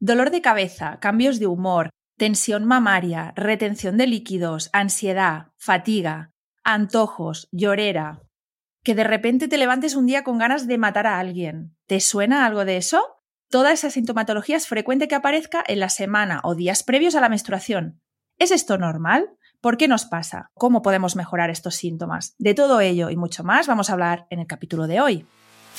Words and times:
dolor 0.00 0.30
de 0.30 0.40
cabeza, 0.40 0.98
cambios 0.98 1.38
de 1.38 1.46
humor, 1.46 1.90
tensión 2.16 2.64
mamaria, 2.64 3.32
retención 3.36 3.96
de 3.96 4.06
líquidos, 4.06 4.70
ansiedad, 4.72 5.48
fatiga, 5.58 6.32
antojos, 6.64 7.48
llorera. 7.52 8.22
Que 8.82 8.94
de 8.94 9.04
repente 9.04 9.46
te 9.46 9.58
levantes 9.58 9.94
un 9.94 10.06
día 10.06 10.24
con 10.24 10.38
ganas 10.38 10.66
de 10.66 10.78
matar 10.78 11.06
a 11.06 11.18
alguien. 11.18 11.76
¿Te 11.86 12.00
suena 12.00 12.46
algo 12.46 12.64
de 12.64 12.78
eso? 12.78 13.02
Toda 13.50 13.72
esa 13.72 13.90
sintomatología 13.90 14.56
es 14.56 14.66
frecuente 14.66 15.06
que 15.06 15.14
aparezca 15.14 15.62
en 15.66 15.80
la 15.80 15.88
semana 15.90 16.40
o 16.44 16.54
días 16.54 16.82
previos 16.82 17.14
a 17.14 17.20
la 17.20 17.28
menstruación. 17.28 18.00
¿Es 18.38 18.50
esto 18.52 18.78
normal? 18.78 19.28
¿Por 19.60 19.76
qué 19.76 19.86
nos 19.86 20.06
pasa? 20.06 20.50
¿Cómo 20.54 20.80
podemos 20.80 21.16
mejorar 21.16 21.50
estos 21.50 21.74
síntomas? 21.74 22.34
De 22.38 22.54
todo 22.54 22.80
ello 22.80 23.10
y 23.10 23.16
mucho 23.16 23.44
más 23.44 23.66
vamos 23.66 23.90
a 23.90 23.92
hablar 23.92 24.26
en 24.30 24.40
el 24.40 24.46
capítulo 24.46 24.86
de 24.86 25.00
hoy. 25.02 25.26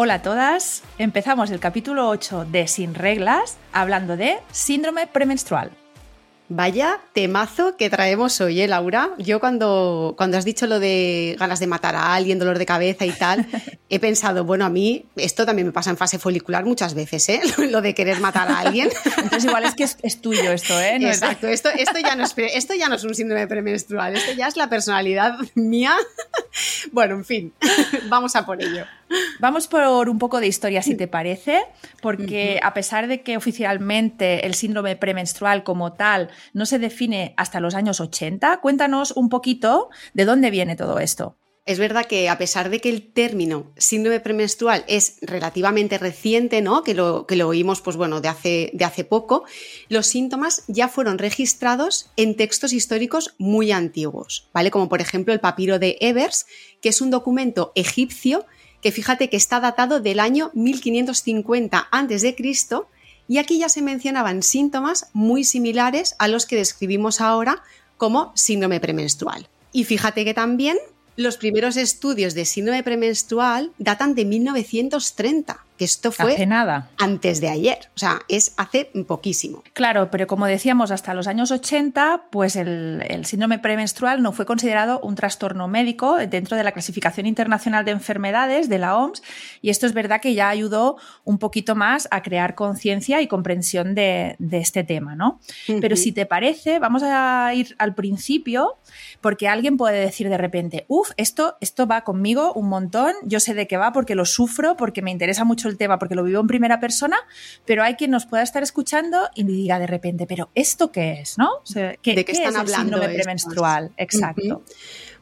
Hola 0.00 0.14
a 0.14 0.22
todas, 0.22 0.84
empezamos 0.98 1.50
el 1.50 1.58
capítulo 1.58 2.08
8 2.08 2.46
de 2.52 2.68
Sin 2.68 2.94
Reglas 2.94 3.56
hablando 3.72 4.16
de 4.16 4.36
síndrome 4.52 5.08
premenstrual. 5.08 5.72
Vaya 6.48 7.00
temazo 7.14 7.76
que 7.76 7.90
traemos 7.90 8.40
hoy, 8.40 8.60
¿eh, 8.60 8.68
Laura? 8.68 9.10
Yo 9.18 9.40
cuando, 9.40 10.14
cuando 10.16 10.38
has 10.38 10.44
dicho 10.44 10.68
lo 10.68 10.78
de 10.78 11.34
ganas 11.36 11.58
de 11.58 11.66
matar 11.66 11.96
a 11.96 12.14
alguien, 12.14 12.38
dolor 12.38 12.60
de 12.60 12.64
cabeza 12.64 13.06
y 13.06 13.10
tal, 13.10 13.44
he 13.90 13.98
pensado, 13.98 14.44
bueno, 14.44 14.64
a 14.64 14.68
mí 14.68 15.04
esto 15.16 15.44
también 15.44 15.66
me 15.66 15.72
pasa 15.72 15.90
en 15.90 15.96
fase 15.96 16.20
folicular 16.20 16.64
muchas 16.64 16.94
veces, 16.94 17.28
¿eh? 17.28 17.40
Lo 17.68 17.82
de 17.82 17.92
querer 17.92 18.20
matar 18.20 18.48
a 18.52 18.60
alguien. 18.60 18.90
Entonces 19.16 19.46
igual 19.46 19.64
es 19.64 19.74
que 19.74 19.82
es, 19.82 20.20
tuyo 20.20 20.52
esto, 20.52 20.78
¿eh? 20.78 20.94
Exacto, 20.94 21.48
esto, 21.48 21.70
esto, 21.70 21.98
ya 21.98 22.14
no 22.14 22.22
es, 22.22 22.34
esto 22.36 22.72
ya 22.74 22.88
no 22.88 22.94
es 22.94 23.02
un 23.02 23.16
síndrome 23.16 23.48
premenstrual, 23.48 24.14
esto 24.14 24.30
ya 24.30 24.46
es 24.46 24.56
la 24.56 24.70
personalidad 24.70 25.34
mía. 25.56 25.96
Bueno, 26.90 27.14
en 27.14 27.24
fin, 27.24 27.52
vamos 28.08 28.34
a 28.34 28.44
por 28.44 28.60
ello. 28.60 28.84
Vamos 29.40 29.68
por 29.68 30.08
un 30.08 30.18
poco 30.18 30.40
de 30.40 30.46
historia, 30.46 30.82
si 30.82 30.94
te 30.94 31.08
parece, 31.08 31.62
porque 32.02 32.60
a 32.62 32.74
pesar 32.74 33.08
de 33.08 33.22
que 33.22 33.36
oficialmente 33.36 34.46
el 34.46 34.54
síndrome 34.54 34.96
premenstrual 34.96 35.64
como 35.64 35.92
tal 35.92 36.30
no 36.52 36.66
se 36.66 36.78
define 36.78 37.34
hasta 37.36 37.60
los 37.60 37.74
años 37.74 38.00
80, 38.00 38.60
cuéntanos 38.60 39.12
un 39.12 39.28
poquito 39.28 39.90
de 40.14 40.24
dónde 40.24 40.50
viene 40.50 40.76
todo 40.76 40.98
esto. 40.98 41.36
Es 41.68 41.78
verdad 41.78 42.06
que 42.06 42.30
a 42.30 42.38
pesar 42.38 42.70
de 42.70 42.80
que 42.80 42.88
el 42.88 43.12
término 43.12 43.74
síndrome 43.76 44.20
premenstrual 44.20 44.86
es 44.88 45.18
relativamente 45.20 45.98
reciente, 45.98 46.62
¿no? 46.62 46.82
Que 46.82 46.94
lo, 46.94 47.26
que 47.26 47.36
lo 47.36 47.46
oímos, 47.46 47.82
pues 47.82 47.98
bueno, 47.98 48.22
de 48.22 48.28
hace, 48.28 48.70
de 48.72 48.86
hace 48.86 49.04
poco, 49.04 49.44
los 49.90 50.06
síntomas 50.06 50.64
ya 50.66 50.88
fueron 50.88 51.18
registrados 51.18 52.10
en 52.16 52.36
textos 52.36 52.72
históricos 52.72 53.34
muy 53.36 53.70
antiguos, 53.70 54.48
¿vale? 54.54 54.70
Como 54.70 54.88
por 54.88 55.02
ejemplo 55.02 55.34
el 55.34 55.40
papiro 55.40 55.78
de 55.78 55.98
Evers, 56.00 56.46
que 56.80 56.88
es 56.88 57.02
un 57.02 57.10
documento 57.10 57.72
egipcio 57.74 58.46
que 58.80 58.92
fíjate 58.92 59.28
que 59.28 59.36
está 59.36 59.60
datado 59.60 60.00
del 60.00 60.20
año 60.20 60.50
1550 60.54 61.88
a.C. 61.90 62.36
y 63.28 63.38
aquí 63.38 63.58
ya 63.58 63.68
se 63.68 63.82
mencionaban 63.82 64.42
síntomas 64.42 65.08
muy 65.12 65.44
similares 65.44 66.14
a 66.18 66.28
los 66.28 66.46
que 66.46 66.56
describimos 66.56 67.20
ahora 67.20 67.62
como 67.96 68.32
síndrome 68.34 68.80
premenstrual. 68.80 69.48
Y 69.72 69.84
fíjate 69.84 70.24
que 70.24 70.34
también 70.34 70.78
los 71.16 71.36
primeros 71.36 71.76
estudios 71.76 72.34
de 72.34 72.44
síndrome 72.44 72.82
premenstrual 72.82 73.72
datan 73.78 74.14
de 74.14 74.24
1930 74.24 75.64
que 75.78 75.84
esto 75.84 76.12
fue 76.12 76.44
nada. 76.46 76.90
antes 76.98 77.40
de 77.40 77.48
ayer, 77.48 77.78
o 77.94 77.98
sea, 77.98 78.20
es 78.28 78.52
hace 78.56 78.90
poquísimo. 79.06 79.62
Claro, 79.72 80.10
pero 80.10 80.26
como 80.26 80.46
decíamos, 80.46 80.90
hasta 80.90 81.14
los 81.14 81.26
años 81.28 81.50
80, 81.50 82.24
pues 82.30 82.56
el, 82.56 83.24
síndrome 83.24 83.58
premenstrual 83.58 84.20
no 84.22 84.32
fue 84.32 84.44
considerado 84.44 85.00
un 85.00 85.14
trastorno 85.14 85.68
médico 85.68 86.16
dentro 86.16 86.56
de 86.56 86.64
la 86.64 86.72
clasificación 86.72 87.26
internacional 87.26 87.84
de 87.84 87.92
enfermedades 87.92 88.68
de 88.68 88.78
la 88.78 88.96
OMS 88.96 89.22
y 89.62 89.70
esto 89.70 89.86
es 89.86 89.94
verdad 89.94 90.20
que 90.20 90.34
ya 90.34 90.48
ayudó 90.48 90.96
un 91.24 91.38
poquito 91.38 91.74
más 91.76 92.08
a 92.10 92.22
crear 92.22 92.54
conciencia 92.54 93.22
y 93.22 93.28
comprensión 93.28 93.94
de, 93.94 94.36
este 94.50 94.82
tema, 94.82 95.14
¿no? 95.14 95.40
Pero 95.80 95.94
si 95.94 96.10
te 96.10 96.26
parece, 96.26 96.80
vamos 96.80 97.02
a 97.04 97.52
ir 97.54 97.76
al 97.78 97.94
principio 97.94 98.78
porque 99.20 99.46
alguien 99.46 99.76
puede 99.76 100.00
decir 100.00 100.28
de 100.28 100.38
repente, 100.38 100.84
uff, 100.88 101.10
esto, 101.16 101.56
esto 101.60 101.86
va 101.86 102.02
conmigo 102.02 102.52
un 102.54 102.68
montón, 102.68 103.12
yo 103.22 103.38
sé 103.38 103.54
de 103.54 103.68
qué 103.68 103.76
va 103.76 103.92
porque 103.92 104.16
lo 104.16 104.24
sufro, 104.24 104.76
porque 104.76 105.02
me 105.02 105.12
interesa 105.12 105.44
mucho 105.44 105.67
el 105.68 105.76
tema 105.76 105.98
porque 105.98 106.14
lo 106.14 106.24
vivo 106.24 106.40
en 106.40 106.46
primera 106.46 106.80
persona, 106.80 107.16
pero 107.64 107.82
hay 107.82 107.94
quien 107.94 108.10
nos 108.10 108.26
pueda 108.26 108.42
estar 108.42 108.62
escuchando 108.62 109.28
y 109.34 109.44
diga 109.44 109.78
de 109.78 109.86
repente, 109.86 110.26
pero 110.26 110.50
¿esto 110.54 110.90
qué 110.92 111.20
es? 111.20 111.38
¿no? 111.38 111.62
¿De 111.74 111.98
qué, 112.02 112.12
están 112.26 112.56
hablando? 112.56 112.96
El 112.96 113.02
síndrome 113.02 113.14
premenstrual, 113.14 113.92
exacto. 113.96 114.62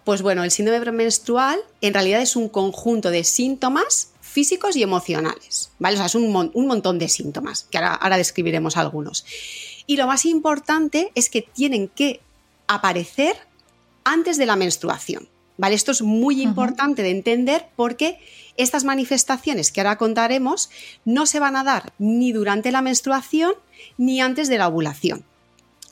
Pues 0.04 0.22
bueno, 0.22 0.44
el 0.44 0.50
síndrome 0.50 0.80
premenstrual 0.80 1.58
en 1.80 1.92
realidad 1.92 2.22
es 2.22 2.36
un 2.36 2.48
conjunto 2.48 3.10
de 3.10 3.24
síntomas 3.24 4.12
físicos 4.20 4.76
y 4.76 4.82
emocionales, 4.82 5.70
¿vale? 5.78 5.94
O 5.94 5.98
sea, 5.98 6.06
es 6.06 6.14
un, 6.14 6.30
montón 6.30 6.98
de 6.98 7.08
síntomas, 7.08 7.66
que 7.70 7.78
ahora, 7.78 7.94
ahora 7.94 8.16
describiremos 8.16 8.76
algunos. 8.76 9.24
Y 9.86 9.96
lo 9.96 10.06
más 10.06 10.24
importante 10.24 11.10
es 11.14 11.30
que 11.30 11.42
tienen 11.42 11.88
que 11.88 12.20
aparecer 12.66 13.36
antes 14.04 14.36
de 14.36 14.46
la 14.46 14.56
menstruación. 14.56 15.28
¿Vale? 15.58 15.74
Esto 15.74 15.92
es 15.92 16.02
muy 16.02 16.42
importante 16.42 17.02
de 17.02 17.10
entender 17.10 17.66
porque 17.76 18.18
estas 18.56 18.84
manifestaciones 18.84 19.72
que 19.72 19.80
ahora 19.80 19.96
contaremos 19.96 20.70
no 21.04 21.26
se 21.26 21.40
van 21.40 21.56
a 21.56 21.64
dar 21.64 21.92
ni 21.98 22.32
durante 22.32 22.70
la 22.72 22.82
menstruación 22.82 23.54
ni 23.96 24.20
antes 24.20 24.48
de 24.48 24.58
la 24.58 24.68
ovulación. 24.68 25.24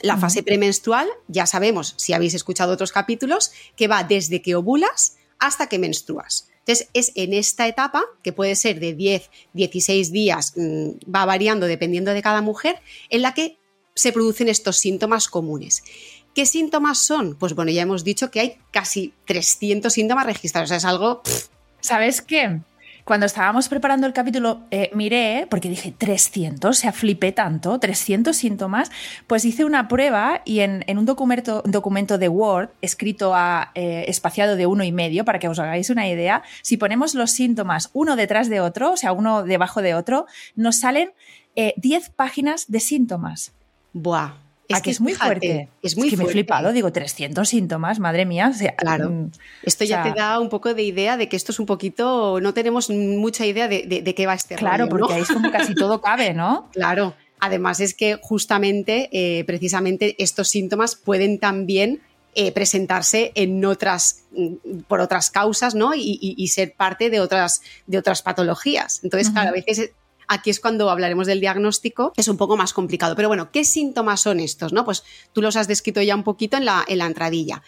La 0.01 0.19
fase 0.19 0.43
premenstrual, 0.43 1.09
ya 1.29 1.47
sabemos, 1.47 1.95
si 1.97 2.13
habéis 2.13 2.35
escuchado 2.35 2.73
otros 2.73 2.93
capítulos, 2.93 3.53
que 3.75 3.89
va 3.89 4.05
desde 4.05 4.43
que 4.43 4.55
ovulas 4.55 5.17
hasta 5.39 5.67
que 5.69 5.79
menstruas. 5.79 6.49
Entonces, 6.59 6.89
es 6.95 7.13
en 7.15 7.33
esta 7.33 7.69
etapa, 7.69 8.03
que 8.23 8.33
puede 8.33 8.55
ser 8.57 8.81
de 8.81 8.95
10, 8.95 9.31
16 9.53 10.13
días, 10.13 10.53
mm, 10.57 10.91
va 11.15 11.25
variando 11.25 11.67
dependiendo 11.67 12.13
de 12.13 12.23
cada 12.23 12.43
mujer, 12.43 12.81
en 13.11 13.23
la 13.23 13.35
que 13.35 13.59
se 13.95 14.13
producen 14.13 14.49
estos 14.49 14.77
síntomas 14.77 15.29
comunes. 15.29 15.83
¿Qué 16.35 16.47
síntomas 16.47 16.99
son? 16.99 17.37
Pues 17.37 17.55
bueno, 17.55 17.71
ya 17.71 17.83
hemos 17.83 18.03
dicho 18.03 18.31
que 18.31 18.41
hay 18.41 18.59
casi 18.73 19.15
300 19.27 19.93
síntomas 19.93 20.27
registrados. 20.27 20.67
O 20.67 20.71
sea, 20.71 20.77
es 20.79 20.85
algo... 20.85 21.23
¿Sabes 21.81 22.23
qué? 22.23 22.61
Cuando 23.05 23.27
estábamos 23.27 23.69
preparando 23.69 24.07
el 24.07 24.15
capítulo, 24.15 24.63
eh, 24.71 24.91
miré, 24.95 25.47
porque 25.51 25.69
dije 25.69 25.95
300, 25.97 26.71
o 26.71 26.73
sea, 26.73 26.91
flipé 26.91 27.33
tanto, 27.33 27.79
300 27.79 28.35
síntomas, 28.35 28.91
pues 29.27 29.45
hice 29.45 29.67
una 29.67 29.89
prueba 29.89 30.41
y 30.47 30.61
en, 30.61 30.83
un 30.89 31.05
documento, 31.05 31.63
documento, 31.67 32.17
de 32.17 32.31
Word 32.31 32.71
escrito 32.81 33.35
a 33.35 33.73
eh, 33.75 34.07
espaciado 34.09 34.57
de 34.57 34.67
uno 34.67 34.85
y 34.85 34.93
medio, 34.93 35.27
para 35.27 35.39
que 35.39 35.49
os 35.49 35.59
hagáis 35.59 35.91
una 35.91 36.09
idea, 36.09 36.43
si 36.63 36.79
ponemos 36.79 37.15
los 37.15 37.31
síntomas 37.31 37.91
uno 37.93 38.17
detrás 38.17 38.49
de 38.49 38.61
otro, 38.61 38.93
o 38.93 38.97
sea, 38.97 39.13
uno 39.13 39.43
debajo 39.43 39.83
de 39.83 39.95
otro, 39.95 40.25
nos 40.57 40.77
salen 40.77 41.13
10 41.55 41.77
eh, 42.07 42.11
páginas 42.17 42.65
de 42.69 42.81
síntomas. 42.81 43.53
Buah. 43.93 44.44
Es 44.69 44.81
que 44.81 44.91
es 44.91 45.01
muy 45.01 45.15
fuerte. 45.15 45.69
Es 45.83 45.97
muy 45.97 46.09
que 46.09 46.17
me 46.17 46.25
he 46.25 46.29
flipado, 46.29 46.73
digo, 46.73 46.91
300 46.91 47.49
síntomas, 47.49 47.99
madre 48.01 48.25
mía. 48.25 48.53
claro. 48.77 49.11
Mm, 49.11 49.31
esto 49.63 49.85
ya 49.85 50.03
te 50.03 50.13
da 50.13 50.41
un 50.41 50.49
poco 50.49 50.75
de 50.75 50.83
idea 50.83 51.17
de 51.17 51.29
que 51.29 51.37
esto 51.37 51.53
es 51.53 51.59
un 51.59 51.67
poquito, 51.67 52.41
no 52.41 52.55
tenemos 52.55 52.91
mucha 52.91 53.47
idea 53.47 53.69
de, 53.69 54.15
qué 54.17 54.27
va 54.27 54.35
este 54.35 54.55
Claro, 54.57 54.89
porque 54.89 55.15
ahí 55.15 55.23
es 55.23 55.29
como 55.29 55.51
casi 55.51 55.75
todo 55.75 56.01
cabe, 56.01 56.35
¿no? 56.35 56.69
claro. 56.73 57.15
Además 57.41 57.81
es 57.81 57.93
que 57.93 58.19
justamente, 58.23 59.11
eh, 59.13 59.45
precisamente, 59.45 60.15
estos 60.23 60.49
síntomas 60.49 60.97
pueden 60.97 61.39
también 61.39 62.01
eh, 62.35 62.53
presentarse 62.53 63.33
en 63.35 63.63
otras, 63.67 64.25
mm, 64.33 64.81
por 64.89 65.01
otras 65.01 65.31
causas, 65.31 65.75
¿no? 65.75 65.93
Y, 65.95 66.49
ser 66.49 66.73
parte 66.73 67.11
de 67.11 67.21
otras, 67.21 67.61
de 67.87 67.99
otras 67.99 68.23
patologías. 68.23 69.01
Entonces, 69.05 69.31
claro, 69.31 69.51
a 69.51 69.53
veces 69.53 69.91
Aquí 70.29 70.51
es 70.51 70.61
cuando 70.61 70.91
hablaremos 70.91 71.27
del 71.27 71.41
diagnóstico, 71.41 72.13
es 72.17 72.29
un 72.29 72.37
poco 72.37 72.57
más 72.57 72.73
complicado. 72.73 73.17
Pero 73.17 73.29
bueno, 73.29 73.51
¿qué 73.51 73.65
síntomas 73.65 74.21
son 74.21 74.41
estos? 74.41 74.73
No? 74.73 74.85
Pues 74.85 75.05
tú 75.33 75.43
los 75.43 75.57
has 75.57 75.69
descrito 75.69 76.03
ya 76.03 76.15
un 76.15 76.25
poquito 76.25 76.57
en 76.57 76.65
la, 76.65 76.85
en 76.87 76.99
la 76.99 77.07
entradilla. 77.07 77.63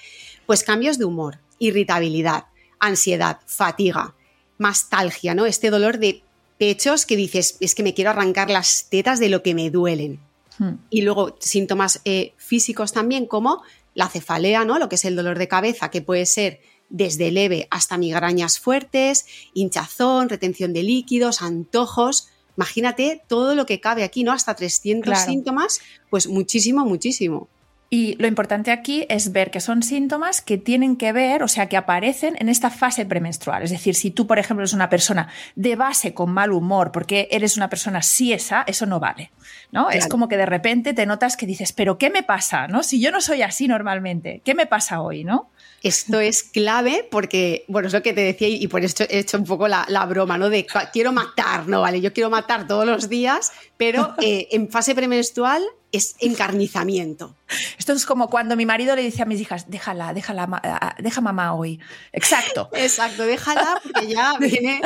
Pues 0.47 0.65
cambios 0.65 0.99
de 0.99 1.05
humor, 1.05 1.39
irritabilidad, 1.59 2.47
ansiedad, 2.79 3.41
fatiga, 3.47 4.15
mastalgia, 4.59 5.35
¿no? 5.35 5.47
Este 5.47 5.71
dolor 5.71 5.99
de 5.99 6.23
pechos 6.59 7.07
que 7.07 7.17
dices, 7.17 7.57
es 7.61 7.75
que 7.75 7.83
me 7.83 7.95
quiero 7.95 8.11
arrancar 8.11 8.51
las 8.51 8.89
tetas 8.89 9.21
de 9.21 9.29
lo 9.29 9.43
que 9.43 9.55
me 9.55 9.71
duelen. 9.71 10.21
Hmm. 10.59 10.77
Y 10.91 11.03
luego 11.03 11.37
síntomas 11.41 12.01
eh, 12.05 12.33
físicos 12.37 12.93
también 12.93 13.27
como 13.27 13.63
la 13.95 14.09
cefalea, 14.09 14.65
¿no? 14.65 14.79
Lo 14.79 14.89
que 14.89 14.97
es 14.97 15.05
el 15.05 15.17
dolor 15.17 15.39
de 15.39 15.49
cabeza, 15.49 15.91
que 15.91 16.03
puede 16.03 16.27
ser 16.27 16.61
desde 16.89 17.31
leve 17.31 17.67
hasta 17.71 17.99
migrañas 17.99 18.61
fuertes, 18.61 19.27
hinchazón, 19.55 20.29
retención 20.29 20.73
de 20.73 20.83
líquidos, 20.83 21.43
antojos. 21.43 22.29
Imagínate 22.57 23.23
todo 23.29 23.55
lo 23.55 23.67
que 23.67 23.81
cabe 23.81 24.05
aquí, 24.05 24.25
¿no? 24.25 24.33
Hasta 24.33 24.55
300 24.55 25.05
Claro. 25.13 25.31
síntomas, 25.31 25.81
pues 26.11 26.27
muchísimo, 26.27 26.85
muchísimo. 26.85 27.49
Y 27.89 28.17
lo 28.17 28.27
importante 28.27 28.73
aquí 28.73 29.07
es 29.09 29.31
ver 29.31 29.53
que 29.53 29.61
son 29.61 29.85
síntomas 29.85 30.43
que 30.43 30.59
tienen 30.59 30.97
que 30.97 31.13
ver, 31.13 31.45
o 31.45 31.49
sea, 31.49 31.69
que 31.69 31.77
aparecen 31.77 32.35
en 32.41 32.49
esta 32.49 32.71
fase 32.71 33.07
premenstrual. 33.07 33.63
Es 33.63 33.71
decir, 33.71 33.95
si 33.95 34.11
tú, 34.11 34.27
por 34.27 34.41
ejemplo, 34.41 34.63
eres 34.65 34.73
una 34.73 34.91
persona 34.91 35.29
de 35.55 35.77
base 35.77 36.13
con 36.13 36.33
mal 36.33 36.51
humor 36.51 36.91
porque 36.91 37.29
eres 37.31 37.57
una 37.57 37.69
persona 37.69 38.03
siesa, 38.03 38.65
eso 38.67 38.87
no 38.87 38.99
vale. 38.99 39.31
¿no? 39.71 39.91
Es 39.91 40.09
como 40.09 40.29
que 40.29 40.37
de 40.37 40.47
repente 40.47 40.95
te 40.95 41.07
notas 41.07 41.37
que 41.37 41.47
dices, 41.47 41.73
pero 41.73 41.97
¿qué 41.97 42.11
me 42.11 42.23
pasa? 42.23 42.67
¿no? 42.67 42.83
Si 42.83 43.01
yo 43.01 43.13
no 43.13 43.21
soy 43.21 43.43
así 43.43 43.69
normalmente, 43.69 44.41
¿qué 44.45 44.55
me 44.55 44.67
pasa 44.67 45.01
hoy? 45.01 45.23
¿no? 45.23 45.51
Esto 45.87 46.19
es 46.21 46.43
clave 46.43 47.07
porque, 47.11 47.65
bueno, 47.69 47.87
es 47.89 47.95
lo 47.95 48.03
que 48.03 48.13
te 48.13 48.21
decía 48.23 48.49
y 48.49 48.67
por 48.67 48.85
esto 48.85 49.05
he 49.09 49.21
hecho 49.21 49.39
un 49.39 49.45
poco 49.45 49.69
la, 49.69 49.85
la 49.89 50.05
broma, 50.07 50.37
¿no? 50.37 50.51
De 50.51 50.67
"Ca- 50.67 50.91
quiero 50.91 51.13
matar, 51.13 51.69
¿no? 51.69 51.81
Vale, 51.83 52.01
yo 52.01 52.13
quiero 52.13 52.29
matar 52.31 52.67
todos 52.67 52.85
los 52.87 53.09
días, 53.09 53.53
pero 53.77 54.15
eh, 54.21 54.49
en 54.51 54.69
fase 54.71 54.95
premenstrual 54.95 55.63
es 55.93 56.17
encarnizamiento. 56.21 57.37
Esto 57.79 57.93
es 57.93 58.05
como 58.05 58.29
cuando 58.29 58.57
mi 58.57 58.67
marido 58.67 58.97
le 58.97 59.03
dice 59.03 59.23
a 59.23 59.27
mis 59.27 59.41
hijas, 59.41 59.71
déjala, 59.71 60.13
déjala, 60.13 60.95
deja 60.99 61.21
mamá 61.21 61.55
hoy. 61.55 61.79
Exacto. 62.13 62.69
Exacto, 62.75 63.25
déjala 63.25 63.81
porque 63.83 64.09
ya 64.09 64.35
viene, 64.41 64.81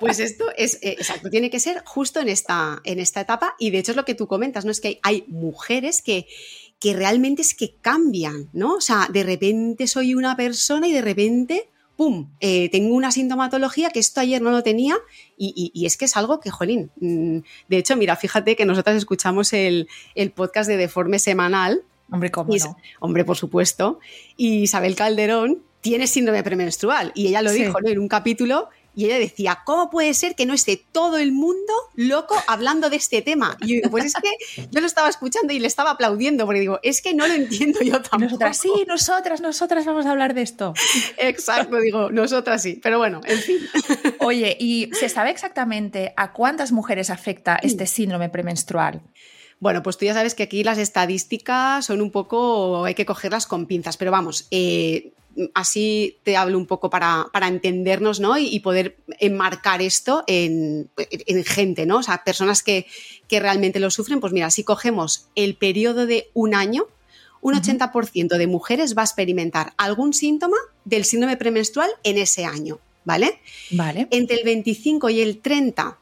pues 0.00 0.18
esto 0.18 0.46
es, 0.56 0.76
eh, 0.82 0.96
exacto, 0.98 1.28
tiene 1.30 1.50
que 1.50 1.60
ser 1.60 1.82
justo 1.84 2.20
en 2.20 2.28
esta, 2.28 2.80
en 2.84 2.98
esta 2.98 3.20
etapa 3.20 3.54
y 3.58 3.70
de 3.70 3.78
hecho 3.78 3.92
es 3.92 3.96
lo 3.96 4.04
que 4.04 4.14
tú 4.14 4.26
comentas, 4.26 4.64
¿no? 4.64 4.70
Es 4.70 4.80
que 4.80 4.88
hay, 4.88 5.00
hay 5.02 5.24
mujeres 5.28 6.02
que, 6.02 6.26
que 6.78 6.94
realmente 6.94 7.42
es 7.42 7.54
que 7.54 7.74
cambian, 7.80 8.48
¿no? 8.52 8.74
O 8.74 8.80
sea, 8.80 9.08
de 9.12 9.22
repente 9.22 9.86
soy 9.86 10.14
una 10.14 10.36
persona 10.36 10.86
y 10.86 10.92
de 10.92 11.00
repente, 11.02 11.68
¡pum!, 11.96 12.28
eh, 12.40 12.68
tengo 12.70 12.94
una 12.94 13.10
sintomatología 13.12 13.90
que 13.90 13.98
esto 14.00 14.20
ayer 14.20 14.42
no 14.42 14.50
lo 14.50 14.62
tenía 14.62 14.96
y, 15.38 15.52
y- 15.56 15.70
y 15.78 15.86
es 15.86 15.96
que 15.96 16.04
es 16.04 16.16
algo 16.16 16.38
que, 16.40 16.50
jolín, 16.50 16.90
mm, 17.00 17.38
de 17.68 17.76
hecho, 17.78 17.96
mira, 17.96 18.14
fíjate 18.16 18.56
que 18.56 18.64
nosotras 18.66 18.96
escuchamos 18.96 19.52
el, 19.54 19.88
el 20.14 20.30
podcast 20.32 20.68
de 20.68 20.76
Deforme 20.76 21.18
Semanal 21.18 21.82
Hombre, 22.10 22.30
cómo 22.30 22.54
y-. 22.54 22.60
Hombre, 23.00 23.24
por 23.24 23.36
supuesto. 23.36 23.98
Y 24.36 24.58
Isabel 24.62 24.94
Calderón 24.94 25.62
tiene 25.80 26.06
síndrome 26.06 26.42
premenstrual. 26.44 27.10
Y 27.16 27.26
ella 27.28 27.42
lo 27.42 27.50
Sí. 27.50 27.64
dijo 27.64 27.80
¿no? 27.80 27.88
en 27.88 27.98
un 27.98 28.06
capítulo. 28.06 28.68
Y 28.96 29.04
ella 29.04 29.18
decía, 29.18 29.60
¿cómo 29.66 29.90
puede 29.90 30.14
ser 30.14 30.34
que 30.34 30.46
no 30.46 30.54
esté 30.54 30.82
todo 30.90 31.18
el 31.18 31.30
mundo 31.30 31.72
loco 31.94 32.34
hablando 32.46 32.88
de 32.88 32.96
este 32.96 33.20
tema? 33.20 33.58
Y 33.60 33.68
yo 33.68 33.74
digo, 33.74 33.90
pues 33.90 34.06
es 34.06 34.14
que 34.14 34.66
yo 34.70 34.80
lo 34.80 34.86
estaba 34.86 35.10
escuchando 35.10 35.52
y 35.52 35.58
le 35.58 35.66
estaba 35.66 35.90
aplaudiendo, 35.90 36.46
porque 36.46 36.60
digo, 36.60 36.80
es 36.82 37.02
que 37.02 37.12
no 37.12 37.28
lo 37.28 37.34
entiendo 37.34 37.80
yo 37.82 38.00
tampoco. 38.00 38.24
nosotras, 38.24 38.56
sí, 38.56 38.70
nosotras, 38.88 39.42
nosotras 39.42 39.84
vamos 39.84 40.06
a 40.06 40.12
hablar 40.12 40.32
de 40.32 40.40
esto. 40.40 40.72
Exacto, 41.18 41.78
digo, 41.78 42.10
nosotras 42.10 42.62
sí. 42.62 42.80
Pero 42.82 42.96
bueno, 42.96 43.20
en 43.26 43.38
fin. 43.38 43.58
Oye, 44.20 44.56
¿y 44.58 44.90
se 44.98 45.10
sabe 45.10 45.28
exactamente 45.28 46.14
a 46.16 46.32
cuántas 46.32 46.72
mujeres 46.72 47.10
afecta 47.10 47.56
este 47.62 47.86
síndrome 47.86 48.30
premenstrual? 48.30 49.02
Bueno, 49.60 49.82
pues 49.82 49.98
tú 49.98 50.06
ya 50.06 50.14
sabes 50.14 50.34
que 50.34 50.44
aquí 50.44 50.64
las 50.64 50.78
estadísticas 50.78 51.84
son 51.84 52.00
un 52.00 52.10
poco, 52.10 52.86
hay 52.86 52.94
que 52.94 53.04
cogerlas 53.04 53.46
con 53.46 53.66
pinzas, 53.66 53.98
pero 53.98 54.10
vamos, 54.10 54.48
eh, 54.50 55.12
así 55.54 56.16
te 56.22 56.36
hablo 56.36 56.56
un 56.58 56.66
poco 56.66 56.88
para, 56.90 57.26
para 57.32 57.48
entendernos, 57.48 58.20
¿no? 58.20 58.38
Y, 58.38 58.46
y 58.46 58.60
poder 58.60 58.96
enmarcar 59.20 59.82
esto 59.82 60.24
en, 60.26 60.88
en 60.96 61.44
gente, 61.44 61.86
¿no? 61.86 61.98
O 61.98 62.02
sea, 62.02 62.24
personas 62.24 62.62
que, 62.62 62.86
que 63.28 63.40
realmente 63.40 63.80
lo 63.80 63.90
sufren, 63.90 64.20
pues 64.20 64.32
mira, 64.32 64.50
si 64.50 64.64
cogemos 64.64 65.26
el 65.34 65.54
periodo 65.56 66.06
de 66.06 66.30
un 66.34 66.54
año, 66.54 66.86
un 67.42 67.54
Ujú. 67.54 67.62
80% 67.62 68.36
de 68.38 68.46
mujeres 68.46 68.96
va 68.96 69.02
a 69.02 69.04
experimentar 69.04 69.72
algún 69.76 70.14
síntoma 70.14 70.56
del 70.84 71.04
síndrome 71.04 71.36
premenstrual 71.36 71.90
en 72.02 72.18
ese 72.18 72.44
año, 72.44 72.78
¿vale? 73.04 73.38
Vale. 73.70 74.08
Entre 74.10 74.36
el 74.38 74.44
25 74.44 75.10
y 75.10 75.20
el 75.20 75.38
30 75.38 75.98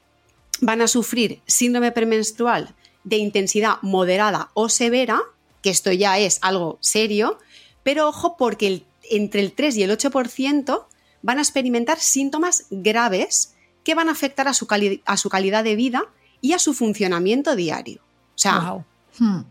van 0.60 0.81
a 0.81 0.86
sufrir 0.88 1.40
síndrome 1.46 1.90
premenstrual 1.92 2.75
de 3.02 3.16
intensidad 3.19 3.75
moderada 3.82 4.50
o 4.54 4.69
severa, 4.69 5.20
que 5.60 5.70
esto 5.70 5.92
ya 5.92 6.19
es 6.19 6.38
algo 6.40 6.78
serio, 6.81 7.38
pero 7.82 8.08
ojo 8.08 8.36
porque 8.38 8.66
el- 8.69 8.84
entre 9.11 9.41
el 9.41 9.53
3 9.53 9.77
y 9.77 9.83
el 9.83 9.91
8% 9.91 10.87
van 11.23 11.39
a 11.39 11.43
experimentar 11.43 11.99
síntomas 12.01 12.67
graves 12.71 13.55
que 13.83 13.95
van 13.95 14.09
a 14.09 14.12
afectar 14.12 14.49
a 14.49 14.55
su, 14.55 14.67
cali- 14.67 15.03
a 15.05 15.17
su 15.17 15.29
calidad 15.29 15.65
de 15.65 15.77
vida 15.77 16.03
y 16.41 16.53
a 16.53 16.59
su 16.59 16.75
funcionamiento 16.75 17.56
diario. 17.56 18.01
O 18.35 18.39
sea. 18.39 18.85
Hmm. 19.19 19.43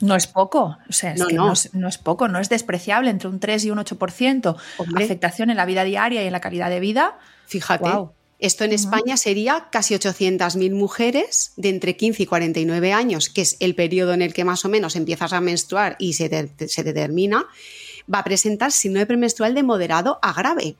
No 0.00 0.16
es 0.16 0.26
poco, 0.26 0.78
o 0.88 0.92
sea, 0.92 1.12
es 1.12 1.20
No, 1.20 1.26
que 1.28 1.34
no. 1.34 1.46
no. 1.46 1.52
es, 1.52 1.72
no 1.74 1.86
es 1.88 1.96
poco, 1.98 2.26
no 2.26 2.40
es 2.40 2.48
despreciable, 2.48 3.08
entre 3.10 3.28
un 3.28 3.38
3 3.38 3.64
y 3.66 3.70
un 3.70 3.78
8% 3.78 4.56
Hombre. 4.78 5.04
afectación 5.04 5.50
en 5.50 5.56
la 5.56 5.64
vida 5.64 5.84
diaria 5.84 6.24
y 6.24 6.26
en 6.26 6.32
la 6.32 6.40
calidad 6.40 6.70
de 6.70 6.80
vida. 6.80 7.18
fíjate. 7.46 7.88
Esto 8.40 8.64
en. 8.64 8.72
España 8.72 9.16
sería 9.16 9.68
casi 9.70 9.94
800.000 9.94 10.72
mujeres 10.74 11.52
de 11.56 11.68
entre 11.68 11.96
15 11.96 12.24
y 12.24 12.26
49 12.26 12.92
años, 12.92 13.28
que 13.28 13.42
es 13.42 13.56
el 13.60 13.76
periodo 13.76 14.12
en 14.14 14.22
el 14.22 14.34
que 14.34 14.44
más 14.44 14.64
o 14.64 14.68
menos 14.68 14.96
empiezas 14.96 15.32
a 15.32 15.40
menstruar 15.40 15.94
y 16.00 16.14
se, 16.14 16.28
te- 16.28 16.66
se 16.66 16.82
determina, 16.82 17.46
va 18.12 18.18
a 18.18 18.24
presentar 18.24 18.72
síndrome 18.72 19.06
premenstrual 19.06 19.54
de 19.54 19.62
moderado 19.62 20.18
a 20.22 20.32
grave. 20.32 20.76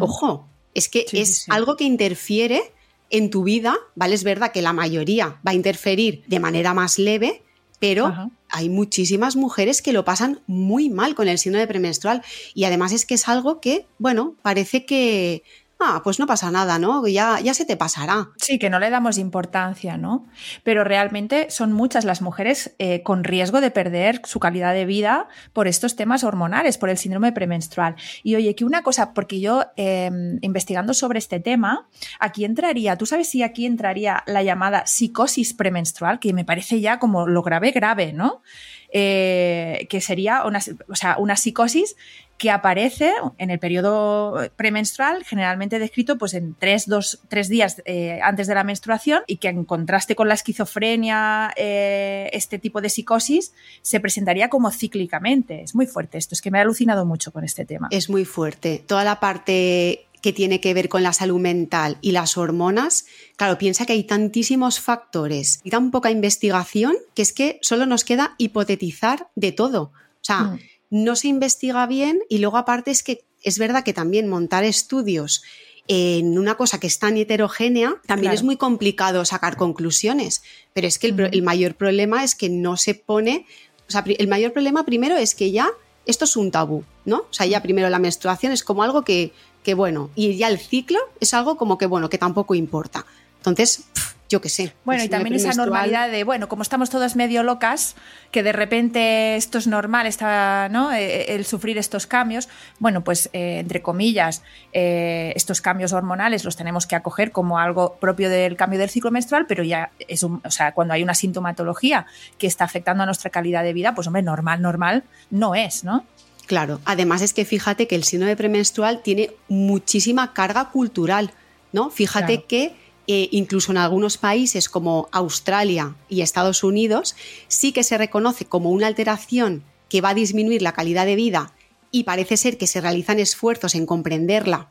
Ojo, 0.00 0.46
es 0.74 0.88
que 0.88 1.06
Sí, 1.08 1.18
es 1.20 1.38
sí. 1.40 1.50
algo 1.50 1.76
que 1.76 1.84
interfiere 1.84 2.72
en 3.10 3.30
tu 3.30 3.42
vida, 3.44 3.76
¿vale? 3.94 4.14
Es 4.14 4.24
verdad 4.24 4.52
que 4.52 4.62
la 4.62 4.72
mayoría 4.72 5.40
va 5.46 5.52
a 5.52 5.54
interferir 5.54 6.24
de 6.26 6.40
manera 6.40 6.74
más 6.74 6.98
leve, 6.98 7.42
pero 7.80 8.06
Ajá. 8.06 8.30
hay 8.50 8.68
muchísimas 8.68 9.36
mujeres 9.36 9.80
que 9.82 9.92
lo 9.92 10.04
pasan 10.04 10.40
muy 10.46 10.90
mal 10.90 11.14
con 11.14 11.28
el 11.28 11.38
síndrome 11.38 11.66
premenstrual 11.66 12.22
y 12.54 12.64
además 12.64 12.92
es 12.92 13.06
que 13.06 13.14
es 13.14 13.28
algo 13.28 13.60
que, 13.60 13.86
bueno, 13.98 14.34
parece 14.42 14.84
que, 14.84 15.42
ah, 15.80 16.00
pues 16.02 16.18
no 16.18 16.26
pasa 16.26 16.50
nada, 16.50 16.78
¿no? 16.78 17.06
Ya, 17.06 17.38
ya 17.40 17.54
se 17.54 17.64
te 17.64 17.76
pasará. 17.76 18.30
Sí, 18.36 18.58
que 18.58 18.70
no 18.70 18.78
le 18.78 18.90
damos 18.90 19.18
importancia, 19.18 19.96
¿no? 19.96 20.26
Pero 20.64 20.84
realmente 20.84 21.50
son 21.50 21.72
muchas 21.72 22.04
las 22.04 22.20
mujeres 22.20 22.74
eh, 22.78 23.02
con 23.02 23.24
riesgo 23.24 23.60
de 23.60 23.70
perder 23.70 24.20
su 24.24 24.40
calidad 24.40 24.74
de 24.74 24.86
vida 24.86 25.28
por 25.52 25.68
estos 25.68 25.96
temas 25.96 26.24
hormonales, 26.24 26.78
por 26.78 26.90
el 26.90 26.98
síndrome 26.98 27.32
premenstrual. 27.32 27.96
Y 28.22 28.34
oye, 28.36 28.54
que 28.54 28.64
una 28.64 28.82
cosa, 28.82 29.14
porque 29.14 29.40
yo 29.40 29.66
eh, 29.76 30.10
investigando 30.40 30.94
sobre 30.94 31.18
este 31.18 31.40
tema, 31.40 31.88
aquí 32.18 32.44
entraría, 32.44 32.96
¿tú 32.96 33.06
sabes 33.06 33.28
si 33.28 33.42
aquí 33.42 33.66
entraría 33.66 34.22
la 34.26 34.42
llamada 34.42 34.86
psicosis 34.86 35.54
premenstrual, 35.54 36.18
que 36.18 36.32
me 36.32 36.44
parece 36.44 36.80
ya 36.80 36.98
como 36.98 37.26
lo 37.26 37.42
grave, 37.42 37.70
grave, 37.70 38.12
¿no? 38.12 38.42
Eh, 38.90 39.86
que 39.90 40.00
sería 40.00 40.44
una, 40.44 40.60
o 40.88 40.96
sea, 40.96 41.16
una 41.18 41.36
psicosis 41.36 41.94
que 42.38 42.52
aparece 42.52 43.12
en 43.36 43.50
el 43.50 43.58
periodo 43.58 44.50
premenstrual, 44.54 45.24
generalmente 45.24 45.80
descrito 45.80 46.18
pues, 46.18 46.34
en 46.34 46.54
tres, 46.54 46.86
dos, 46.86 47.18
tres 47.28 47.48
días 47.48 47.82
eh, 47.84 48.20
antes 48.22 48.46
de 48.46 48.54
la 48.54 48.62
menstruación 48.62 49.22
y 49.26 49.38
que 49.38 49.48
en 49.48 49.64
contraste 49.64 50.14
con 50.14 50.28
la 50.28 50.34
esquizofrenia, 50.34 51.52
eh, 51.56 52.30
este 52.32 52.60
tipo 52.60 52.80
de 52.80 52.90
psicosis 52.90 53.52
se 53.82 53.98
presentaría 53.98 54.48
como 54.48 54.70
cíclicamente. 54.70 55.62
Es 55.62 55.74
muy 55.74 55.86
fuerte 55.86 56.16
esto, 56.16 56.36
es 56.36 56.40
que 56.40 56.52
me 56.52 56.58
ha 56.58 56.62
alucinado 56.62 57.04
mucho 57.04 57.32
con 57.32 57.42
este 57.42 57.64
tema. 57.64 57.88
Es 57.90 58.08
muy 58.08 58.24
fuerte. 58.24 58.84
Toda 58.86 59.02
la 59.02 59.18
parte 59.18 60.06
que 60.22 60.32
tiene 60.32 60.60
que 60.60 60.74
ver 60.74 60.88
con 60.88 61.02
la 61.02 61.12
salud 61.12 61.40
mental 61.40 61.98
y 62.00 62.12
las 62.12 62.36
hormonas, 62.36 63.06
claro, 63.36 63.58
piensa 63.58 63.84
que 63.84 63.94
hay 63.94 64.04
tantísimos 64.04 64.80
factores 64.80 65.60
y 65.64 65.70
tan 65.70 65.90
poca 65.90 66.10
investigación 66.10 66.94
que 67.14 67.22
es 67.22 67.32
que 67.32 67.58
solo 67.62 67.84
nos 67.84 68.04
queda 68.04 68.34
hipotetizar 68.38 69.28
de 69.34 69.50
todo. 69.52 69.82
O 69.82 70.24
sea, 70.28 70.38
Mm. 70.38 70.58
No 70.90 71.16
se 71.16 71.28
investiga 71.28 71.86
bien 71.86 72.20
y 72.28 72.38
luego 72.38 72.56
aparte 72.56 72.90
es 72.90 73.02
que 73.02 73.24
es 73.42 73.58
verdad 73.58 73.84
que 73.84 73.92
también 73.92 74.28
montar 74.28 74.64
estudios 74.64 75.42
en 75.86 76.38
una 76.38 76.56
cosa 76.56 76.78
que 76.78 76.86
es 76.86 76.98
tan 76.98 77.16
heterogénea, 77.16 77.96
también 78.06 78.30
Claro. 78.30 78.34
es 78.34 78.42
muy 78.42 78.56
complicado 78.56 79.24
sacar 79.24 79.56
conclusiones. 79.56 80.42
Pero 80.74 80.86
es 80.86 80.98
que 80.98 81.06
el, 81.06 81.42
mayor 81.42 81.74
problema 81.76 82.24
es 82.24 82.34
que 82.34 82.50
no 82.50 82.76
se 82.76 82.94
pone, 82.94 83.46
o 83.88 83.90
sea, 83.90 84.04
el 84.06 84.28
mayor 84.28 84.52
problema 84.52 84.84
primero 84.84 85.16
es 85.16 85.34
que 85.34 85.50
ya 85.50 85.70
esto 86.04 86.26
es 86.26 86.36
un 86.36 86.50
tabú, 86.50 86.84
¿no? 87.06 87.18
O 87.18 87.32
sea, 87.32 87.46
ya 87.46 87.62
primero 87.62 87.88
la 87.88 87.98
menstruación 87.98 88.52
es 88.52 88.62
como 88.62 88.82
algo 88.82 89.02
que, 89.02 89.32
que 89.62 89.74
bueno, 89.74 90.10
y 90.14 90.36
ya 90.36 90.48
el 90.48 90.58
ciclo 90.58 90.98
es 91.20 91.32
algo 91.32 91.56
como 91.56 91.78
que, 91.78 91.86
bueno, 91.86 92.10
que 92.10 92.18
tampoco 92.18 92.54
importa. 92.54 93.06
Entonces, 93.38 93.84
yo 94.28 94.40
qué 94.40 94.48
sé. 94.48 94.74
Bueno, 94.84 95.02
y 95.02 95.08
también 95.08 95.34
esa 95.34 95.52
normalidad 95.52 96.10
de, 96.10 96.22
bueno, 96.22 96.48
como 96.48 96.62
estamos 96.62 96.90
todas 96.90 97.16
medio 97.16 97.42
locas, 97.42 97.96
que 98.30 98.42
de 98.42 98.52
repente 98.52 99.36
esto 99.36 99.56
es 99.56 99.66
normal, 99.66 100.06
está, 100.06 100.68
¿no? 100.70 100.92
Eh, 100.92 101.34
El 101.34 101.46
sufrir 101.46 101.78
estos 101.78 102.06
cambios, 102.06 102.48
bueno, 102.78 103.02
pues 103.02 103.30
eh, 103.32 103.58
entre 103.58 103.80
comillas, 103.80 104.42
eh, 104.72 105.32
estos 105.34 105.60
cambios 105.62 105.92
hormonales 105.92 106.44
los 106.44 106.56
tenemos 106.56 106.86
que 106.86 106.94
acoger 106.94 107.32
como 107.32 107.58
algo 107.58 107.94
propio 107.94 108.28
del 108.28 108.56
cambio 108.56 108.78
del 108.78 108.90
ciclo 108.90 109.10
menstrual, 109.10 109.46
pero 109.46 109.62
ya 109.62 109.92
es 110.06 110.22
un, 110.22 110.42
o 110.44 110.50
sea, 110.50 110.72
cuando 110.72 110.92
hay 110.92 111.02
una 111.02 111.14
sintomatología 111.14 112.06
que 112.36 112.46
está 112.46 112.64
afectando 112.64 113.02
a 113.04 113.06
nuestra 113.06 113.30
calidad 113.30 113.62
de 113.62 113.72
vida, 113.72 113.94
pues 113.94 114.06
hombre, 114.06 114.22
normal, 114.22 114.60
normal 114.60 115.04
no 115.30 115.54
es, 115.54 115.84
¿no? 115.84 116.04
Claro, 116.46 116.80
además 116.84 117.22
es 117.22 117.32
que 117.34 117.44
fíjate 117.44 117.86
que 117.86 117.94
el 117.94 118.04
síndrome 118.04 118.36
premenstrual 118.36 119.02
tiene 119.02 119.32
muchísima 119.48 120.32
carga 120.32 120.70
cultural, 120.70 121.32
¿no? 121.72 121.90
Fíjate 121.90 122.34
Claro. 122.34 122.46
que 122.48 122.87
eh, 123.10 123.30
incluso 123.32 123.72
en 123.72 123.78
algunos 123.78 124.18
países 124.18 124.68
como 124.68 125.08
Australia 125.12 125.96
y 126.10 126.20
Estados 126.20 126.62
Unidos 126.62 127.16
sí 127.48 127.72
que 127.72 127.82
se 127.82 127.96
reconoce 127.96 128.44
como 128.44 128.70
una 128.70 128.86
alteración 128.86 129.64
que 129.88 130.02
va 130.02 130.10
a 130.10 130.14
disminuir 130.14 130.60
la 130.60 130.74
calidad 130.74 131.06
de 131.06 131.16
vida 131.16 131.54
y 131.90 132.04
parece 132.04 132.36
ser 132.36 132.58
que 132.58 132.66
se 132.66 132.82
realizan 132.82 133.18
esfuerzos 133.18 133.74
en 133.74 133.86
comprenderla 133.86 134.68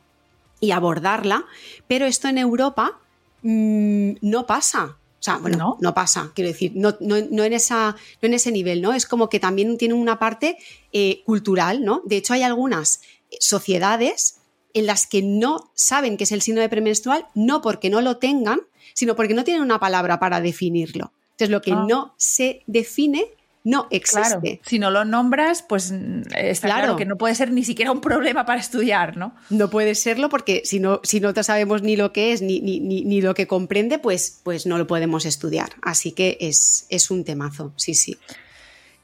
y 0.60 0.70
abordarla, 0.70 1.46
pero 1.88 2.06
esto 2.06 2.28
en 2.28 2.38
Europa 2.38 3.00
mm, 3.42 4.12
no 4.22 4.46
pasa. 4.46 4.96
O 5.20 5.22
sea, 5.22 5.38
bueno, 5.38 5.76
no, 5.80 5.94
pasa, 5.94 6.30
quiero 6.32 6.48
decir, 6.48 6.72
no, 6.76 6.94
no, 7.00 7.16
en 7.16 7.52
esa, 7.52 7.96
no 8.22 8.28
en 8.28 8.34
ese 8.34 8.52
nivel, 8.52 8.80
¿no? 8.80 8.94
Es 8.94 9.04
como 9.04 9.28
que 9.28 9.40
también 9.40 9.76
tiene 9.76 9.94
una 9.94 10.20
parte 10.20 10.58
eh, 10.92 11.22
cultural, 11.24 11.84
¿no? 11.84 12.02
De 12.04 12.18
hecho, 12.18 12.34
hay 12.34 12.44
algunas 12.44 13.00
sociedades 13.40 14.38
en 14.74 14.86
las 14.86 15.06
que 15.06 15.22
no 15.22 15.70
saben 15.74 16.16
qué 16.16 16.24
es 16.24 16.32
el 16.32 16.42
síndrome 16.42 16.68
premenstrual, 16.68 17.26
no 17.34 17.62
porque 17.62 17.90
no 17.90 18.00
lo 18.00 18.18
tengan, 18.18 18.60
sino 18.94 19.16
porque 19.16 19.34
no 19.34 19.44
tienen 19.44 19.62
una 19.62 19.80
palabra 19.80 20.18
para 20.18 20.40
definirlo. 20.40 21.12
Entonces, 21.32 21.50
lo 21.50 21.62
que 21.62 21.72
ah. 21.72 21.84
no 21.88 22.14
se 22.16 22.62
define 22.66 23.26
no 23.64 23.86
existe. 23.90 24.60
si 24.64 24.78
no 24.78 24.90
lo 24.90 25.04
nombras, 25.04 25.62
pues 25.62 25.92
mm, 25.92 26.22
está 26.34 26.68
claro. 26.68 26.96
que 26.96 27.04
no 27.04 27.16
puede 27.16 27.34
ser 27.34 27.52
ni 27.52 27.64
siquiera 27.64 27.92
un 27.92 28.00
problema 28.00 28.46
para 28.46 28.60
estudiar, 28.60 29.16
¿no? 29.16 29.34
No 29.50 29.68
puede 29.68 29.94
serlo 29.94 30.28
porque 30.28 30.62
si 30.64 30.80
no, 30.80 31.00
si 31.02 31.20
no 31.20 31.34
sabemos 31.42 31.82
ni 31.82 31.96
lo 31.96 32.12
que 32.12 32.32
es 32.32 32.40
ni, 32.40 32.60
ni, 32.60 32.80
ni, 32.80 33.20
lo 33.20 33.34
que 33.34 33.46
comprende, 33.46 33.98
pues, 33.98 34.40
pues 34.42 34.64
no 34.66 34.78
lo 34.78 34.86
podemos 34.86 35.26
estudiar. 35.26 35.70
Así 35.82 36.12
que 36.12 36.38
es, 36.40 36.86
es 36.88 37.10
un 37.10 37.24
temazo, 37.24 37.72
sí, 37.76 37.94
sí. 37.94 38.16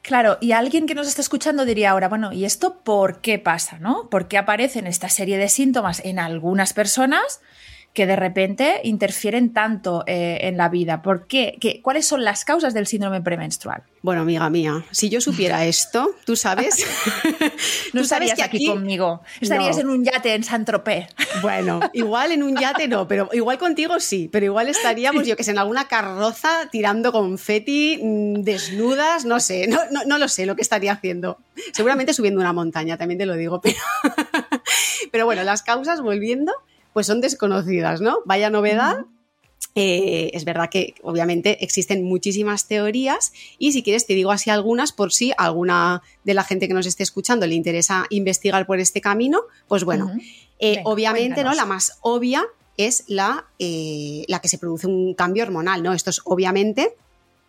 Claro, 0.05 0.37
y 0.43 0.53
alguien 0.53 0.87
que 0.87 0.95
nos 0.95 1.09
está 1.09 1.23
escuchando 1.23 1.65
diría 1.65 1.91
ahora, 1.91 2.11
bueno, 2.11 2.31
¿y 2.31 2.45
esto 2.45 2.81
por 2.85 3.23
qué 3.23 3.39
pasa, 3.39 3.79
no? 3.79 4.11
¿Por 4.11 4.29
qué 4.29 4.37
aparecen 4.37 4.87
esta 4.87 5.09
serie 5.09 5.39
de 5.39 5.49
síntomas 5.49 6.05
en 6.05 6.19
algunas 6.19 6.75
personas? 6.75 7.41
Que 7.95 8.07
de 8.09 8.17
repente 8.17 8.81
interfieren 8.83 9.53
tanto 9.53 10.03
eh, 10.09 10.39
en 10.43 10.57
la 10.57 10.69
vida. 10.69 11.01
¿Por 11.01 11.29
qué? 11.29 11.57
qué? 11.61 11.81
¿Cuáles 11.81 12.07
son 12.07 12.25
las 12.25 12.45
causas 12.45 12.75
del 12.75 12.89
síndrome 12.89 13.23
premenstrual? 13.23 13.85
Bueno, 14.03 14.23
amiga 14.23 14.51
mía, 14.51 14.85
si 14.91 15.09
yo 15.09 15.21
supiera 15.21 15.65
esto, 15.67 16.11
tú 16.25 16.35
sabes. 16.35 16.85
no 17.93 18.01
estarías 18.01 18.41
aquí, 18.41 18.67
conmigo. 18.67 19.23
Estarías 19.41 19.79
en 19.79 19.89
un 19.89 20.05
yate 20.05 20.35
en 20.35 20.43
San 20.45 20.65
Tropez. 20.65 21.07
Bueno, 21.43 21.81
igual 21.93 22.31
en 22.33 22.43
un 22.43 22.57
yate 22.57 22.87
no, 22.87 23.09
pero 23.09 23.29
igual 23.33 23.59
contigo 23.59 23.99
sí. 24.01 24.29
Pero 24.33 24.47
igual 24.47 24.69
estaríamos, 24.69 25.27
yo 25.27 25.37
que 25.37 25.45
sé, 25.45 25.51
en 25.51 25.59
alguna 25.59 25.89
carroza 25.89 26.69
tirando 26.71 27.13
confeti, 27.13 27.99
mm, 28.03 28.43
desnudas, 28.43 29.25
no 29.25 29.41
sé, 29.41 29.67
no, 29.67 29.81
no, 29.91 30.05
no 30.05 30.19
lo 30.19 30.29
sé 30.29 30.47
lo 30.47 30.57
que 30.57 30.63
estaría 30.63 30.93
haciendo. 30.93 31.39
Seguramente 31.73 32.15
subiendo 32.15 32.41
una 32.41 32.53
montaña, 32.53 32.97
también 32.97 33.19
te 33.19 33.27
lo 33.27 33.35
digo, 33.35 33.61
pero, 33.61 33.77
pero 35.13 35.27
bueno, 35.27 35.43
las 35.43 35.63
causas, 35.63 36.01
volviendo 36.01 36.53
pues 36.95 37.07
son 37.07 37.21
desconocidas, 37.21 38.01
¿no? 38.01 38.21
Vaya 38.25 38.49
novedad. 38.49 39.05
Eh, 39.75 40.31
es 40.35 40.45
verdad 40.45 40.71
que 40.71 40.95
obviamente 41.03 41.65
existen 41.65 42.05
muchísimas 42.05 42.69
teorías 42.69 43.33
y 43.59 43.73
si 43.73 43.83
quieres 43.83 44.07
te 44.07 44.15
digo 44.15 44.31
así 44.31 44.49
algunas 44.49 44.93
por 44.93 45.13
si 45.13 45.33
alguna 45.37 46.01
de 46.23 46.35
la 46.35 46.45
gente 46.45 46.69
que 46.69 46.75
nos 46.75 46.87
esté 46.87 47.03
escuchando 47.03 47.45
le 47.47 47.57
interesa 47.57 48.07
investigar 48.11 48.67
por 48.67 48.79
este 48.79 49.01
camino, 49.01 49.41
pues 49.67 49.83
bueno, 49.83 50.13
eh, 50.61 50.81
obviamente 50.85 51.43
¿no? 51.43 51.53
la 51.55 51.67
más 51.67 51.99
obvia 52.03 52.45
es 52.77 53.05
la, 53.09 53.47
eh, 53.59 54.25
la, 54.29 54.41
que 54.41 54.49
se 54.49 54.59
produce 54.59 54.87
un 54.87 55.15
cambio 55.15 55.43
hormonal, 55.43 55.83
¿no? 55.83 55.93
Esto 55.93 56.11
es 56.11 56.21
obviamente 56.25 56.95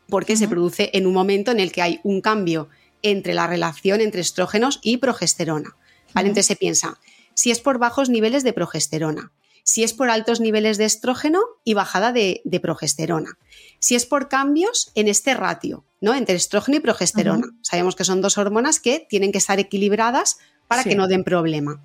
porque 0.10 0.36
se 0.36 0.48
produce 0.48 0.90
en 0.94 1.06
un 1.06 1.14
momento 1.14 1.52
en 1.52 1.60
el 1.60 1.72
que 1.72 1.84
hay 1.84 2.00
un 2.04 2.22
cambio 2.22 2.70
entre 3.04 3.36
la 3.36 3.46
relación 3.46 4.02
entre 4.02 4.22
estrógenos 4.22 4.80
y 4.82 4.98
progesterona. 4.98 5.76
¿vale? 6.16 6.30
Entonces 6.30 6.48
se 6.48 6.56
piensa, 6.56 6.98
si 7.36 7.52
es 7.52 7.60
por 7.60 7.78
bajos 7.78 8.10
niveles 8.10 8.44
de 8.44 8.54
progesterona, 8.54 9.32
si 9.64 9.84
es 9.84 9.94
por 9.94 10.10
altos 10.10 10.40
niveles 10.40 10.78
de 10.78 10.86
estrógeno 10.86 11.42
y 11.64 11.76
bajada 11.76 12.12
de, 12.12 12.42
progesterona, 12.62 13.38
si 13.80 13.96
es 13.96 14.06
por 14.06 14.30
cambios 14.30 14.92
en 14.96 15.08
este 15.08 15.34
ratio, 15.36 15.86
¿no? 16.02 16.16
Entre 16.16 16.36
estrógeno 16.36 16.78
y 16.78 16.82
progesterona. 16.82 17.48
Sabemos 17.62 17.96
que 17.96 18.04
son 18.04 18.22
dos 18.22 18.38
hormonas 18.38 18.80
que 18.80 19.06
tienen 19.08 19.32
que 19.32 19.38
estar 19.38 19.60
equilibradas 19.60 20.38
para 20.68 20.84
que 20.84 20.96
no 20.96 21.08
den 21.08 21.24
problema. 21.24 21.84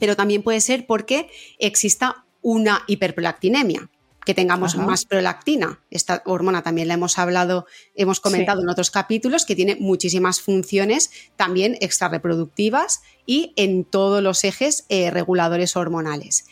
Pero 0.00 0.16
también 0.16 0.42
puede 0.42 0.60
ser 0.60 0.86
porque 0.86 1.30
exista 1.58 2.24
una 2.40 2.82
hiperprolactinemia, 2.86 3.90
que 4.28 4.34
tengamos 4.34 4.76
más 4.76 5.06
prolactina. 5.06 5.80
Esta 5.90 6.22
hormona 6.26 6.60
también 6.60 6.86
la 6.86 6.92
hemos 6.92 7.18
hablado, 7.18 7.64
hemos 7.94 8.20
comentado 8.20 8.60
en 8.60 8.68
otros 8.68 8.90
capítulos, 8.90 9.46
que 9.46 9.56
tiene 9.56 9.76
muchísimas 9.80 10.42
funciones 10.42 11.10
también 11.36 11.78
extrarreproductivas 11.80 13.00
y 13.24 13.54
en 13.56 13.84
todos 13.84 14.22
los 14.22 14.44
ejes 14.44 14.84
eh, 14.90 15.10
reguladores 15.10 15.76
hormonales. 15.76 16.44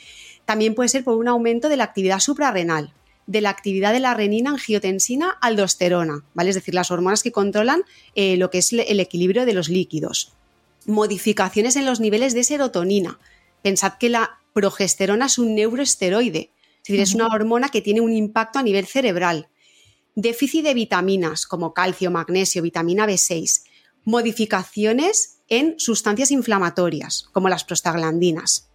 También 0.47 0.75
puede 0.75 0.88
ser 0.88 1.04
por 1.04 1.18
un 1.18 1.28
aumento 1.28 1.68
de 1.68 1.76
la 1.76 1.85
actividad 1.85 2.21
suprarrenal, 2.21 2.95
de 3.26 3.42
la 3.42 3.50
actividad 3.50 3.92
de 3.92 4.00
la 4.00 4.14
renina, 4.14 4.52
angiotensina, 4.52 5.37
aldosterona, 5.42 6.25
¿vale? 6.33 6.49
Es 6.49 6.56
decir, 6.56 6.73
las 6.73 6.90
hormonas 6.90 7.23
que 7.23 7.30
controlan 7.30 7.83
eh, 8.14 8.38
lo 8.38 8.49
que 8.49 8.56
es 8.56 8.73
el 8.73 9.00
equilibrio 9.00 9.45
de 9.45 9.52
los 9.52 9.68
líquidos. 9.68 10.33
Modificaciones 10.87 11.76
en 11.76 11.85
los 11.85 12.00
niveles 12.00 12.33
de 12.33 12.42
serotonina. 12.42 13.18
Pensad 13.61 13.99
que 14.00 14.09
la 14.09 14.38
progesterona 14.54 15.26
es 15.26 15.37
un 15.37 15.54
neuroesteroide, 15.54 16.49
es 16.87 16.93
decir, 16.93 17.00
es 17.00 17.14
una 17.14 17.26
hormona 17.26 17.69
que 17.69 17.83
tiene 17.83 18.00
un 18.00 18.12
impacto 18.12 18.61
a 18.61 18.62
nivel 18.62 18.87
cerebral. 18.87 19.49
Déficit 20.14 20.64
de 20.64 20.73
vitaminas 20.73 21.45
como 21.45 21.75
calcio, 21.75 22.12
magnesio, 22.12 22.62
vitamina 22.62 23.09
B6. 23.09 23.64
Modificaciones 24.05 25.38
en 25.49 25.75
sustancias 25.81 26.31
inflamatorias 26.31 27.28
como 27.33 27.49
las 27.49 27.64
prostaglandinas. 27.64 28.69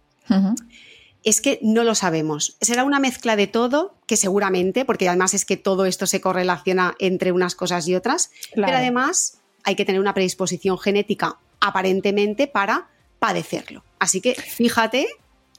Es 1.24 1.40
que 1.40 1.58
no 1.62 1.84
lo 1.84 1.94
sabemos. 1.94 2.58
Será 2.60 2.84
una 2.84 3.00
mezcla 3.00 3.34
de 3.34 3.46
todo, 3.46 3.96
que 4.06 4.18
seguramente, 4.18 4.84
porque 4.84 5.08
además 5.08 5.32
es 5.32 5.46
que 5.46 5.56
todo 5.56 5.86
esto 5.86 6.06
se 6.06 6.20
correlaciona 6.20 6.94
entre 6.98 7.32
unas 7.32 7.54
cosas 7.54 7.88
y 7.88 7.94
otras, 7.94 8.30
pero 8.54 8.76
además 8.76 9.38
hay 9.64 9.74
que 9.74 9.86
tener 9.86 10.02
una 10.02 10.12
predisposición 10.12 10.78
genética 10.78 11.38
aparentemente 11.60 12.46
para 12.46 12.90
padecerlo. 13.18 13.84
Así 13.98 14.20
que 14.20 14.34
fíjate 14.34 15.08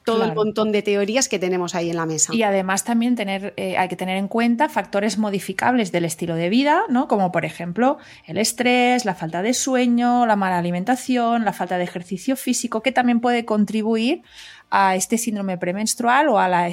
todo 0.06 0.24
el 0.24 0.34
montón 0.34 0.72
de 0.72 0.82
teorías 0.82 1.30
que 1.30 1.40
tenemos 1.40 1.76
ahí 1.76 1.90
en 1.90 1.98
la 1.98 2.06
mesa. 2.06 2.34
Y 2.34 2.44
además 2.44 2.84
también 2.84 3.16
tener, 3.16 3.54
eh, 3.58 3.78
hay 3.78 3.88
que 3.88 3.96
tener 3.96 4.18
en 4.18 4.28
cuenta 4.28 4.70
factores 4.70 5.18
modificables 5.18 5.92
del 5.92 6.06
estilo 6.06 6.36
de 6.36 6.50
vida, 6.50 6.84
¿no? 6.90 7.08
Como 7.08 7.32
por 7.32 7.46
ejemplo 7.46 7.98
el 8.26 8.38
estrés, 8.38 9.06
la 9.06 9.16
falta 9.16 9.42
de 9.42 9.54
sueño, 9.54 10.26
la 10.26 10.36
mala 10.36 10.58
alimentación, 10.58 11.46
la 11.46 11.54
falta 11.54 11.78
de 11.78 11.84
ejercicio 11.84 12.36
físico, 12.36 12.82
que 12.82 12.92
también 12.92 13.20
puede 13.20 13.46
contribuir 13.46 14.24
a 14.70 14.96
este 14.96 15.18
síndrome 15.18 15.58
premenstrual 15.58 16.30
o 16.30 16.40
a 16.40 16.48
la 16.48 16.68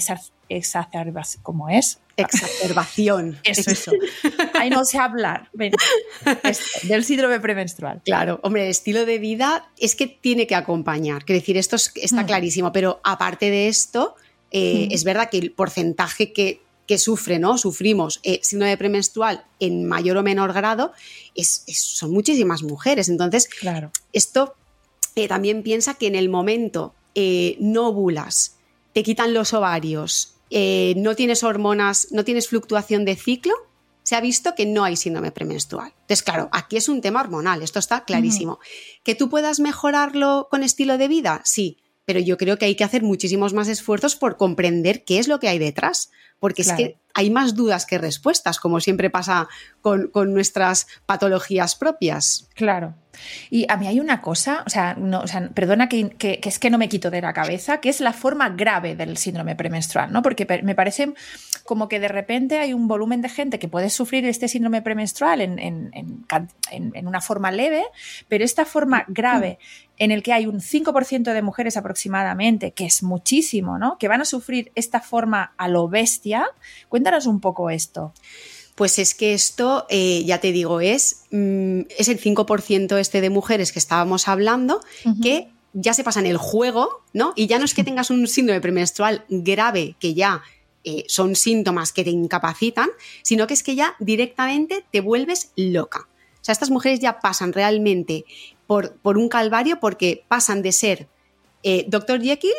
exacerbación, 0.51 1.43
como 1.43 1.69
es? 1.69 2.01
Exacerbación. 2.17 3.39
Eso, 3.45 3.71
eso. 3.71 3.93
Ahí 4.55 4.69
no 4.69 4.85
sé 4.85 4.99
hablar 4.99 5.49
del 5.53 7.05
síndrome 7.05 7.41
premenstrual. 7.41 8.03
Claro, 8.05 8.41
hombre, 8.43 8.65
el 8.65 8.71
estilo 8.71 9.07
de 9.07 9.19
vida 9.19 9.71
es 9.79 9.95
que 9.95 10.07
tiene 10.07 10.47
que 10.47 10.55
acompañar. 10.55 11.25
Quiero 11.25 11.41
decir, 11.41 11.57
esto 11.57 11.77
está 11.77 12.23
mm. 12.23 12.27
clarísimo, 12.27 12.73
pero 12.73 13.01
aparte 13.05 13.51
de 13.51 13.69
esto, 13.69 14.17
eh, 14.51 14.89
mm. 14.89 14.95
es 14.95 15.05
verdad 15.05 15.31
que 15.31 15.39
el 15.39 15.53
porcentaje 15.53 16.33
que, 16.33 16.61
que 16.87 16.99
sufre, 16.99 17.39
¿no? 17.39 17.57
Sufrimos 17.57 18.21
eh, 18.23 18.41
síndrome 18.43 18.77
premenstrual 18.77 19.45
en 19.59 19.87
mayor 19.87 20.19
o 20.19 20.23
menor 20.23 20.53
grado, 20.53 20.93
es, 21.35 21.65
son 21.69 22.11
muchísimas 22.11 22.63
mujeres. 22.63 23.09
Entonces, 23.09 23.47
claro. 23.47 23.93
esto 24.13 24.55
eh, 25.15 25.29
también 25.29 25.63
piensa 25.63 25.95
que 25.95 26.07
en 26.07 26.17
el 26.17 26.29
momento 26.29 26.95
no 27.59 27.89
ovulas, 27.89 28.57
te 28.95 29.03
quitan 29.03 29.35
los 29.35 29.53
ovarios, 29.53 30.40
eh, 30.51 30.95
no 30.97 31.15
tienes 31.15 31.43
hormonas, 31.43 32.09
no 32.11 32.25
tienes 32.25 32.49
fluctuación 32.49 33.05
de 33.05 33.17
ciclo, 33.17 33.55
se 34.03 34.17
ha 34.17 34.21
visto 34.21 34.55
que 34.55 34.67
no 34.67 34.85
hay 34.85 34.97
síndrome 34.97 35.31
premenstrual. 35.31 35.93
Entonces, 36.01 36.23
claro, 36.23 36.49
aquí 36.53 36.77
es 36.77 36.89
un 36.89 37.01
tema 37.01 37.21
hormonal, 37.21 37.63
esto 37.63 37.79
está 37.79 38.05
clarísimo. 38.05 38.59
¿Que 39.05 39.15
tú 39.15 39.29
puedas 39.29 39.61
mejorarlo 39.61 40.49
con 40.51 40.63
estilo 40.63 40.99
de 40.99 41.09
vida? 41.09 41.43
Sí, 41.45 41.79
pero 42.05 42.21
yo 42.21 42.37
creo 42.37 42.59
que 42.59 42.65
hay 42.65 42.75
que 42.75 42.85
hacer 42.85 43.03
muchísimos 43.03 43.53
más 43.55 43.69
esfuerzos 43.69 44.17
por 44.17 44.37
comprender 44.37 45.05
qué 45.05 45.19
es 45.19 45.29
lo 45.29 45.39
que 45.39 45.49
hay 45.49 45.59
detrás, 45.59 46.11
porque 46.39 46.63
es 46.63 46.73
que 46.73 46.97
hay 47.15 47.31
más 47.31 47.55
dudas 47.55 47.87
que 47.87 47.99
respuestas, 47.99 48.59
como 48.59 48.81
siempre 48.81 49.11
pasa 49.11 49.49
con, 49.83 50.11
nuestras 50.33 50.87
patologías 51.07 51.77
propias. 51.77 52.49
Claro. 52.55 52.95
Y 53.51 53.67
a 53.69 53.77
mí 53.77 53.87
hay 53.87 54.01
una 54.01 54.23
cosa, 54.23 54.63
o 54.67 54.71
sea, 54.71 54.95
no, 54.95 55.25
perdona 55.55 55.89
que, 55.89 56.17
es 56.43 56.59
que 56.59 56.71
no 56.71 56.79
me 56.79 56.89
quito 56.89 57.11
de 57.11 57.21
la 57.21 57.33
cabeza, 57.33 57.81
que 57.81 57.91
es 57.91 58.01
la 58.01 58.13
forma 58.13 58.49
grave 58.51 58.97
del 58.97 59.17
síndrome 59.17 59.57
premenstrual, 59.57 60.13
¿no? 60.13 60.23
Porque 60.23 60.47
me 60.63 60.75
parece 60.75 61.13
como 61.65 61.89
que 61.89 62.01
de 62.01 62.09
repente 62.09 62.59
hay 62.59 62.73
un 62.73 62.89
volumen 62.89 63.21
de 63.21 63.29
gente 63.29 63.59
que 63.59 63.69
puede 63.69 63.91
sufrir 63.91 64.25
este 64.25 64.49
síndrome 64.49 64.81
premenstrual 64.81 65.41
en, 65.41 65.59
en 65.59 67.07
una 67.07 67.21
forma 67.21 67.51
leve, 67.51 67.85
pero 68.29 68.45
esta 68.45 68.65
forma 68.65 69.05
grave 69.09 69.59
en 70.01 70.11
el 70.11 70.23
que 70.23 70.33
hay 70.33 70.47
un 70.47 70.61
5% 70.61 71.33
de 71.35 71.43
mujeres 71.43 71.77
aproximadamente, 71.77 72.73
que 72.73 72.87
es 72.87 73.03
muchísimo, 73.03 73.79
¿no? 73.79 73.99
Que 73.99 74.09
van 74.09 74.23
a 74.23 74.25
sufrir 74.25 74.73
esta 74.75 75.01
forma 75.01 75.53
a 75.59 75.69
lo 75.69 75.89
bestia. 75.89 76.47
Cuéntanos 76.89 77.27
un 77.27 77.39
poco 77.39 77.69
esto. 77.69 78.15
Pues 78.77 78.99
es 78.99 79.15
que 79.15 79.35
esto, 79.35 79.87
eh, 79.91 80.25
ya 80.25 80.41
te 80.41 80.53
digo, 80.53 80.81
es, 80.81 81.25
mm, 81.31 81.83
es 81.99 82.09
el 82.09 82.19
5% 82.19 82.97
este 82.97 83.21
de 83.21 83.29
mujeres 83.29 83.73
que 83.73 83.79
estábamos 83.79 84.27
hablando, 84.27 84.81
que 85.23 85.49
ya 85.75 85.93
se 85.93 86.03
pasa 86.03 86.21
en 86.21 86.27
el 86.27 86.39
juego, 86.39 87.05
¿no? 87.13 87.35
Y 87.37 87.47
ya 87.47 87.59
no 87.59 87.67
es 87.67 87.75
que 87.75 87.85
tengas 87.85 88.09
un 88.09 88.27
síndrome 88.27 88.63
premenstrual 88.63 89.27
grave, 89.29 89.97
que 90.01 90.15
ya 90.15 90.41
eh, 90.83 91.05
son 91.09 91.37
síntomas 91.37 91.93
que 91.93 92.05
te 92.05 92.11
incapacitan, 92.11 92.89
sino 93.21 93.47
que 93.47 93.53
es 93.53 93.63
que 93.63 93.75
ya 93.75 93.97
directamente 93.99 94.83
te 94.91 95.03
vuelves 95.03 95.53
loca. 95.57 96.09
O 96.41 96.45
sea, 96.45 96.55
estas 96.55 96.71
mujeres 96.71 97.01
ya 97.01 97.21
pasan 97.21 97.53
realmente 97.53 98.25
por, 98.71 98.93
por 98.99 99.19
un 99.19 99.29
calvario 99.29 99.81
porque 99.81 100.23
pasan 100.29 100.63
de 100.63 100.71
ser 100.71 101.09
eh, 101.65 101.87
Dr. 101.89 102.23
Jekyll 102.23 102.53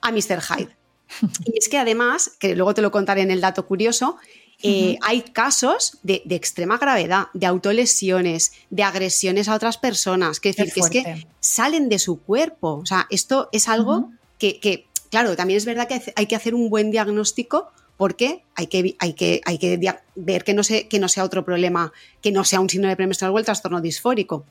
a 0.00 0.12
Mr. 0.12 0.40
Hyde. 0.40 0.68
Y 1.44 1.58
es 1.58 1.68
que 1.68 1.76
además, 1.76 2.36
que 2.38 2.54
luego 2.54 2.72
te 2.72 2.82
lo 2.82 2.92
contaré 2.92 3.22
en 3.22 3.32
el 3.32 3.40
dato 3.40 3.66
curioso, 3.66 4.16
eh, 4.62 4.96
hay 5.02 5.22
casos 5.22 5.98
de, 6.04 6.22
de 6.24 6.36
extrema 6.36 6.78
gravedad, 6.78 7.26
de 7.34 7.46
autolesiones, 7.46 8.52
de 8.70 8.84
agresiones 8.84 9.48
a 9.48 9.56
otras 9.56 9.76
personas, 9.76 10.38
que, 10.38 10.50
decir, 10.52 10.72
que 10.72 10.80
es 10.80 10.88
que 10.90 11.26
salen 11.40 11.88
de 11.88 11.98
su 11.98 12.20
cuerpo. 12.20 12.74
O 12.80 12.86
sea, 12.86 13.08
esto 13.10 13.48
es 13.50 13.68
algo 13.68 14.12
que, 14.38 14.60
que, 14.60 14.86
claro, 15.10 15.34
también 15.34 15.56
es 15.56 15.64
verdad 15.64 15.88
que 15.88 16.00
hay 16.14 16.26
que 16.26 16.36
hacer 16.36 16.54
un 16.54 16.70
buen 16.70 16.92
diagnóstico 16.92 17.72
porque 17.96 18.44
hay 18.54 18.68
que, 18.68 18.94
hay 19.00 19.14
que, 19.14 19.40
hay 19.46 19.58
que 19.58 19.80
ver 20.14 20.44
que 20.44 20.54
no, 20.54 20.62
se- 20.62 20.86
que 20.86 21.00
no 21.00 21.08
sea 21.08 21.24
otro 21.24 21.44
problema, 21.44 21.92
que 22.22 22.30
no 22.30 22.44
sea 22.44 22.60
un 22.60 22.70
síndrome 22.70 22.94
premenstrual 22.94 23.32
o 23.34 23.38
el 23.40 23.44
trastorno 23.44 23.80
disfórico 23.80 24.44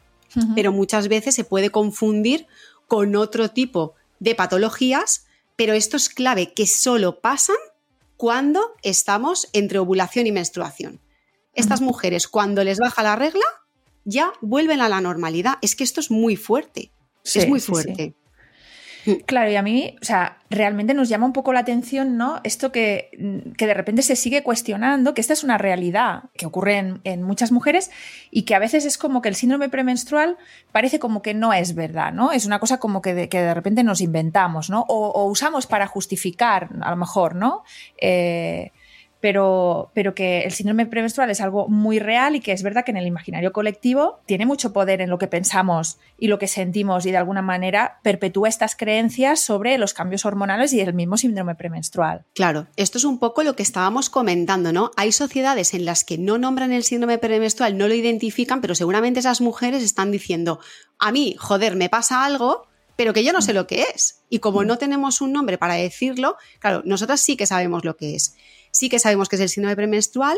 Pero 0.53 0.71
muchas 0.71 1.07
veces 1.07 1.33
se 1.33 1.45
puede 1.45 1.69
confundir 1.69 2.47
con 2.87 3.15
otro 3.15 3.49
tipo 3.49 3.93
de 4.19 4.35
patologías, 4.35 5.25
pero 5.55 5.73
esto 5.73 5.95
es 5.97 6.09
clave, 6.09 6.53
que 6.53 6.67
solo 6.67 7.21
pasan 7.21 7.55
cuando 8.17 8.73
estamos 8.83 9.47
entre 9.53 9.79
ovulación 9.79 10.27
y 10.27 10.31
menstruación. 10.31 10.99
Estas 11.53 11.79
mujeres, 11.79 12.27
cuando 12.27 12.63
les 12.63 12.79
baja 12.79 13.01
la 13.01 13.15
regla, 13.15 13.45
ya 14.03 14.33
vuelven 14.41 14.81
a 14.81 14.89
la 14.89 14.99
normalidad. 14.99 15.55
Es 15.61 15.75
que 15.75 15.85
esto 15.85 16.01
es 16.01 16.11
muy 16.11 16.35
fuerte. 16.35 16.91
Sí, 17.23 17.39
es 17.39 17.47
muy 17.47 17.59
sí, 17.59 17.71
sí. 17.95 18.13
Claro, 19.25 19.51
y 19.51 19.55
a 19.55 19.61
mí, 19.61 19.95
o 20.01 20.05
sea, 20.05 20.37
realmente 20.49 20.93
nos 20.93 21.09
llama 21.09 21.25
un 21.25 21.33
poco 21.33 21.53
la 21.53 21.59
atención, 21.59 22.17
¿no? 22.17 22.39
Esto 22.43 22.71
que, 22.71 23.09
que 23.57 23.67
de 23.67 23.73
repente 23.73 24.01
se 24.01 24.15
sigue 24.15 24.41
cuestionando, 24.41 25.13
que 25.13 25.21
esta 25.21 25.33
es 25.33 25.43
una 25.43 25.57
realidad 25.57 26.23
que 26.35 26.45
ocurre 26.45 26.77
en, 26.77 27.01
en 27.03 27.21
muchas 27.21 27.51
mujeres 27.51 27.91
y 28.31 28.43
que 28.43 28.55
a 28.55 28.59
veces 28.59 28.85
es 28.85 28.97
como 28.97 29.21
que 29.21 29.29
el 29.29 29.35
síndrome 29.35 29.69
premenstrual 29.69 30.37
parece 30.71 30.97
como 30.97 31.21
que 31.21 31.33
no 31.33 31.53
es 31.53 31.75
verdad, 31.75 32.13
¿no? 32.13 32.31
Es 32.31 32.45
una 32.45 32.59
cosa 32.59 32.79
como 32.79 33.01
que 33.01 33.13
de, 33.13 33.29
que 33.29 33.41
de 33.41 33.53
repente 33.53 33.83
nos 33.83 34.01
inventamos, 34.01 34.69
¿no? 34.69 34.85
O, 34.87 35.09
o 35.09 35.25
usamos 35.25 35.67
para 35.67 35.87
justificar, 35.87 36.69
a 36.81 36.89
lo 36.89 36.95
mejor, 36.97 37.35
¿no? 37.35 37.63
Eh, 37.97 38.71
pero, 39.21 39.91
pero 39.93 40.13
que 40.13 40.41
el 40.41 40.51
síndrome 40.51 40.85
premenstrual 40.85 41.29
es 41.29 41.41
algo 41.41 41.67
muy 41.67 41.99
real 41.99 42.35
y 42.35 42.41
que 42.41 42.51
es 42.51 42.63
verdad 42.63 42.85
que 42.85 42.91
en 42.91 42.97
el 42.97 43.07
imaginario 43.07 43.51
colectivo 43.53 44.19
tiene 44.25 44.45
mucho 44.45 44.73
poder 44.73 45.01
en 45.01 45.09
lo 45.09 45.17
que 45.17 45.27
pensamos 45.27 45.97
y 46.17 46.27
lo 46.27 46.37
que 46.37 46.47
sentimos 46.47 47.05
y 47.05 47.11
de 47.11 47.17
alguna 47.17 47.41
manera 47.41 47.99
perpetúa 48.03 48.49
estas 48.49 48.75
creencias 48.75 49.39
sobre 49.39 49.77
los 49.77 49.93
cambios 49.93 50.25
hormonales 50.25 50.73
y 50.73 50.79
el 50.79 50.93
mismo 50.93 51.17
síndrome 51.17 51.55
premenstrual. 51.55 52.25
Claro, 52.33 52.67
esto 52.75 52.97
es 52.97 53.03
un 53.03 53.19
poco 53.19 53.43
lo 53.43 53.55
que 53.55 53.63
estábamos 53.63 54.09
comentando, 54.09 54.71
¿no? 54.71 54.91
Hay 54.95 55.11
sociedades 55.11 55.73
en 55.73 55.85
las 55.85 56.03
que 56.03 56.17
no 56.17 56.37
nombran 56.37 56.71
el 56.71 56.83
síndrome 56.83 57.17
premenstrual, 57.17 57.77
no 57.77 57.87
lo 57.87 57.93
identifican, 57.93 58.61
pero 58.61 58.75
seguramente 58.75 59.19
esas 59.19 59.41
mujeres 59.41 59.83
están 59.83 60.11
diciendo, 60.11 60.59
a 60.99 61.11
mí, 61.11 61.35
joder, 61.39 61.75
me 61.75 61.89
pasa 61.89 62.25
algo, 62.25 62.67
pero 62.95 63.13
que 63.13 63.23
yo 63.23 63.33
no 63.33 63.41
sé 63.41 63.53
lo 63.53 63.67
que 63.67 63.85
es. 63.93 64.23
Y 64.29 64.39
como 64.39 64.63
no 64.63 64.77
tenemos 64.77 65.21
un 65.21 65.33
nombre 65.33 65.57
para 65.57 65.75
decirlo, 65.75 66.37
claro, 66.59 66.81
nosotras 66.85 67.21
sí 67.21 67.35
que 67.35 67.45
sabemos 67.45 67.83
lo 67.85 67.97
que 67.97 68.15
es. 68.15 68.35
Sí 68.75 68.89
que 68.89 68.99
sabemos 68.99 69.29
que 69.29 69.37
es 69.37 69.41
el 69.41 69.47
síndrome 69.49 69.75
premenstrual 69.77 70.37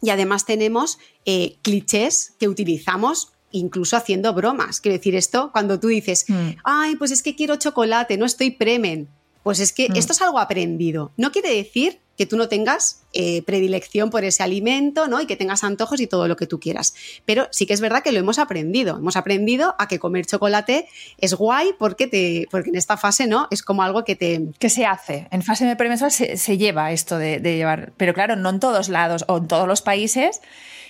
y 0.00 0.10
además 0.10 0.44
tenemos 0.46 0.98
eh, 1.24 1.56
clichés 1.62 2.34
que 2.38 2.46
utilizamos 2.48 3.32
incluso 3.50 3.96
haciendo 3.96 4.32
bromas. 4.34 4.80
Quiero 4.80 4.96
decir, 4.98 5.16
esto 5.16 5.50
cuando 5.52 5.80
tú 5.80 5.88
dices, 5.88 6.26
Mm. 6.28 6.50
ay, 6.64 6.94
pues 6.96 7.10
es 7.10 7.22
que 7.22 7.34
quiero 7.34 7.56
chocolate, 7.56 8.16
no 8.16 8.24
estoy 8.26 8.50
premen. 8.52 9.08
Pues 9.42 9.58
es 9.60 9.72
que 9.72 9.88
Mm. 9.88 9.96
esto 9.96 10.12
es 10.12 10.22
algo 10.22 10.38
aprendido. 10.38 11.10
No 11.16 11.32
quiere 11.32 11.52
decir 11.54 11.98
que 12.16 12.26
tú 12.26 12.36
no 12.36 12.48
tengas 12.48 13.02
eh, 13.12 13.42
predilección 13.42 14.10
por 14.10 14.24
ese 14.24 14.42
alimento, 14.42 15.06
¿no? 15.08 15.20
Y 15.20 15.26
que 15.26 15.36
tengas 15.36 15.64
antojos 15.64 16.00
y 16.00 16.06
todo 16.06 16.28
lo 16.28 16.36
que 16.36 16.46
tú 16.46 16.58
quieras. 16.60 16.94
Pero 17.24 17.48
sí 17.50 17.66
que 17.66 17.74
es 17.74 17.80
verdad 17.80 18.02
que 18.02 18.12
lo 18.12 18.18
hemos 18.18 18.38
aprendido. 18.38 18.96
Hemos 18.96 19.16
aprendido 19.16 19.74
a 19.78 19.88
que 19.88 19.98
comer 19.98 20.26
chocolate 20.26 20.88
es 21.18 21.34
guay 21.34 21.70
porque 21.78 22.06
te, 22.06 22.46
porque 22.50 22.70
en 22.70 22.76
esta 22.76 22.96
fase, 22.96 23.26
¿no? 23.26 23.48
Es 23.50 23.62
como 23.62 23.82
algo 23.82 24.04
que 24.04 24.16
te, 24.16 24.48
¿Qué 24.58 24.70
se 24.70 24.86
hace? 24.86 25.28
En 25.30 25.42
fase 25.42 25.66
de 25.66 25.76
premenstrual 25.76 26.12
se, 26.12 26.36
se 26.36 26.58
lleva 26.58 26.92
esto 26.92 27.18
de, 27.18 27.40
de 27.40 27.56
llevar, 27.56 27.92
pero 27.96 28.14
claro, 28.14 28.36
no 28.36 28.50
en 28.50 28.60
todos 28.60 28.88
lados 28.88 29.24
o 29.28 29.38
en 29.38 29.48
todos 29.48 29.68
los 29.68 29.82
países. 29.82 30.40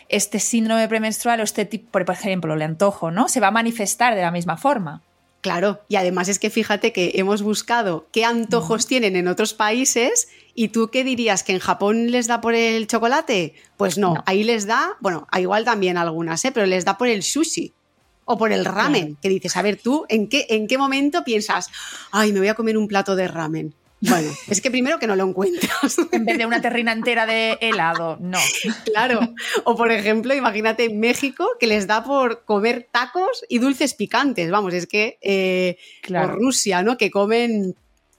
Este 0.08 0.38
síndrome 0.38 0.86
premenstrual 0.86 1.40
o 1.40 1.42
este 1.42 1.64
tipo, 1.64 1.90
por 1.90 2.08
ejemplo, 2.08 2.54
el 2.54 2.62
antojo, 2.62 3.10
¿no? 3.10 3.28
Se 3.28 3.40
va 3.40 3.48
a 3.48 3.50
manifestar 3.50 4.14
de 4.14 4.22
la 4.22 4.30
misma 4.30 4.56
forma. 4.56 5.02
Claro, 5.46 5.80
y 5.88 5.94
además 5.94 6.28
es 6.28 6.40
que 6.40 6.50
fíjate 6.50 6.92
que 6.92 7.12
hemos 7.14 7.42
buscado 7.42 8.08
qué 8.10 8.24
antojos 8.24 8.88
tienen 8.88 9.14
en 9.14 9.28
otros 9.28 9.54
países 9.54 10.28
y 10.56 10.68
tú 10.68 10.88
qué 10.88 11.04
dirías 11.04 11.42
que 11.44 11.52
en 11.52 11.58
Japón 11.60 12.10
les 12.10 12.26
da 12.26 12.40
por 12.40 12.54
el 12.54 12.86
chocolate? 12.88 13.54
Pues 13.76 13.98
no, 13.98 14.14
No. 14.14 14.22
ahí 14.26 14.42
les 14.42 14.66
da, 14.66 14.96
bueno, 15.00 15.26
a 15.30 15.40
igual 15.40 15.64
también 15.64 15.96
algunas, 15.98 16.44
¿eh? 16.44 16.50
pero 16.52 16.66
les 16.66 16.84
da 16.84 16.96
por 16.98 17.06
el 17.08 17.22
sushi 17.22 17.72
o 18.24 18.36
por 18.36 18.50
el 18.50 18.64
ramen, 18.64 19.16
que 19.22 19.28
dices, 19.28 19.56
a 19.56 19.62
ver, 19.62 19.76
tú, 19.80 20.04
¿en 20.08 20.28
qué, 20.28 20.46
¿en 20.48 20.66
qué 20.66 20.78
momento 20.78 21.22
piensas, 21.22 21.68
ay, 22.10 22.32
me 22.32 22.40
voy 22.40 22.48
a 22.48 22.54
comer 22.54 22.76
un 22.76 22.88
plato 22.88 23.14
de 23.14 23.28
ramen? 23.28 23.72
Bueno, 24.00 24.30
es 24.48 24.60
que 24.60 24.70
primero 24.70 24.98
que 24.98 25.06
no 25.06 25.14
lo 25.16 25.24
encuentras. 25.28 25.96
En 26.12 26.24
vez 26.26 26.36
de 26.36 26.44
una 26.44 26.60
terrina 26.60 26.92
entera 26.92 27.24
de 27.24 27.56
helado, 27.60 28.18
no. 28.20 28.38
Claro. 28.84 29.20
O 29.64 29.74
por 29.76 29.90
ejemplo, 29.90 30.34
imagínate 30.34 30.84
en 30.84 30.98
México 31.00 31.48
que 31.60 31.66
les 31.66 31.86
da 31.86 32.04
por 32.04 32.44
comer 32.44 32.88
tacos 32.90 33.44
y 33.48 33.58
dulces 33.58 33.94
picantes. 33.94 34.50
Vamos, 34.50 34.74
es 34.74 34.86
que. 34.86 35.18
eh, 35.22 35.78
Claro. 36.02 36.34
O 36.34 36.36
Rusia, 36.36 36.82
¿no? 36.82 36.98
Que 36.98 37.10
comen 37.10 37.74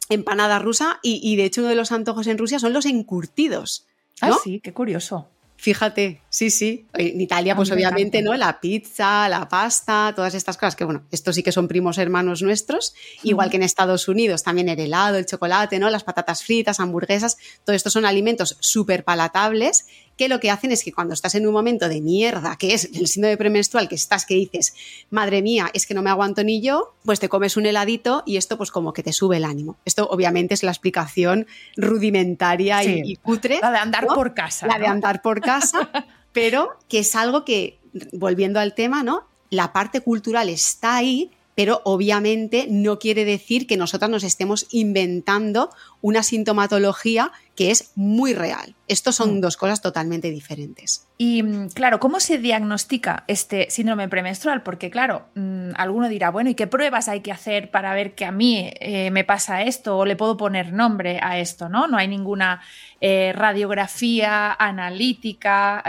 empanada 0.10 0.60
rusa 0.60 1.00
y, 1.04 1.20
y, 1.24 1.36
de 1.36 1.46
hecho 1.46 1.62
uno 1.62 1.70
de 1.70 1.76
los 1.76 1.92
antojos 1.92 2.28
en 2.28 2.38
Rusia 2.38 2.60
son 2.60 2.74
los 2.74 2.86
encurtidos. 2.86 3.86
Ah, 4.22 4.36
sí, 4.44 4.60
qué 4.60 4.74
curioso. 4.74 5.30
Fíjate, 5.60 6.22
sí, 6.30 6.52
sí. 6.52 6.86
En 6.94 7.20
Italia, 7.20 7.56
pues 7.56 7.72
A 7.72 7.76
mí 7.76 7.82
me 7.82 7.88
obviamente, 7.88 8.20
encanta. 8.20 8.32
¿no? 8.32 8.38
La 8.38 8.60
pizza, 8.60 9.28
la 9.28 9.50
pasta, 9.50 10.14
todas 10.16 10.36
estas 10.36 10.56
cosas 10.56 10.76
que, 10.76 10.86
bueno, 10.86 11.04
estos 11.12 11.34
sí 11.34 11.42
que 11.42 11.52
son 11.52 11.68
primos 11.68 11.98
hermanos 11.98 12.44
nuestros. 12.44 12.94
Igual 13.24 13.50
que 13.50 13.58
en 13.58 13.64
Estados 13.64 14.08
Unidos, 14.08 14.44
también 14.44 14.70
el 14.70 14.80
helado, 14.80 15.18
el 15.18 15.26
chocolate, 15.26 15.80
¿no? 15.80 15.90
Las 15.90 16.04
patatas 16.04 16.44
fritas, 16.44 16.80
hamburguesas, 16.80 17.38
todo 17.66 17.76
esto 17.76 17.90
son 17.90 18.06
alimentos 18.06 18.58
súper 18.60 19.04
palatables 19.04 19.88
que 20.18 20.28
lo 20.30 20.40
que 20.40 20.50
hacen 20.50 20.72
es 20.72 20.84
que 20.84 20.92
cuando 20.92 21.14
estás 21.14 21.36
en 21.36 21.46
un 21.48 21.54
momento 21.54 21.88
de 21.90 22.02
mierda, 22.02 22.56
que 22.58 22.74
es 22.74 22.86
el 22.96 23.08
síndrome 23.08 23.38
premenstrual, 23.38 23.88
que 23.88 23.96
estás 23.96 24.26
que 24.26 24.34
dices, 24.36 24.74
madre 25.12 25.42
mía, 25.42 25.70
es 25.74 25.86
que 25.86 25.94
no 25.94 26.02
me 26.02 26.10
aguanto 26.10 26.44
ni 26.44 26.60
yo, 26.62 26.96
pues 27.06 27.20
te 27.20 27.30
comes 27.30 27.56
un 27.56 27.66
heladito 27.68 28.24
y 28.26 28.38
esto 28.38 28.58
pues 28.58 28.72
como 28.72 28.94
que 28.94 29.04
te 29.04 29.14
sube 29.14 29.38
el 29.38 29.46
ánimo. 29.46 29.78
Esto 29.86 30.08
obviamente 30.10 30.54
es 30.56 30.64
la 30.64 30.72
explicación 30.72 31.46
rudimentaria 31.76 32.84
y- 32.84 32.88
Sí. 32.88 33.02
y, 33.06 33.16
cutre. 33.18 33.60
La 33.62 33.72
de 33.72 33.78
andar 33.78 34.06
¿no? 34.08 34.16
por 34.16 34.34
casa. 34.34 34.68
La 34.68 34.80
de 34.80 34.88
andar 34.88 35.22
por 35.22 35.42
casa, 35.42 35.90
pero 36.32 36.78
que 36.90 37.00
es 37.00 37.16
algo 37.16 37.46
que, 37.46 37.80
volviendo 38.14 38.60
al 38.60 38.74
tema, 38.76 39.04
¿no? 39.04 39.24
La 39.50 39.72
parte 39.74 40.02
cultural 40.02 40.50
está 40.50 40.98
ahí, 40.98 41.32
pero 41.58 41.82
obviamente 41.86 42.68
no 42.70 43.00
quiere 43.00 43.26
decir 43.26 43.66
que 43.66 43.78
nosotras 43.78 44.12
nos 44.12 44.24
estemos 44.24 44.68
inventando 44.70 45.72
una 46.02 46.22
sintomatología 46.22 47.32
que 47.56 47.72
es 47.72 47.94
muy 47.96 48.36
real. 48.36 48.76
Estos 48.88 49.16
son 49.16 49.38
Mm. 49.38 49.42
dos 49.42 49.58
cosas 49.58 49.82
totalmente 49.82 50.30
diferentes. 50.30 51.08
Y 51.18 51.42
mm, 51.42 51.70
claro, 51.70 52.00
¿cómo 52.00 52.20
se 52.20 52.38
diagnostica 52.38 53.24
este 53.28 53.72
síndrome 53.72 54.08
premenstrual? 54.08 54.62
Porque 54.62 54.92
claro, 54.92 55.26
mm, 55.34 55.72
alguno 55.78 56.10
dirá, 56.10 56.30
bueno, 56.30 56.52
¿y 56.52 56.54
qué 56.54 56.68
pruebas 56.68 57.08
hay 57.08 57.22
que 57.22 57.32
hacer 57.32 57.72
para 57.72 57.92
ver 57.96 58.14
que 58.14 58.26
a 58.26 58.32
mí 58.32 58.70
eh, 58.80 59.10
me 59.10 59.24
pasa 59.24 59.64
esto 59.64 59.98
o 59.98 60.06
le 60.06 60.16
puedo 60.16 60.38
poner 60.38 60.74
nombre 60.74 61.20
a 61.24 61.40
esto? 61.40 61.70
No, 61.70 61.88
no 61.88 61.98
hay 61.98 62.08
ninguna 62.08 62.62
eh, 63.02 63.34
radiografía 63.36 64.54
analítica. 64.54 65.82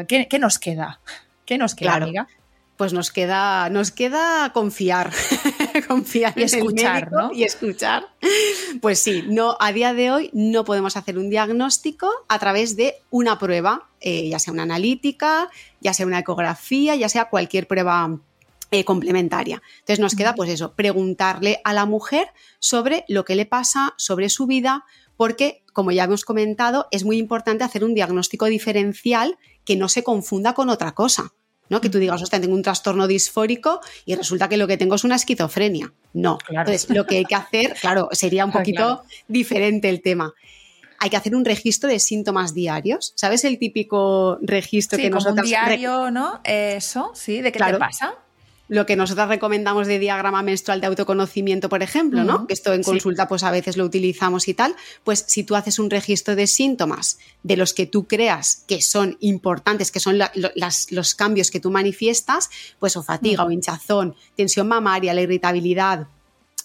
eh, 0.00 0.06
¿qué, 0.08 0.26
qué 0.28 0.38
nos 0.40 0.58
queda? 0.58 0.98
¿Qué 1.46 1.56
nos 1.56 1.76
queda, 1.76 1.90
Claro. 1.90 2.04
amiga? 2.06 2.26
Pues 2.76 2.92
nos 2.92 3.12
queda, 3.12 3.70
nos 3.70 3.92
queda 3.92 4.50
confiar, 4.52 5.12
confiar 5.88 6.32
Y 6.36 6.42
en 6.42 6.48
el 6.48 6.54
escuchar, 6.54 7.04
médico 7.04 7.22
¿no? 7.22 7.32
y 7.32 7.44
escuchar. 7.44 8.08
Pues 8.80 8.98
sí, 8.98 9.24
no, 9.28 9.56
a 9.60 9.72
día 9.72 9.94
de 9.94 10.10
hoy 10.10 10.30
no 10.32 10.64
podemos 10.64 10.96
hacer 10.96 11.16
un 11.16 11.30
diagnóstico 11.30 12.10
a 12.28 12.38
través 12.40 12.74
de 12.74 12.96
una 13.10 13.38
prueba, 13.38 13.88
eh, 14.00 14.28
ya 14.28 14.40
sea 14.40 14.52
una 14.52 14.64
analítica, 14.64 15.48
ya 15.80 15.94
sea 15.94 16.06
una 16.06 16.18
ecografía, 16.18 16.96
ya 16.96 17.08
sea 17.08 17.26
cualquier 17.26 17.68
prueba 17.68 18.18
eh, 18.72 18.84
complementaria. 18.84 19.62
Entonces 19.74 20.00
nos 20.00 20.16
queda, 20.16 20.34
pues 20.34 20.50
eso, 20.50 20.74
preguntarle 20.74 21.60
a 21.62 21.72
la 21.72 21.86
mujer 21.86 22.26
sobre 22.58 23.04
lo 23.06 23.24
que 23.24 23.36
le 23.36 23.46
pasa, 23.46 23.94
sobre 23.98 24.28
su 24.28 24.48
vida, 24.48 24.84
porque, 25.16 25.62
como 25.72 25.92
ya 25.92 26.04
hemos 26.04 26.24
comentado, 26.24 26.88
es 26.90 27.04
muy 27.04 27.18
importante 27.18 27.62
hacer 27.62 27.84
un 27.84 27.94
diagnóstico 27.94 28.46
diferencial 28.46 29.38
que 29.64 29.76
no 29.76 29.88
se 29.88 30.02
confunda 30.02 30.54
con 30.54 30.70
otra 30.70 30.92
cosa. 30.92 31.34
¿No? 31.68 31.80
Que 31.80 31.88
tú 31.88 31.98
digas, 31.98 32.20
hostia, 32.22 32.40
tengo 32.40 32.54
un 32.54 32.62
trastorno 32.62 33.06
disfórico 33.06 33.80
y 34.04 34.14
resulta 34.14 34.48
que 34.48 34.56
lo 34.56 34.66
que 34.66 34.76
tengo 34.76 34.94
es 34.96 35.04
una 35.04 35.16
esquizofrenia. 35.16 35.92
No. 36.12 36.38
Claro. 36.38 36.70
Entonces, 36.70 36.94
lo 36.94 37.06
que 37.06 37.18
hay 37.18 37.24
que 37.24 37.34
hacer, 37.34 37.74
claro, 37.80 38.08
sería 38.12 38.44
un 38.44 38.50
Ah, 38.50 38.54
poquito 38.58 38.76
claro. 38.82 39.04
diferente 39.28 39.88
el 39.88 40.02
tema. 40.02 40.32
Hay 41.00 41.10
que 41.10 41.16
hacer 41.16 41.34
un 41.34 41.44
registro 41.44 41.88
de 41.88 41.98
síntomas 41.98 42.54
diarios. 42.54 43.12
¿Sabes 43.16 43.44
el 43.44 43.58
típico 43.58 44.38
registro 44.42 44.96
Sí, 44.96 45.02
que 45.04 45.10
como 45.10 45.18
un 45.20 45.24
nosotros 45.24 45.46
rec- 45.46 45.50
diario, 45.50 46.10
¿no? 46.10 46.40
Eso, 46.44 47.10
sí, 47.14 47.40
¿de 47.42 47.50
qué 47.52 47.58
Claro. 47.58 47.76
te 47.76 47.80
pasa? 47.80 48.14
Lo 48.68 48.86
que 48.86 48.96
nosotras 48.96 49.28
recomendamos 49.28 49.86
de 49.86 49.98
diagrama 49.98 50.42
menstrual 50.42 50.80
de 50.80 50.86
autoconocimiento, 50.86 51.68
por 51.68 51.82
ejemplo, 51.82 52.24
¿no? 52.24 52.46
Que 52.46 52.54
esto 52.54 52.72
en 52.72 52.82
Sí. 52.82 52.90
consulta 52.90 53.28
pues 53.28 53.42
a 53.42 53.50
veces 53.50 53.76
lo 53.76 53.84
utilizamos 53.84 54.48
y 54.48 54.54
tal, 54.54 54.74
pues 55.04 55.22
si 55.26 55.44
tú 55.44 55.54
haces 55.54 55.78
un 55.78 55.90
registro 55.90 56.34
de 56.34 56.46
síntomas 56.46 57.18
de 57.42 57.58
los 57.58 57.74
que 57.74 57.84
tú 57.86 58.06
creas 58.06 58.64
que 58.66 58.80
son 58.80 59.18
importantes, 59.20 59.90
que 59.92 60.00
son 60.00 60.16
la- 60.16 60.32
lo- 60.34 60.50
las- 60.54 60.90
los 60.92 61.14
cambios 61.14 61.50
que 61.50 61.60
tú 61.60 61.70
manifiestas, 61.70 62.48
pues 62.78 62.96
o 62.96 63.02
fatiga 63.02 63.44
o 63.44 63.50
hinchazón, 63.50 64.14
tensión 64.34 64.66
mamaria, 64.66 65.12
la 65.12 65.20
irritabilidad, 65.20 66.06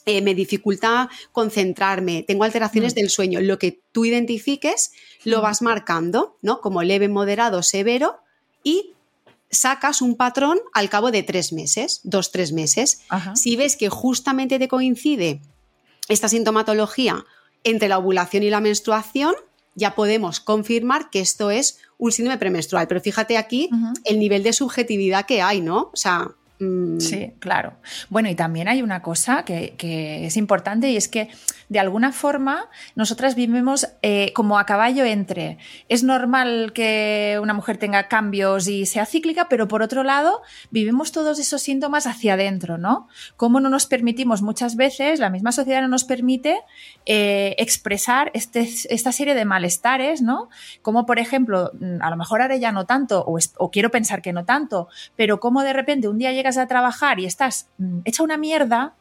eh, 0.06 0.22
me 0.22 0.34
dificulta 0.34 1.10
concentrarme, 1.34 2.24
tengo 2.24 2.46
alteraciones 2.46 2.94
Mm. 2.94 2.96
del 2.96 3.10
sueño, 3.10 3.42
lo 3.42 3.60
que 3.60 3.82
tú 3.92 4.06
identifiques 4.06 4.94
lo 5.26 5.42
vas 5.42 5.62
marcando, 5.62 6.38
¿no? 6.42 6.62
Como 6.62 6.82
leve, 6.82 7.10
moderado, 7.10 7.62
severo 7.62 8.20
y 8.64 8.94
sacas 9.52 10.02
un 10.02 10.16
patrón 10.16 10.60
al 10.74 10.90
cabo 10.90 11.12
de 11.12 11.24
tres 11.24 11.54
meses, 11.54 12.02
dos, 12.04 12.32
tres 12.32 12.52
meses. 12.52 13.02
Ajá. 13.10 13.36
Si 13.36 13.56
ves 13.56 13.76
que 13.76 13.90
justamente 13.90 14.60
te 14.60 14.68
coincide 14.68 15.42
esta 16.08 16.30
sintomatología 16.30 17.26
entre 17.64 17.88
la 17.88 17.98
ovulación 17.98 18.44
y 18.44 18.50
la 18.50 18.62
menstruación, 18.62 19.36
ya 19.76 19.96
podemos 19.96 20.40
confirmar 20.40 21.10
que 21.10 21.20
esto 21.20 21.52
es 21.52 21.80
un 21.98 22.12
síndrome 22.12 22.38
premenstrual. 22.38 22.88
Pero 22.88 23.02
fíjate 23.02 23.38
aquí 23.38 23.70
el 24.04 24.20
nivel 24.20 24.44
de 24.44 24.54
subjetividad 24.54 25.26
que 25.26 25.42
hay, 25.42 25.62
¿no? 25.62 25.90
O 25.94 25.96
sea, 25.96 26.32
Sí, 26.60 27.32
claro. 27.40 27.78
Bueno, 28.10 28.30
y 28.30 28.36
también 28.36 28.68
hay 28.68 28.82
una 28.82 29.02
cosa 29.02 29.46
que, 29.46 29.76
es 30.26 30.36
importante 30.36 30.90
y 30.90 30.98
es 30.98 31.08
que 31.08 31.30
de 31.70 31.80
alguna 31.80 32.12
forma 32.12 32.68
nosotras 32.96 33.36
vivimos 33.36 33.88
eh, 34.02 34.34
como 34.34 34.60
a 34.60 34.66
caballo 34.66 35.06
entre 35.06 35.58
es 35.88 36.04
normal 36.04 36.74
que 36.74 37.40
una 37.42 37.54
mujer 37.54 37.78
tenga 37.78 38.10
cambios 38.10 38.68
y 38.68 38.86
sea 38.88 39.06
cíclica, 39.06 39.48
pero 39.48 39.70
por 39.70 39.82
otro 39.82 40.04
lado 40.04 40.42
vivimos 40.70 41.14
todos 41.14 41.40
esos 41.40 41.62
síntomas 41.62 42.08
hacia 42.08 42.34
adentro, 42.34 42.78
¿no? 42.78 43.08
Cómo 43.38 43.62
no 43.62 43.70
nos 43.70 43.86
permitimos 43.86 44.42
muchas 44.42 44.76
veces, 44.76 45.20
la 45.20 45.30
misma 45.30 45.54
sociedad 45.54 45.82
no 45.82 45.88
nos 45.88 46.04
permite 46.04 46.60
eh, 47.06 47.56
expresar 47.58 48.30
este- 48.34 48.68
esta 48.90 49.12
serie 49.12 49.34
de 49.36 49.46
malestares, 49.46 50.22
¿no? 50.22 50.50
Como 50.82 51.06
por 51.06 51.20
ejemplo, 51.20 51.72
mm, 51.80 52.02
a 52.02 52.10
lo 52.10 52.18
mejor 52.18 52.42
ahora 52.42 52.56
ya 52.58 52.72
no 52.72 52.86
tanto, 52.86 53.24
o, 53.24 53.38
es- 53.38 53.54
o 53.58 53.72
quiero 53.72 53.90
pensar 53.92 54.22
que 54.22 54.34
no 54.34 54.46
tanto, 54.46 54.88
pero 55.16 55.40
como 55.40 55.64
de 55.64 55.74
repente 55.74 56.08
un 56.08 56.18
día 56.18 56.32
llegas 56.32 56.58
a 56.58 56.68
trabajar 56.68 57.20
y 57.20 57.26
estás 57.26 57.68
mm, 57.78 58.00
hecha 58.06 58.24
una 58.24 58.38
mierda 58.38 58.94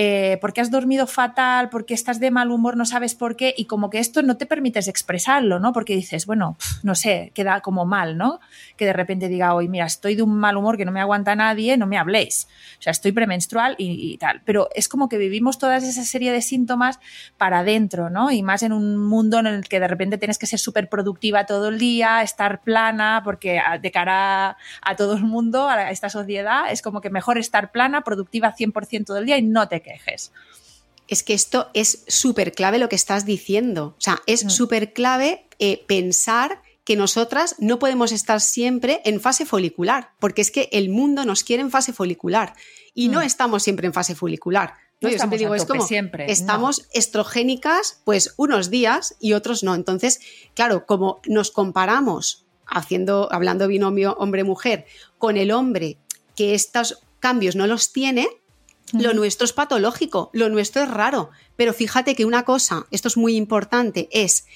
eh, 0.00 0.38
porque 0.40 0.60
has 0.60 0.70
dormido 0.70 1.08
fatal, 1.08 1.70
porque 1.70 1.92
estás 1.92 2.20
de 2.20 2.30
mal 2.30 2.52
humor, 2.52 2.76
no 2.76 2.84
sabes 2.84 3.16
por 3.16 3.34
qué, 3.34 3.52
y 3.56 3.64
como 3.64 3.90
que 3.90 3.98
esto 3.98 4.22
no 4.22 4.36
te 4.36 4.46
permites 4.46 4.86
expresarlo, 4.86 5.58
¿no? 5.58 5.72
Porque 5.72 5.96
dices, 5.96 6.24
bueno, 6.24 6.56
no 6.84 6.94
sé, 6.94 7.32
queda 7.34 7.62
como 7.62 7.84
mal, 7.84 8.16
¿no? 8.16 8.38
Que 8.76 8.84
de 8.84 8.92
repente 8.92 9.26
diga, 9.26 9.54
hoy, 9.54 9.66
mira, 9.66 9.86
estoy 9.86 10.14
de 10.14 10.22
un 10.22 10.38
mal 10.38 10.56
humor 10.56 10.76
que 10.76 10.84
no 10.84 10.92
me 10.92 11.00
aguanta 11.00 11.34
nadie, 11.34 11.76
no 11.76 11.88
me 11.88 11.98
habléis. 11.98 12.46
O 12.78 12.82
sea, 12.82 12.92
estoy 12.92 13.10
premenstrual 13.10 13.74
y, 13.76 14.16
tal. 14.18 14.40
Pero 14.44 14.68
es 14.72 14.86
como 14.86 15.08
que 15.08 15.18
vivimos 15.18 15.58
toda 15.58 15.78
esa 15.78 16.04
serie 16.04 16.30
de 16.30 16.42
síntomas 16.42 17.00
para 17.36 17.58
adentro, 17.58 18.08
¿no? 18.08 18.30
Y 18.30 18.44
más 18.44 18.62
en 18.62 18.72
un 18.72 18.96
mundo 18.96 19.40
en 19.40 19.48
el 19.48 19.68
que 19.68 19.80
de 19.80 19.88
repente 19.88 20.16
tienes 20.16 20.38
que 20.38 20.46
ser 20.46 20.60
súper 20.60 20.88
productiva 20.88 21.44
todo 21.44 21.70
el 21.70 21.80
día, 21.80 22.22
estar 22.22 22.60
plana, 22.60 23.22
porque 23.24 23.60
de 23.82 23.90
cara 23.90 24.56
a 24.80 24.94
todo 24.96 25.14
el 25.14 25.24
mundo, 25.24 25.68
a 25.68 25.90
esta 25.90 26.08
sociedad, 26.08 26.70
es 26.70 26.82
como 26.82 27.00
que 27.00 27.10
mejor 27.10 27.36
estar 27.36 27.72
plana, 27.72 28.02
productiva 28.02 28.54
100% 28.54 29.04
todo 29.04 29.16
el 29.16 29.26
día 29.26 29.38
y 29.38 29.42
no 29.42 29.66
te 29.66 29.87
quejes. 29.88 30.32
Es 31.08 31.22
que 31.22 31.32
esto 31.34 31.70
es 31.74 32.04
súper 32.06 32.52
clave 32.52 32.78
lo 32.78 32.88
que 32.88 32.96
estás 32.96 33.24
diciendo. 33.24 33.94
O 33.96 34.00
sea, 34.00 34.20
es 34.26 34.44
Mm. 34.44 34.50
súper 34.50 34.92
clave 34.92 35.46
eh, 35.58 35.84
pensar 35.86 36.62
que 36.84 36.96
nosotras 36.96 37.56
no 37.58 37.78
podemos 37.78 38.12
estar 38.12 38.40
siempre 38.40 39.00
en 39.04 39.20
fase 39.20 39.44
folicular, 39.44 40.10
porque 40.20 40.40
es 40.42 40.50
que 40.50 40.68
el 40.72 40.88
mundo 40.88 41.24
nos 41.24 41.44
quiere 41.44 41.62
en 41.62 41.70
fase 41.70 41.92
folicular 41.92 42.54
y 42.94 43.08
no 43.08 43.20
Mm. 43.20 43.24
estamos 43.24 43.62
siempre 43.62 43.86
en 43.86 43.92
fase 43.92 44.14
folicular. 44.14 44.74
No 45.00 45.06
¿no? 45.06 45.10
Yo 45.10 45.16
estamos 45.16 45.20
siempre 45.20 45.38
digo, 45.38 45.54
es 45.54 45.64
como 45.64 45.86
siempre, 45.86 46.26
no. 46.26 46.32
estamos 46.32 46.88
estrogénicas 46.92 48.00
pues 48.04 48.34
unos 48.36 48.68
días 48.70 49.14
y 49.20 49.32
otros 49.34 49.62
no. 49.62 49.74
Entonces, 49.74 50.20
claro, 50.54 50.86
como 50.86 51.20
nos 51.26 51.50
comparamos 51.50 52.44
haciendo, 52.66 53.28
hablando 53.32 53.66
binomio 53.68 54.14
hombre-mujer, 54.18 54.86
con 55.18 55.36
el 55.36 55.50
hombre 55.52 55.98
que 56.36 56.54
estos 56.54 57.00
cambios 57.20 57.54
no 57.56 57.66
los 57.66 57.92
tiene, 57.92 58.28
lo 58.92 59.14
nuestro 59.14 59.44
es 59.44 59.52
patológico, 59.52 60.30
lo 60.32 60.48
nuestro 60.48 60.82
es 60.82 60.90
raro. 60.90 61.30
Pero 61.56 61.72
fíjate 61.72 62.14
que 62.14 62.24
una 62.24 62.44
cosa, 62.44 62.86
esto 62.90 63.08
es 63.08 63.16
muy 63.16 63.36
importante, 63.36 64.08
es 64.12 64.46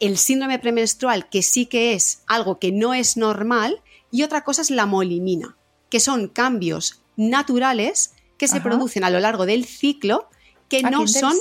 el 0.00 0.18
síndrome 0.18 0.58
premenstrual, 0.58 1.28
que 1.28 1.42
sí 1.42 1.66
que 1.66 1.94
es 1.94 2.22
algo 2.26 2.58
que 2.58 2.72
no 2.72 2.94
es 2.94 3.16
normal, 3.16 3.82
y 4.10 4.22
otra 4.22 4.44
cosa 4.44 4.62
es 4.62 4.70
la 4.70 4.86
molimina, 4.86 5.56
que 5.90 6.00
son 6.00 6.28
cambios 6.28 7.02
naturales 7.16 8.12
que 8.38 8.48
se 8.48 8.58
Ajá. 8.58 8.64
producen 8.64 9.04
a 9.04 9.10
lo 9.10 9.20
largo 9.20 9.44
del 9.44 9.64
ciclo 9.64 10.28
que 10.68 10.82
Ah, 10.84 10.90
no 10.90 11.06
son 11.06 11.34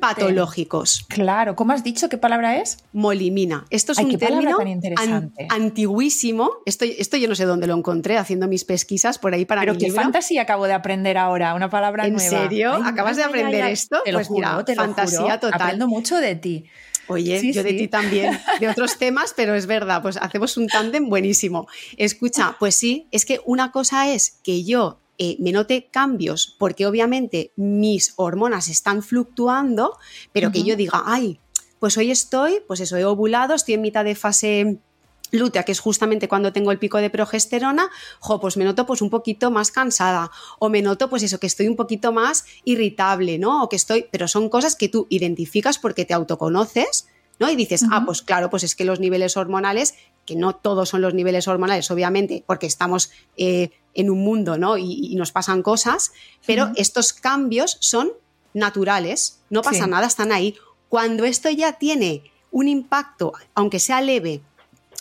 patológicos. 0.00 1.04
Claro, 1.08 1.54
¿cómo 1.56 1.72
has 1.72 1.84
dicho 1.84 2.08
qué 2.08 2.18
palabra 2.18 2.58
es? 2.60 2.78
Molimina. 2.92 3.64
Esto 3.70 3.92
es 3.92 3.98
Ay, 3.98 4.06
un 4.06 4.18
término 4.18 4.56
an- 4.96 5.32
antiguísimo. 5.50 6.50
Esto, 6.66 6.84
esto 6.84 7.16
yo 7.16 7.28
no 7.28 7.34
sé 7.34 7.44
dónde 7.44 7.66
lo 7.66 7.76
encontré 7.76 8.18
haciendo 8.18 8.48
mis 8.48 8.64
pesquisas 8.64 9.18
por 9.18 9.34
ahí 9.34 9.44
para 9.44 9.62
Pero 9.62 9.74
mi 9.74 9.78
qué 9.78 9.86
libro. 9.86 10.02
fantasía 10.02 10.42
acabo 10.42 10.66
de 10.66 10.72
aprender 10.72 11.16
ahora, 11.18 11.54
una 11.54 11.70
palabra 11.70 12.06
¿En 12.06 12.14
nueva. 12.14 12.28
serio? 12.28 12.72
¿Acabas 12.84 13.16
de 13.16 13.24
aprender 13.24 13.64
esto? 13.66 14.00
Te 14.04 14.12
lo 14.12 14.18
Pues 14.18 14.28
juro, 14.28 14.48
mira, 14.48 14.64
te 14.64 14.74
lo 14.74 14.82
fantasía 14.82 15.18
juro. 15.20 15.38
total. 15.38 15.60
Aprendo 15.62 15.88
mucho 15.88 16.16
de 16.16 16.34
ti. 16.36 16.64
Oye, 17.08 17.40
Sí, 17.40 17.52
yo 17.52 17.62
de 17.64 17.70
sí. 17.70 17.76
ti 17.78 17.88
también, 17.88 18.38
de 18.60 18.68
otros 18.68 18.96
temas, 18.96 19.34
pero 19.36 19.54
es 19.54 19.66
verdad, 19.66 20.02
pues 20.02 20.16
hacemos 20.16 20.56
un 20.56 20.68
tándem 20.68 21.08
buenísimo. 21.08 21.66
Escucha, 21.96 22.56
pues 22.60 22.76
sí, 22.76 23.08
es 23.10 23.26
que 23.26 23.40
una 23.44 23.72
cosa 23.72 24.08
es 24.12 24.38
que 24.44 24.62
yo 24.64 25.00
eh, 25.18 25.36
me 25.38 25.52
note 25.52 25.88
cambios, 25.90 26.56
porque 26.58 26.86
obviamente 26.86 27.52
mis 27.56 28.14
hormonas 28.16 28.68
están 28.68 29.02
fluctuando, 29.02 29.98
pero 30.32 30.50
que 30.50 30.62
yo 30.62 30.76
diga, 30.76 31.02
ay, 31.06 31.38
pues 31.78 31.96
hoy 31.96 32.10
estoy, 32.10 32.60
pues 32.66 32.80
eso, 32.80 32.96
he 32.96 33.04
ovulado, 33.04 33.54
estoy 33.54 33.74
en 33.74 33.82
mitad 33.82 34.04
de 34.04 34.14
fase 34.14 34.78
lútea, 35.32 35.64
que 35.64 35.72
es 35.72 35.80
justamente 35.80 36.28
cuando 36.28 36.52
tengo 36.52 36.70
el 36.70 36.78
pico 36.78 36.98
de 36.98 37.10
progesterona, 37.10 37.90
jo, 38.20 38.40
pues 38.40 38.56
me 38.56 38.64
noto 38.64 38.86
pues 38.86 39.02
un 39.02 39.10
poquito 39.10 39.50
más 39.50 39.70
cansada 39.70 40.30
o 40.58 40.68
me 40.68 40.82
noto 40.82 41.10
pues 41.10 41.22
eso, 41.22 41.40
que 41.40 41.46
estoy 41.46 41.68
un 41.68 41.76
poquito 41.76 42.12
más 42.12 42.44
irritable, 42.64 43.38
¿no? 43.38 43.64
O 43.64 43.68
que 43.68 43.76
estoy, 43.76 44.06
pero 44.12 44.28
son 44.28 44.48
cosas 44.48 44.76
que 44.76 44.88
tú 44.88 45.06
identificas 45.10 45.78
porque 45.78 46.04
te 46.04 46.14
autoconoces, 46.14 47.08
¿no? 47.38 47.50
Y 47.50 47.56
dices, 47.56 47.84
ah, 47.90 48.04
pues 48.04 48.22
claro, 48.22 48.50
pues 48.50 48.62
es 48.62 48.76
que 48.76 48.84
los 48.84 49.00
niveles 49.00 49.36
hormonales, 49.36 49.94
que 50.32 50.38
no 50.38 50.54
todos 50.54 50.88
son 50.88 51.00
los 51.02 51.14
niveles 51.14 51.46
hormonales, 51.48 51.90
obviamente, 51.90 52.42
porque 52.46 52.66
estamos 52.66 53.10
eh, 53.36 53.70
en 53.94 54.10
un 54.10 54.20
mundo, 54.24 54.56
¿no? 54.58 54.78
Y, 54.78 55.08
y 55.12 55.16
nos 55.16 55.32
pasan 55.32 55.62
cosas, 55.62 56.12
pero 56.46 56.70
estos 56.76 57.12
cambios 57.12 57.76
son 57.80 58.12
naturales, 58.54 59.40
no 59.50 59.62
pasa 59.62 59.84
Sí. 59.84 59.90
nada, 59.90 60.06
están 60.06 60.32
ahí. 60.32 60.56
Cuando 60.88 61.24
esto 61.24 61.50
ya 61.50 61.74
tiene 61.74 62.22
un 62.50 62.68
impacto, 62.68 63.32
aunque 63.54 63.78
sea 63.78 64.00
leve, 64.00 64.40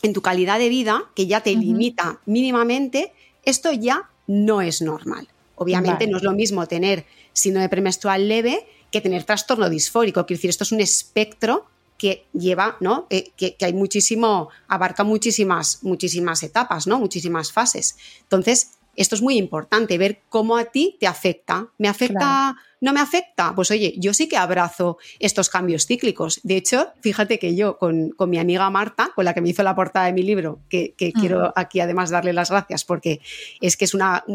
en 0.04 0.14
tu 0.14 0.22
calidad 0.22 0.58
de 0.58 0.70
vida, 0.70 1.04
que 1.16 1.28
ya 1.28 1.42
te 1.42 1.54
limita 1.56 2.20
mínimamente, 2.26 3.14
esto 3.44 3.72
ya 3.72 4.10
no 4.28 4.62
es 4.62 4.82
normal. 4.82 5.28
Obviamente 5.56 6.06
Vale. 6.06 6.12
no 6.12 6.18
es 6.18 6.24
lo 6.24 6.32
mismo 6.32 6.66
tener 6.68 7.06
síndrome 7.34 7.70
premenstrual 7.70 8.28
leve 8.28 8.66
que 8.92 9.00
tener 9.02 9.24
trastorno 9.26 9.70
disfórico. 9.70 10.26
Quiero 10.26 10.38
decir, 10.40 10.50
esto 10.50 10.64
es 10.64 10.72
un 10.72 10.82
espectro 10.82 11.66
que 12.02 12.26
lleva, 12.34 12.78
¿no? 12.80 13.06
Eh, 13.12 13.30
que, 13.38 13.56
que 13.56 13.66
hay 13.66 13.74
muchísimo, 13.74 14.50
abarca 14.68 15.04
muchísimas, 15.04 15.84
muchísimas 15.84 16.42
etapas, 16.42 16.88
¿no? 16.88 16.98
Muchísimas 16.98 17.52
fases. 17.52 17.96
Entonces, 18.24 18.72
esto 18.96 19.14
es 19.14 19.22
muy 19.22 19.38
importante, 19.38 20.00
ver 20.00 20.22
cómo 20.28 20.58
a 20.58 20.66
ti 20.66 20.98
te 21.00 21.06
afecta. 21.06 21.68
¿Me 21.78 21.88
afecta? 21.88 22.18
Claro. 22.20 22.58
¿No 22.82 22.92
me 22.92 23.00
afecta? 23.00 23.54
Pues 23.56 23.70
oye, 23.70 23.94
yo 23.98 24.16
sí 24.16 24.28
que 24.28 24.36
abrazo 24.36 24.98
estos 25.20 25.50
cambios 25.50 25.86
cíclicos. 25.86 26.40
De 26.42 26.58
hecho, 26.58 26.92
fíjate 27.02 27.38
que 27.38 27.56
yo 27.56 27.78
con, 27.78 28.10
con 28.10 28.32
mi 28.32 28.40
amiga 28.40 28.68
Marta, 28.72 29.12
con 29.16 29.24
la 29.24 29.36
que 29.36 29.42
me 29.42 29.50
hizo 29.50 29.62
la 29.62 29.76
portada 29.76 30.08
de 30.08 30.14
mi 30.14 30.24
libro, 30.24 30.60
que, 30.70 30.96
que 30.98 31.10
Mm. 31.16 31.20
quiero 31.20 31.54
aquí 31.56 31.82
además 31.82 32.10
darle 32.10 32.34
las 32.34 32.50
gracias 32.50 32.84
porque 32.84 33.22
es 33.62 33.78
que 33.78 33.86
es 33.86 33.94
una, 33.94 34.26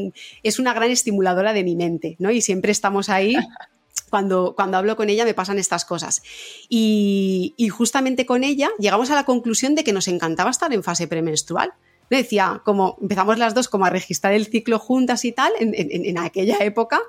es 0.44 0.61
una 0.61 0.72
gran 0.72 0.92
estimuladora 0.92 1.52
de 1.52 1.64
mi 1.64 1.74
mente, 1.74 2.14
¿no? 2.20 2.31
Y 2.31 2.40
siempre 2.40 2.70
estamos 2.70 3.09
ahí. 3.09 3.35
Cuando, 4.11 4.55
cuando 4.55 4.77
hablo 4.77 4.97
con 4.97 5.11
ella 5.11 5.25
me 5.25 5.35
pasan 5.35 5.59
estas 5.59 5.85
cosas. 5.85 6.23
Y, 6.69 7.55
justamente 7.71 8.25
con 8.27 8.45
ella 8.45 8.71
llegamos 8.79 9.11
a 9.11 9.15
la 9.15 9.25
conclusión 9.25 9.75
de 9.75 9.85
que 9.85 9.93
nos 9.93 10.09
encantaba 10.09 10.51
estar 10.51 10.73
en 10.73 10.83
fase 10.83 11.09
premenstrual. 11.09 11.73
Me 12.09 12.19
decía, 12.19 12.63
como 12.65 12.97
empezamos 13.03 13.37
las 13.39 13.53
dos 13.55 13.67
como 13.69 13.85
a 13.85 13.91
registrar 13.91 14.33
el 14.33 14.47
ciclo 14.47 14.79
juntas 14.79 15.25
y 15.25 15.33
tal 15.33 15.53
en, 15.59 15.75
en- 15.75 16.07
en 16.07 16.19
aquella 16.19 16.57
época 16.61 17.01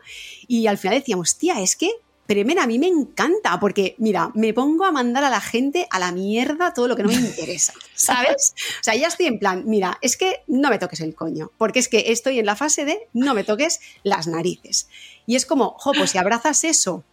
y 0.48 0.66
al 0.66 0.80
final 0.80 0.98
decíamos, 0.98 1.38
tía, 1.38 1.62
es 1.62 1.76
que 1.76 1.92
Premen 2.28 2.60
a 2.60 2.68
mí 2.68 2.78
me 2.78 2.88
encanta 2.88 3.60
porque, 3.60 3.96
mira, 3.98 4.32
me 4.36 4.54
pongo 4.54 4.86
a 4.86 4.92
mandar 4.92 5.24
a 5.24 5.30
la 5.30 5.42
gente 5.42 5.88
a 5.90 5.98
la 5.98 6.12
mierda 6.12 6.74
todo 6.74 6.88
lo 6.88 6.96
que 6.96 7.04
no 7.04 7.10
me 7.10 7.16
interesa, 7.16 7.74
¿sabes? 7.96 8.54
O 8.82 8.84
sea, 8.84 8.96
ya 8.96 9.08
estoy 9.08 9.28
en 9.28 9.40
plan, 9.40 9.64
mira, 9.66 9.98
es 10.02 10.18
que 10.18 10.44
no 10.48 10.70
me 10.70 10.78
toques 10.78 11.00
el 11.00 11.16
coño, 11.16 11.52
porque 11.58 11.80
es 11.80 11.88
que 11.88 12.12
estoy 12.12 12.40
en 12.40 12.46
la 12.46 12.56
fase 12.56 12.86
de 12.86 13.08
no 13.14 13.34
me 13.34 13.44
toques 13.44 13.80
las 14.04 14.28
narices. 14.28 14.90
Y 15.26 15.36
es 15.36 15.46
como, 15.46 15.76
jo, 15.80 15.94
pues 15.94 16.12
si 16.12 16.18
abrazas 16.18 16.64
eso, 16.66 17.04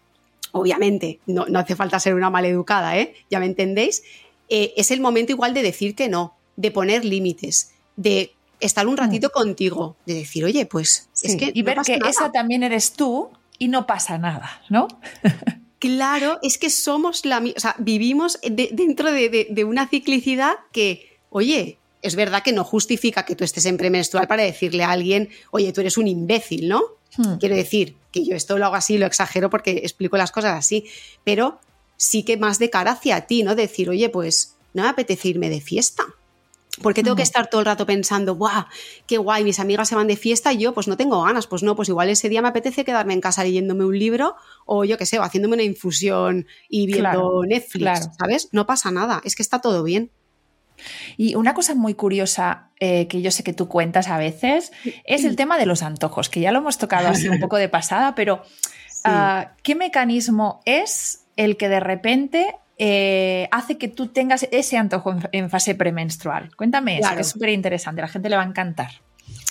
obviamente, 0.52 1.20
no, 1.26 1.46
no 1.46 1.60
hace 1.60 1.76
falta 1.76 2.00
ser 2.00 2.14
una 2.14 2.30
maleducada, 2.30 2.98
¿eh? 2.98 3.14
Ya 3.30 3.40
me 3.40 3.46
entendéis, 3.46 4.02
eh, 4.48 4.74
es 4.76 4.90
el 4.90 5.00
momento 5.00 5.32
igual 5.32 5.54
de 5.54 5.62
decir 5.62 5.94
que 5.94 6.08
no, 6.08 6.36
de 6.56 6.70
poner 6.70 7.04
límites, 7.04 7.72
de 7.96 8.34
estar 8.60 8.86
un 8.86 8.96
ratito 8.96 9.30
contigo, 9.30 9.96
de 10.06 10.14
decir, 10.14 10.44
oye, 10.44 10.66
pues 10.66 11.08
es 11.22 11.36
que 11.36 11.50
y 11.54 11.62
no 11.62 11.66
ver 11.66 11.76
pasa 11.76 11.92
que 11.92 11.98
nada. 11.98 12.10
esa 12.10 12.32
también 12.32 12.62
eres 12.62 12.92
tú 12.92 13.30
y 13.58 13.68
no 13.68 13.86
pasa 13.86 14.18
nada, 14.18 14.62
¿no? 14.68 14.88
Claro, 15.78 16.38
es 16.42 16.56
que 16.56 16.70
somos 16.70 17.26
la 17.26 17.40
mi- 17.40 17.52
o 17.54 17.60
sea, 17.60 17.74
vivimos 17.78 18.38
de- 18.42 18.70
dentro 18.72 19.12
de, 19.12 19.28
de- 19.28 19.48
de 19.50 19.64
una 19.64 19.86
ciclicidad 19.86 20.54
que, 20.72 21.18
oye, 21.28 21.76
es 22.00 22.16
verdad 22.16 22.42
que 22.42 22.52
no 22.52 22.64
justifica 22.64 23.26
que 23.26 23.36
tú 23.36 23.44
estés 23.44 23.66
en 23.66 23.76
premenstrual 23.76 24.26
para 24.26 24.44
decirle 24.44 24.82
a 24.82 24.92
alguien, 24.92 25.28
oye, 25.50 25.74
tú 25.74 25.82
eres 25.82 25.98
un 25.98 26.06
imbécil, 26.06 26.68
¿no? 26.68 26.82
Hmm. 27.18 27.34
Quiero 27.36 27.54
decir 27.54 27.96
que 28.12 28.24
yo 28.24 28.34
esto 28.34 28.56
lo 28.56 28.64
hago 28.64 28.76
así, 28.76 28.96
lo 28.96 29.04
exagero 29.04 29.50
porque 29.50 29.72
explico 29.72 30.16
las 30.16 30.32
cosas 30.32 30.54
así, 30.56 30.86
pero 31.22 31.60
sí 31.98 32.22
que 32.22 32.38
más 32.38 32.58
de 32.58 32.70
cara 32.70 32.92
hacia 32.92 33.26
ti, 33.26 33.42
¿no? 33.42 33.54
Decir, 33.54 33.90
oye, 33.90 34.08
pues 34.08 34.56
no 34.72 34.84
me 34.84 34.88
apetece 34.88 35.28
irme 35.28 35.50
de 35.50 35.60
fiesta. 35.60 36.02
¿Por 36.82 36.92
qué 36.92 37.02
tengo 37.02 37.16
que 37.16 37.22
estar 37.22 37.48
todo 37.48 37.60
el 37.60 37.66
rato 37.66 37.86
pensando, 37.86 38.34
¡buah! 38.34 38.66
¡Qué 39.06 39.18
guay! 39.18 39.44
Mis 39.44 39.60
amigas 39.60 39.88
se 39.88 39.94
van 39.94 40.06
de 40.06 40.16
fiesta 40.16 40.52
y 40.52 40.58
yo, 40.58 40.74
pues 40.74 40.88
no 40.88 40.96
tengo 40.96 41.22
ganas. 41.22 41.46
Pues 41.46 41.62
no, 41.62 41.76
pues 41.76 41.88
igual 41.88 42.08
ese 42.08 42.28
día 42.28 42.42
me 42.42 42.48
apetece 42.48 42.84
quedarme 42.84 43.12
en 43.12 43.20
casa 43.20 43.44
leyéndome 43.44 43.84
un 43.84 43.98
libro 43.98 44.34
o 44.66 44.84
yo 44.84 44.98
qué 44.98 45.06
sé, 45.06 45.18
o 45.18 45.22
haciéndome 45.22 45.54
una 45.54 45.62
infusión 45.62 46.46
y 46.68 46.86
viendo 46.86 47.02
Claro, 47.02 47.42
Netflix, 47.44 47.82
claro. 47.82 48.12
¿sabes? 48.18 48.48
No 48.52 48.66
pasa 48.66 48.90
nada, 48.90 49.20
es 49.24 49.36
que 49.36 49.42
está 49.42 49.60
todo 49.60 49.84
bien. 49.84 50.10
Y 51.16 51.36
una 51.36 51.54
cosa 51.54 51.74
muy 51.74 51.94
curiosa 51.94 52.70
eh, 52.80 53.06
que 53.06 53.22
yo 53.22 53.30
sé 53.30 53.44
que 53.44 53.52
tú 53.52 53.68
cuentas 53.68 54.08
a 54.08 54.18
veces 54.18 54.72
es 55.04 55.24
el 55.24 55.36
tema 55.36 55.58
de 55.58 55.66
los 55.66 55.82
antojos, 55.82 56.28
que 56.28 56.40
ya 56.40 56.52
lo 56.52 56.58
hemos 56.58 56.78
tocado 56.78 57.08
así 57.08 57.28
un 57.28 57.38
poco 57.38 57.56
de 57.56 57.68
pasada, 57.68 58.14
pero 58.14 58.42
ah, 59.04 59.52
¿qué 59.62 59.74
mecanismo 59.74 60.60
es 60.64 61.26
el 61.36 61.56
que 61.56 61.68
de 61.68 61.80
repente 61.80 62.56
eh, 62.78 63.48
hace 63.50 63.78
que 63.78 63.88
tú 63.88 64.08
tengas 64.08 64.46
ese 64.50 64.76
antojo 64.76 65.14
en, 65.32 65.50
fase 65.50 65.74
premenstrual? 65.74 66.54
Cuéntame 66.56 66.98
eso, 66.98 67.14
que 67.14 67.20
es 67.20 67.28
súper 67.28 67.50
interesante, 67.50 68.00
a 68.00 68.06
la 68.06 68.08
gente 68.08 68.28
le 68.28 68.36
va 68.36 68.42
a 68.42 68.46
encantar. 68.46 68.90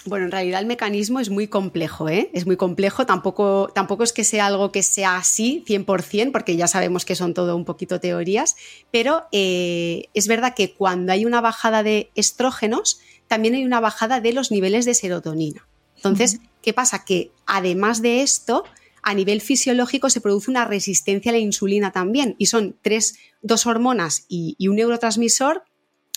Bueno, 0.05 0.25
en 0.25 0.31
realidad 0.31 0.59
el 0.59 0.67
mecanismo 0.67 1.19
es 1.19 1.29
muy 1.29 1.47
complejo, 1.47 2.09
¿eh? 2.09 2.29
Es 2.33 2.45
muy 2.45 2.57
complejo, 2.57 3.05
tampoco, 3.05 3.71
tampoco 3.73 4.03
es 4.03 4.11
que 4.11 4.25
sea 4.25 4.47
algo 4.47 4.71
que 4.71 4.83
sea 4.83 5.15
así 5.15 5.63
100%, 5.65 6.31
porque 6.31 6.57
ya 6.57 6.67
sabemos 6.67 7.05
que 7.05 7.15
son 7.15 7.33
todo 7.33 7.55
un 7.55 7.63
poquito 7.63 7.99
teorías, 8.01 8.57
pero 8.91 9.23
eh, 9.31 10.09
es 10.13 10.27
verdad 10.27 10.53
que 10.55 10.73
cuando 10.73 11.13
hay 11.13 11.25
una 11.25 11.39
bajada 11.39 11.83
de 11.83 12.09
estrógenos, 12.15 12.99
también 13.27 13.55
hay 13.55 13.65
una 13.65 13.79
bajada 13.79 14.19
de 14.19 14.33
los 14.33 14.51
niveles 14.51 14.85
de 14.85 14.93
serotonina. 14.93 15.65
Entonces, 15.95 16.39
¿qué 16.61 16.73
pasa? 16.73 17.05
Que 17.05 17.31
además 17.45 18.01
de 18.01 18.23
esto, 18.23 18.65
a 19.03 19.13
nivel 19.13 19.41
fisiológico 19.41 20.09
se 20.09 20.21
produce 20.21 20.49
una 20.49 20.65
resistencia 20.65 21.31
a 21.31 21.33
la 21.33 21.39
insulina 21.39 21.91
también, 21.91 22.35
y 22.37 22.47
son 22.47 22.75
tres, 22.81 23.17
dos 23.41 23.65
hormonas 23.65 24.25
y, 24.27 24.55
y 24.57 24.69
un 24.69 24.77
neurotransmisor 24.77 25.63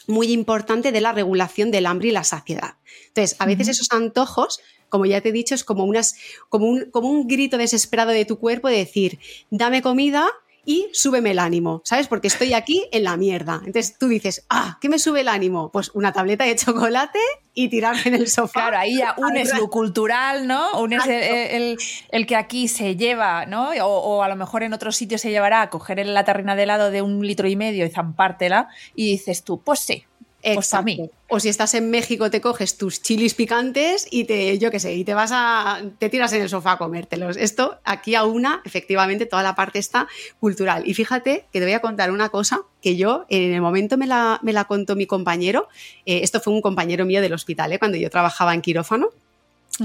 muy 0.06 0.32
importante 0.32 0.92
de 0.92 1.00
la 1.00 1.12
regulación 1.12 1.70
del 1.70 1.86
hambre 1.86 2.08
y 2.08 2.12
la 2.12 2.24
saciedad. 2.24 2.76
Entonces, 3.08 3.36
a 3.40 3.46
veces 3.46 3.68
esos 3.68 3.88
antojos, 3.90 4.60
como 4.88 5.04
ya 5.04 5.20
te 5.20 5.30
he 5.30 5.32
dicho, 5.32 5.54
es 5.54 5.64
como, 5.64 5.84
unas, 5.84 6.14
como, 6.48 6.66
un, 6.66 6.90
como 6.90 7.10
un 7.10 7.26
grito 7.26 7.58
desesperado 7.58 8.12
de 8.12 8.24
tu 8.24 8.38
cuerpo 8.38 8.68
de 8.68 8.76
decir, 8.76 9.18
dame 9.50 9.82
comida 9.82 10.28
y 10.66 10.88
súbeme 10.92 11.30
el 11.30 11.38
ánimo, 11.38 11.80
¿sabes? 11.84 12.08
Porque 12.08 12.26
estoy 12.26 12.52
aquí 12.52 12.84
en 12.92 13.04
la 13.04 13.16
mierda. 13.16 13.62
Entonces 13.64 13.96
tú 13.98 14.08
dices, 14.08 14.44
ah, 14.50 14.76
¿qué 14.80 14.88
me 14.90 14.98
sube 14.98 15.20
el 15.22 15.28
ánimo? 15.28 15.70
Pues 15.72 15.90
una 15.94 16.12
tableta 16.12 16.44
de 16.44 16.56
chocolate 16.56 17.20
y 17.54 17.68
tirarme 17.68 18.02
en 18.06 18.14
el 18.16 18.28
sofá. 18.28 18.52
Claro, 18.62 18.76
ahí 18.78 18.98
ya 18.98 19.14
unes 19.18 19.56
lo 19.56 19.70
cultural, 19.70 20.46
¿no? 20.46 20.78
Unes 20.82 21.06
el, 21.06 21.12
el- 21.22 21.78
el 22.10 22.26
que 22.26 22.36
aquí 22.36 22.68
se 22.68 22.96
lleva, 22.96 23.46
¿no? 23.46 23.70
O, 23.70 23.86
o 23.86 24.22
a 24.22 24.28
lo 24.28 24.36
mejor 24.36 24.64
en 24.64 24.74
otros 24.74 24.96
sitios 24.96 25.20
se 25.20 25.30
llevará 25.30 25.62
a 25.62 25.70
coger 25.70 26.04
la 26.04 26.24
tarrina 26.24 26.56
de 26.56 26.64
helado 26.64 26.90
de 26.90 27.00
un 27.00 27.24
litro 27.26 27.48
y 27.48 27.56
medio 27.56 27.86
y 27.86 27.90
zampártela 27.90 28.68
y 28.94 29.10
dices 29.12 29.44
tú, 29.44 29.60
pues 29.62 29.78
sí, 29.80 30.04
pues. 30.54 30.66
Exacto. 30.66 31.10
O 31.28 31.40
si 31.40 31.48
estás 31.48 31.74
en 31.74 31.90
México, 31.90 32.30
te 32.30 32.40
coges 32.40 32.78
tus 32.78 33.02
chilis 33.02 33.34
picantes 33.34 34.06
y 34.10 34.24
te, 34.24 34.58
yo 34.58 34.70
qué 34.70 34.78
sé, 34.78 34.94
y 34.94 35.04
te 35.04 35.12
vas 35.12 35.30
a, 35.32 35.82
te 35.98 36.08
tiras 36.08 36.32
en 36.32 36.42
el 36.42 36.48
sofá 36.48 36.72
a 36.72 36.78
comértelos. 36.78 37.36
Esto 37.36 37.78
aquí 37.84 38.14
a 38.14 38.24
una, 38.24 38.62
efectivamente, 38.64 39.26
toda 39.26 39.42
la 39.42 39.54
parte 39.54 39.78
está 39.78 40.06
cultural. 40.38 40.84
Y 40.86 40.94
fíjate 40.94 41.46
que 41.52 41.58
te 41.58 41.64
voy 41.64 41.74
a 41.74 41.80
contar 41.80 42.12
una 42.12 42.28
cosa 42.28 42.60
que 42.80 42.96
yo 42.96 43.26
en 43.28 43.52
el 43.52 43.60
momento 43.60 43.96
me 43.96 44.06
la, 44.06 44.38
me 44.42 44.52
la 44.52 44.64
contó 44.64 44.94
mi 44.94 45.06
compañero. 45.06 45.68
eh, 46.04 46.20
esto 46.22 46.40
fue 46.40 46.52
un 46.52 46.62
compañero 46.62 47.04
mío 47.04 47.20
del 47.20 47.32
hospital, 47.32 47.72
¿eh? 47.72 47.78
cuando 47.78 47.98
yo 47.98 48.08
trabajaba 48.08 48.54
en 48.54 48.60
quirófano. 48.62 49.10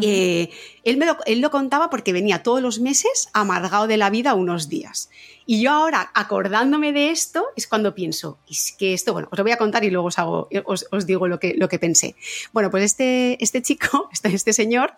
Eh, 0.01 0.49
él, 0.84 0.97
me 0.97 1.06
lo, 1.06 1.17
él 1.25 1.41
lo 1.41 1.51
contaba 1.51 1.89
porque 1.89 2.13
venía 2.13 2.43
todos 2.43 2.62
los 2.62 2.80
meses 2.80 3.30
amargado 3.34 3.88
de 3.88 3.97
la 3.97 4.10
vida 4.10 4.36
unos 4.36 4.69
días. 4.69 5.10
Y 5.45 5.62
yo 5.62 5.71
ahora, 5.71 6.12
acordándome 6.13 6.93
de 6.93 7.10
esto, 7.10 7.47
es 7.56 7.67
cuando 7.67 7.93
pienso, 7.93 8.38
es 8.49 8.73
que 8.77 8.93
esto, 8.93 9.12
bueno, 9.12 9.27
os 9.32 9.38
lo 9.38 9.43
voy 9.43 9.51
a 9.51 9.58
contar 9.58 9.84
y 9.84 9.89
luego 9.89 10.08
os, 10.08 10.17
hago, 10.19 10.47
os, 10.65 10.88
os 10.91 11.06
digo 11.06 11.27
lo 11.27 11.39
que, 11.39 11.56
lo 11.58 11.67
que 11.67 11.80
pensé. 11.80 12.15
Bueno, 12.54 12.69
pues 12.71 12.84
este, 12.84 13.43
este 13.43 13.62
chico, 13.62 14.10
este, 14.13 14.34
este 14.34 14.54
señor, 14.54 14.93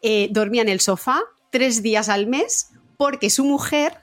eh, 0.00 0.28
dormía 0.30 0.62
en 0.62 0.68
el 0.68 0.80
sofá 0.80 1.20
tres 1.50 1.82
días 1.82 2.08
al 2.08 2.26
mes 2.26 2.70
porque 2.96 3.30
su 3.30 3.44
mujer, 3.44 3.98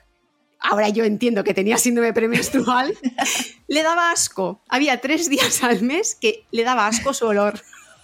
ahora 0.60 0.88
yo 0.88 1.04
entiendo 1.04 1.42
que 1.42 1.54
tenía 1.54 1.78
síndrome 1.78 2.12
premenstrual, 2.12 2.96
le 3.66 3.82
daba 3.82 4.12
asco. 4.12 4.60
Había 4.68 5.00
tres 5.00 5.28
días 5.28 5.64
al 5.64 5.82
mes 5.82 6.14
que 6.14 6.44
le 6.50 6.64
daba 6.64 6.86
asco 6.86 7.14
su 7.14 7.26
olor. 7.26 7.60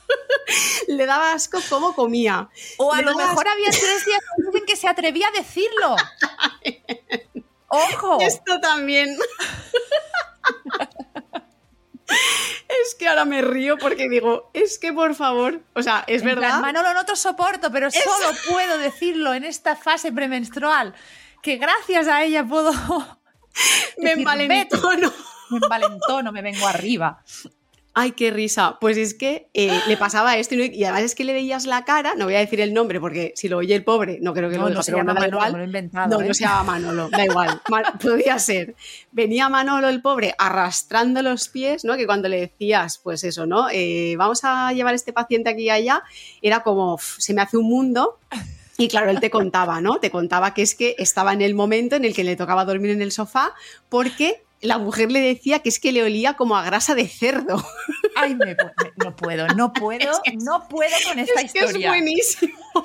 le 0.88 1.06
daba 1.06 1.32
asco 1.32 1.58
cómo 1.68 1.94
comía. 1.94 2.48
O 2.78 2.92
a 2.92 2.98
Le 2.98 3.04
lo 3.04 3.16
mejor 3.16 3.48
había 3.48 3.70
tres 3.70 4.04
días 4.04 4.20
en 4.54 4.66
que 4.66 4.76
se 4.76 4.88
atrevía 4.88 5.28
a 5.28 5.32
decirlo. 5.32 5.96
¡Ojo! 7.68 8.20
Esto 8.20 8.60
también. 8.60 9.16
es 12.82 12.94
que 12.98 13.08
ahora 13.08 13.24
me 13.24 13.42
río 13.42 13.78
porque 13.78 14.08
digo, 14.08 14.50
es 14.52 14.78
que 14.78 14.92
por 14.92 15.14
favor, 15.14 15.60
o 15.74 15.82
sea, 15.82 16.04
es 16.06 16.22
En 16.22 16.28
plan, 16.28 16.40
verdad. 16.40 16.60
Manolo, 16.60 16.94
no 16.94 17.04
te 17.04 17.16
soporto, 17.16 17.72
pero 17.72 17.90
solo 17.90 18.36
puedo 18.48 18.78
decirlo 18.78 19.34
en 19.34 19.44
esta 19.44 19.76
fase 19.76 20.12
premenstrual. 20.12 20.94
Que 21.42 21.56
gracias 21.56 22.06
a 22.08 22.22
ella 22.22 22.44
puedo. 22.44 22.72
me 23.98 24.12
envalentono. 24.12 25.12
Me 25.50 25.58
envalentono, 25.58 26.32
me 26.32 26.42
vengo 26.42 26.66
arriba. 26.66 27.22
Ay, 27.96 28.11
qué 28.12 28.33
risa. 28.33 28.76
Pues 28.80 28.96
es 28.96 29.14
que 29.14 29.46
eh, 29.54 29.80
le 29.87 29.96
pasaba 29.96 30.37
esto 30.37 30.57
y, 30.57 30.59
no- 30.59 30.64
y 30.64 30.83
además 30.83 31.02
es 31.04 31.14
que 31.14 31.22
le 31.22 31.33
veías 31.33 31.64
la 31.64 31.85
cara, 31.85 32.14
no 32.16 32.24
voy 32.24 32.35
a 32.35 32.40
decir 32.40 32.61
el 32.61 32.74
nombre 32.74 32.98
porque 32.98 33.33
si 33.37 33.48
lo 33.48 33.59
oye 33.59 33.72
el 33.74 33.85
pobre, 33.85 34.18
no 34.20 34.35
creo 34.35 34.50
que 34.50 34.57
No, 34.57 34.62
lo 34.62 34.68
no 34.68 34.70
diga, 34.70 34.83
se 34.83 34.90
pero 34.92 35.04
bueno, 35.04 35.14
da 35.14 35.20
Manolo, 35.20 35.37
igual. 35.46 35.52
lo 35.61 35.64
inventado, 35.64 36.18
No, 36.18 36.24
¿eh? 36.24 36.28
no 36.28 36.35
se 36.35 36.42
llama 36.44 36.62
Manolo, 36.64 37.09
da 37.09 37.24
igual. 37.24 37.61
Podía 38.02 38.38
ser. 38.40 38.74
Venía 39.12 39.48
Manolo 39.48 39.88
el 39.88 40.02
pobre 40.02 40.35
arrastrando 40.38 41.22
los 41.22 41.48
pies, 41.48 41.85
¿no? 41.85 41.96
Que 41.96 42.04
cuando 42.07 42.28
le 42.28 42.40
decías, 42.40 42.98
pues 42.98 43.22
eso, 43.22 43.46
¿no? 43.46 43.68
Eh, 43.70 44.16
vamos 44.18 44.40
a 44.42 44.72
llevar 44.72 44.94
este 44.94 45.12
paciente 45.12 45.50
aquí 45.50 45.62
y 45.62 45.70
allá, 45.70 46.02
era 46.42 46.64
como, 46.64 46.94
"Uf, 46.94 47.16
se 47.18 47.33
me 47.33 47.42
hace 47.42 47.57
un 47.57 47.66
mundo. 47.68 48.18
Y 48.76 48.88
claro, 48.88 49.09
él 49.11 49.20
te 49.20 49.30
contaba, 49.30 49.80
¿no? 49.80 50.00
Te 50.00 50.11
contaba 50.11 50.52
que 50.52 50.62
es 50.62 50.74
que 50.74 50.96
estaba 50.98 51.33
en 51.33 51.42
el 51.42 51.54
momento 51.54 51.94
en 51.94 52.04
el 52.04 52.12
que 52.12 52.24
le 52.24 52.35
tocaba 52.35 52.64
dormir 52.64 52.90
en 52.90 53.02
el 53.02 53.12
sofá 53.12 53.54
porque 53.88 54.42
la 54.64 54.79
mujer 54.79 55.12
le 55.12 55.20
decía 55.20 55.61
que 55.61 55.68
es 55.68 55.79
que 55.79 55.92
le 55.92 56.03
olía 56.03 56.35
como 56.35 56.57
a 56.57 56.64
grasa 56.64 56.94
de 56.94 57.07
cerdo. 57.07 57.64
Ay, 58.16 58.35
me- 58.35 58.46
me- 58.46 58.57
no 58.96 59.14
puedo, 59.16 59.46
no 59.48 59.72
puedo, 59.72 60.11
no 60.44 60.68
puedo 60.68 60.90
con 61.07 61.18
esta 61.18 61.40
es 61.40 61.53
que 61.53 61.59
es 61.61 61.64
historia. 61.66 61.88
buenísimo. 61.90 62.53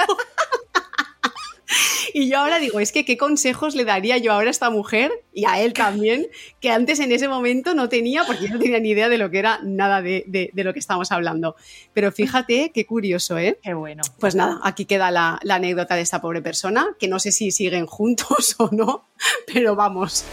Y 2.12 2.28
yo 2.28 2.40
ahora 2.40 2.58
digo, 2.58 2.80
es 2.80 2.92
que 2.92 3.06
qué 3.06 3.16
consejos 3.16 3.76
le 3.76 3.86
daría 3.86 4.18
yo 4.18 4.34
ahora 4.34 4.48
a 4.48 4.52
esta 4.52 4.72
mujer 4.72 5.12
y 5.32 5.46
a 5.46 5.62
él 5.62 5.74
también, 5.74 6.26
que 6.60 6.72
antes 6.72 7.00
en 7.00 7.12
ese 7.12 7.28
momento 7.28 7.76
no 7.76 7.88
tenía, 7.90 8.24
porque 8.26 8.48
yo 8.48 8.54
no 8.56 8.60
tenía 8.60 8.80
ni 8.80 8.90
idea 8.90 9.08
de 9.10 9.20
lo 9.20 9.30
que 9.30 9.38
era 9.38 9.60
nada 9.64 10.02
de, 10.02 10.24
de- 10.26 10.50
de 10.52 10.64
lo 10.64 10.74
que 10.74 10.80
estamos 10.80 11.12
hablando. 11.12 11.56
Pero 11.94 12.12
fíjate 12.12 12.72
qué 12.74 12.88
curioso, 12.88 13.38
¿eh? 13.38 13.60
Qué 13.62 13.76
bueno. 13.76 14.02
Pues 14.20 14.34
nada, 14.34 14.60
aquí 14.64 14.86
queda 14.86 15.12
la, 15.12 15.40
la 15.44 15.56
anécdota 15.56 15.94
de 15.96 16.02
esta 16.02 16.20
pobre 16.20 16.42
persona, 16.42 16.88
que 17.00 17.08
no 17.08 17.20
sé 17.20 17.32
si 17.32 17.52
siguen 17.52 17.86
juntos 17.86 18.56
o 18.58 18.70
no, 18.72 19.08
pero 19.46 19.76
vamos. 19.76 20.26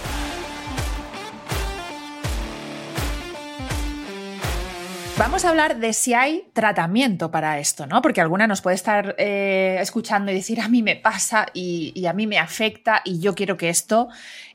Vamos 5.18 5.46
a 5.46 5.48
hablar 5.48 5.79
de 5.79 5.94
si 5.94 6.12
hay 6.12 6.44
tratamiento 6.52 7.31
para 7.31 7.59
esto, 7.59 7.87
¿no? 7.87 8.02
Porque 8.02 8.20
alguna 8.20 8.46
nos 8.46 8.61
puede 8.61 8.76
estar 8.76 9.14
eh, 9.16 9.79
escuchando 9.81 10.31
y 10.31 10.35
decir, 10.35 10.61
a 10.61 10.68
mí 10.68 10.83
me 10.83 10.94
pasa 10.94 11.46
y, 11.55 12.05
a 12.05 12.12
mí 12.12 12.26
me 12.26 12.38
afecta 12.38 13.00
y 13.02 13.18
yo 13.18 13.35
quiero 13.35 13.57
que 13.57 13.70
esto 13.70 14.09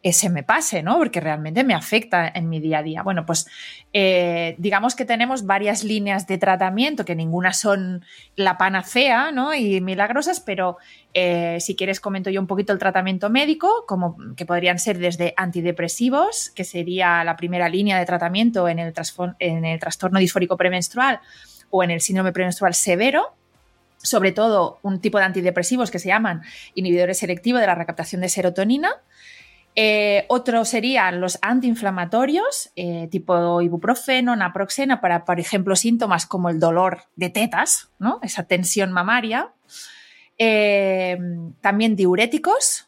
se 0.04 0.30
me 0.30 0.44
pase, 0.44 0.82
¿no? 0.82 0.98
Porque 0.98 1.20
realmente 1.20 1.64
me 1.64 1.76
afecta 1.76 2.28
en 2.28 2.50
mi 2.50 2.60
día 2.60 2.80
a 2.80 2.84
día. 2.84 3.04
Bueno, 3.04 3.26
pues 3.26 3.48
eh, 3.94 4.56
digamos 4.58 4.96
que 4.96 5.06
tenemos 5.06 5.46
varias 5.46 5.84
líneas 5.84 6.26
de 6.26 6.38
tratamiento, 6.40 7.06
que 7.06 7.16
ninguna 7.16 7.54
son 7.54 8.04
la 8.36 8.58
panacea, 8.58 9.32
¿no? 9.32 9.54
Y 9.54 9.80
milagrosas, 9.82 10.40
pero 10.40 10.78
eh, 11.14 11.58
si 11.60 11.76
quieres 11.76 12.00
comento 12.00 12.30
yo 12.30 12.40
un 12.40 12.48
poquito 12.48 12.74
el 12.74 12.80
tratamiento 12.80 13.30
médico, 13.30 13.86
como 13.88 14.18
que 14.36 14.46
podrían 14.46 14.80
ser 14.80 14.98
desde 14.98 15.34
antidepresivos, 15.38 16.52
que 16.56 16.64
sería 16.64 17.24
la 17.24 17.36
primera 17.36 17.70
línea 17.70 18.00
de 18.00 18.06
tratamiento 18.06 18.68
en 18.68 18.80
el, 18.80 18.94
en 19.40 19.66
el 19.66 19.80
trastorno 19.80 20.20
disfórico 20.20 20.51
premenstrual 20.58 21.20
o 21.70 21.84
en 21.84 21.92
el 21.92 22.02
síndrome 22.02 22.32
premenstrual 22.32 22.74
severo, 22.74 23.34
sobre 23.98 24.32
todo 24.32 24.80
un 24.82 25.00
tipo 25.00 25.18
de 25.18 25.26
antidepresivos 25.26 25.92
que 25.92 26.00
se 26.00 26.10
llaman 26.10 26.44
inhibidores 26.76 27.20
selectivos 27.20 27.62
de 27.62 27.68
la 27.68 27.76
recaptación 27.76 28.22
de 28.22 28.30
serotonina. 28.30 29.02
Eh, 29.76 30.26
otro 30.28 30.66
serían 30.66 31.22
los 31.22 31.40
antiinflamatorios, 31.42 32.72
eh, 32.76 33.08
tipo 33.10 33.62
ibuprofeno, 33.62 34.36
naproxeno, 34.36 35.00
para, 35.00 35.24
por 35.24 35.40
ejemplo, 35.40 35.76
síntomas 35.76 36.26
como 36.26 36.50
el 36.50 36.60
dolor 36.60 37.04
de 37.16 37.30
tetas, 37.30 37.90
¿no? 37.98 38.20
esa 38.22 38.44
tensión 38.44 38.92
mamaria. 38.92 39.54
Eh, 40.38 41.18
también 41.62 41.96
diuréticos 41.96 42.88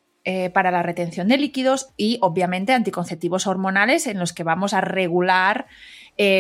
para 0.54 0.72
la 0.72 0.82
retención 0.84 1.28
de 1.28 1.38
líquidos 1.38 1.90
y, 1.98 2.18
obviamente, 2.22 2.72
anticonceptivos 2.72 3.46
hormonales 3.46 4.08
en 4.08 4.20
los 4.20 4.32
que 4.32 4.44
vamos 4.44 4.74
a 4.74 4.80
regular, 4.80 5.68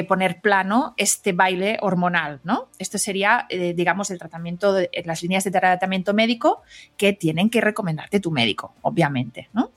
poner 0.07 0.39
plano 0.41 0.93
este 0.97 1.33
baile 1.33 1.77
hormonal. 1.81 2.39
¿no? 2.43 2.67
Esto 2.79 2.97
sería, 2.97 3.47
digamos, 3.49 4.11
el 4.11 4.19
tratamiento, 4.19 4.73
de, 4.73 4.89
las 5.05 5.21
líneas 5.21 5.43
de 5.43 5.51
tratamiento 5.51 6.13
médico 6.13 6.61
que 6.97 7.13
tienen 7.13 7.49
que 7.49 7.61
recomendarte 7.61 8.19
tu 8.19 8.31
médico, 8.31 8.73
obviamente. 8.81 9.49
¿no? 9.53 9.71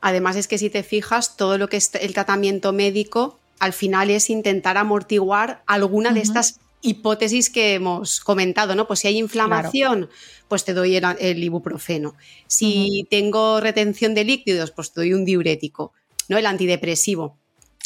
Además 0.00 0.36
es 0.36 0.48
que 0.48 0.58
si 0.58 0.68
te 0.68 0.82
fijas, 0.82 1.36
todo 1.36 1.58
lo 1.58 1.68
que 1.68 1.76
es 1.76 1.94
el 1.94 2.12
tratamiento 2.12 2.72
médico 2.72 3.38
al 3.60 3.72
final 3.72 4.10
es 4.10 4.28
intentar 4.28 4.76
amortiguar 4.76 5.62
alguna 5.66 6.12
de 6.12 6.20
estas 6.20 6.58
hipótesis 6.82 7.48
que 7.48 7.74
hemos 7.74 8.18
comentado, 8.18 8.74
¿no? 8.74 8.88
Pues 8.88 8.98
si 8.98 9.06
hay 9.08 9.18
inflamación, 9.18 10.10
pues 10.48 10.64
te 10.64 10.74
doy 10.74 10.96
el, 10.96 11.44
ibuprofeno. 11.44 12.16
Si 12.48 13.06
tengo 13.08 13.60
retención 13.60 14.14
de 14.14 14.24
líquidos, 14.24 14.72
pues 14.72 14.92
te 14.92 15.00
doy 15.00 15.14
un 15.14 15.24
diurético, 15.24 15.92
¿no? 16.28 16.38
El 16.38 16.46
antidepresivo. 16.46 17.38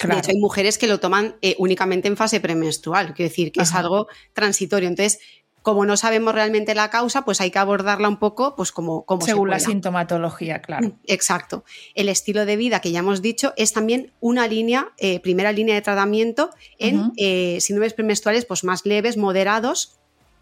De 0.02 0.18
hecho, 0.18 0.30
hay 0.30 0.38
mujeres 0.38 0.78
que 0.78 0.86
lo 0.86 1.00
toman 1.00 1.36
eh, 1.40 1.54
únicamente 1.58 2.08
en 2.08 2.16
fase 2.16 2.40
premenstrual, 2.40 3.14
quiero 3.14 3.30
decir 3.30 3.52
que 3.52 3.62
es 3.62 3.74
algo 3.74 4.08
transitorio. 4.34 4.88
Entonces, 4.88 5.18
como 5.66 5.84
no 5.84 5.96
sabemos 5.96 6.32
realmente 6.32 6.76
la 6.76 6.90
causa, 6.90 7.24
pues 7.24 7.40
hay 7.40 7.50
que 7.50 7.58
abordarla 7.58 8.08
un 8.08 8.18
poco 8.18 8.54
pues 8.54 8.70
como, 8.70 9.04
como 9.04 9.22
según 9.22 9.50
la 9.50 9.58
sintomatología, 9.58 10.62
claro. 10.62 10.86
Mm, 10.86 10.92
exacto. 11.06 11.64
El 11.96 12.08
estilo 12.08 12.46
de 12.46 12.56
vida 12.56 12.80
que 12.80 12.92
ya 12.92 13.00
hemos 13.00 13.20
dicho 13.20 13.52
es 13.56 13.72
también 13.72 14.12
una 14.20 14.46
línea, 14.46 14.92
eh, 14.96 15.18
primera 15.18 15.50
línea 15.50 15.74
de 15.74 15.82
tratamiento 15.82 16.50
en 16.78 17.10
eh, 17.16 17.58
síndromes 17.60 17.94
premenstruales 17.94 18.44
pues 18.44 18.62
más 18.62 18.86
leves, 18.86 19.16
moderados, 19.16 19.98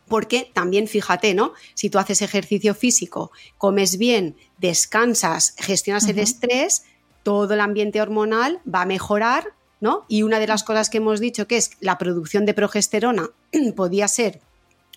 porque 0.09 0.51
también 0.53 0.89
fíjate, 0.89 1.33
¿no? 1.33 1.55
Si 1.73 1.89
tú 1.89 1.99
haces 1.99 2.21
ejercicio 2.21 2.75
físico, 2.75 3.33
comes 3.57 3.97
bien, 3.97 4.37
descansas, 4.59 5.55
gestionas 5.59 6.07
el 6.07 6.19
estrés, 6.19 6.85
todo 7.25 7.55
el 7.55 7.61
ambiente 7.61 8.01
hormonal 8.01 8.61
va 8.73 8.83
a 8.83 8.87
mejorar, 8.87 9.49
¿no? 9.81 10.05
Y 10.09 10.23
una 10.23 10.39
de 10.39 10.47
las 10.47 10.63
cosas 10.63 10.89
que 10.89 10.99
hemos 10.99 11.19
dicho 11.19 11.49
que 11.49 11.57
es 11.57 11.73
la 11.81 11.99
producción 11.99 12.47
de 12.47 12.55
progesterona 12.55 13.31
podía 13.77 14.07
ser 14.07 14.41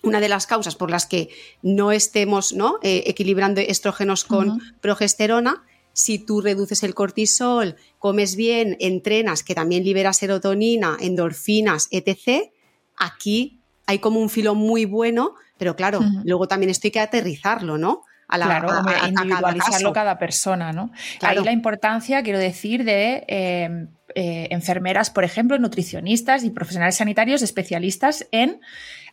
una 0.04 0.20
de 0.20 0.28
las 0.28 0.46
causas 0.46 0.76
por 0.76 0.92
las 0.92 1.06
que 1.06 1.30
no 1.62 1.90
estemos 1.90 2.52
¿no? 2.52 2.78
Eh, 2.82 3.02
equilibrando 3.06 3.60
estrógenos 3.60 4.24
con 4.24 4.60
progesterona, 4.80 5.64
si 5.92 6.20
tú 6.20 6.40
reduces 6.40 6.84
el 6.84 6.94
cortisol, 6.94 7.74
comes 7.98 8.36
bien, 8.36 8.76
entrenas, 8.78 9.42
que 9.42 9.56
también 9.56 9.82
libera 9.82 10.12
serotonina, 10.12 10.96
endorfinas, 11.00 11.88
etc., 11.90 12.52
aquí 12.96 13.58
hay 13.86 13.98
como 13.98 14.20
un 14.20 14.30
filo 14.30 14.54
muy 14.54 14.84
bueno, 14.84 15.34
pero 15.56 15.74
claro, 15.74 16.00
luego 16.24 16.46
también 16.46 16.70
esto 16.70 16.86
hay 16.86 16.92
que 16.92 17.00
aterrizarlo, 17.00 17.78
¿no? 17.78 18.02
A 18.28 18.36
la, 18.36 18.44
claro, 18.44 18.70
a, 18.70 19.08
individualizarlo 19.08 19.92
cada, 19.92 20.18
persona, 20.18 20.70
¿no? 20.72 20.92
Ahí 21.22 21.42
la 21.42 21.52
importancia, 21.52 22.22
quiero 22.22 22.38
decir, 22.38 22.84
de 22.84 23.24
eh, 23.26 23.86
eh, 24.14 24.48
enfermeras, 24.50 25.10
por 25.10 25.24
ejemplo, 25.24 25.58
nutricionistas 25.58 26.44
y 26.44 26.50
profesionales 26.50 26.96
sanitarios 26.96 27.40
especialistas 27.40 28.26
en 28.30 28.60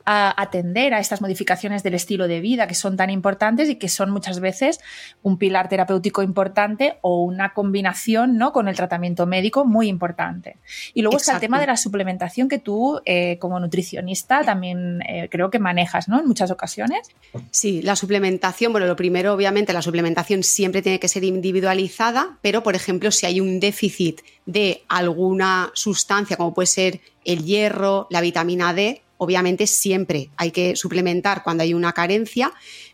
a 0.06 0.40
atender 0.42 0.94
a 0.94 1.00
estas 1.00 1.22
modificaciones 1.22 1.84
del 1.84 1.96
estilo 1.96 2.28
de 2.28 2.40
vida 2.40 2.68
que 2.68 2.76
son 2.76 2.96
tan 2.96 3.10
importantes 3.10 3.70
y 3.70 3.76
que 3.76 3.90
son 3.90 4.12
muchas 4.12 4.40
veces 4.40 4.80
un 5.24 5.38
pilar 5.38 5.68
terapéutico 5.68 6.22
importante 6.22 6.98
o 7.02 7.24
una 7.24 7.54
combinación 7.54 8.38
¿no? 8.38 8.54
con 8.54 8.68
el 8.68 8.76
tratamiento 8.76 9.26
médico 9.26 9.66
muy 9.66 9.88
importante. 9.88 10.58
Y 10.94 11.02
luego 11.02 11.18
está 11.18 11.34
el 11.34 11.40
tema 11.40 11.60
de 11.60 11.68
la 11.68 11.78
suplementación 11.78 12.48
que 12.48 12.60
tú, 12.60 13.02
eh, 13.06 13.38
como 13.40 13.60
nutricionista, 13.60 14.44
también 14.44 15.02
eh, 15.08 15.28
creo 15.30 15.50
que 15.50 15.60
manejas 15.60 16.08
¿no? 16.08 16.20
en 16.20 16.28
muchas 16.28 16.52
ocasiones. 16.52 17.10
Sí, 17.52 17.82
la 17.82 17.96
suplementación, 17.96 18.72
bueno, 18.72 18.88
lo 18.88 18.96
primero, 18.96 19.34
obviamente, 19.34 19.74
la 19.74 19.82
suplementación 19.82 20.44
siempre 20.44 20.82
tiene 20.82 21.00
que 21.00 21.08
ser 21.08 21.24
individualizada, 21.24 22.38
pero, 22.42 22.64
por 22.64 22.76
ejemplo, 22.76 23.12
si 23.12 23.26
hay 23.26 23.42
un 23.42 23.60
déficit 23.60 24.22
de 24.46 24.84
alguna 24.88 25.72
sustancia, 25.74 26.38
como 26.38 26.54
puede 26.54 26.68
ser 26.68 27.02
el 27.24 27.44
hierro, 27.44 28.08
la 28.12 28.22
vitamina 28.22 28.74
D, 28.74 29.02
Obviamente 29.18 29.68
siempre 29.68 30.30
hay 30.38 30.52
que 30.52 30.76
suplementar 30.76 31.44
cuando 31.44 31.64
hay 31.64 31.74
una 31.74 31.94
carencia, 31.94 32.52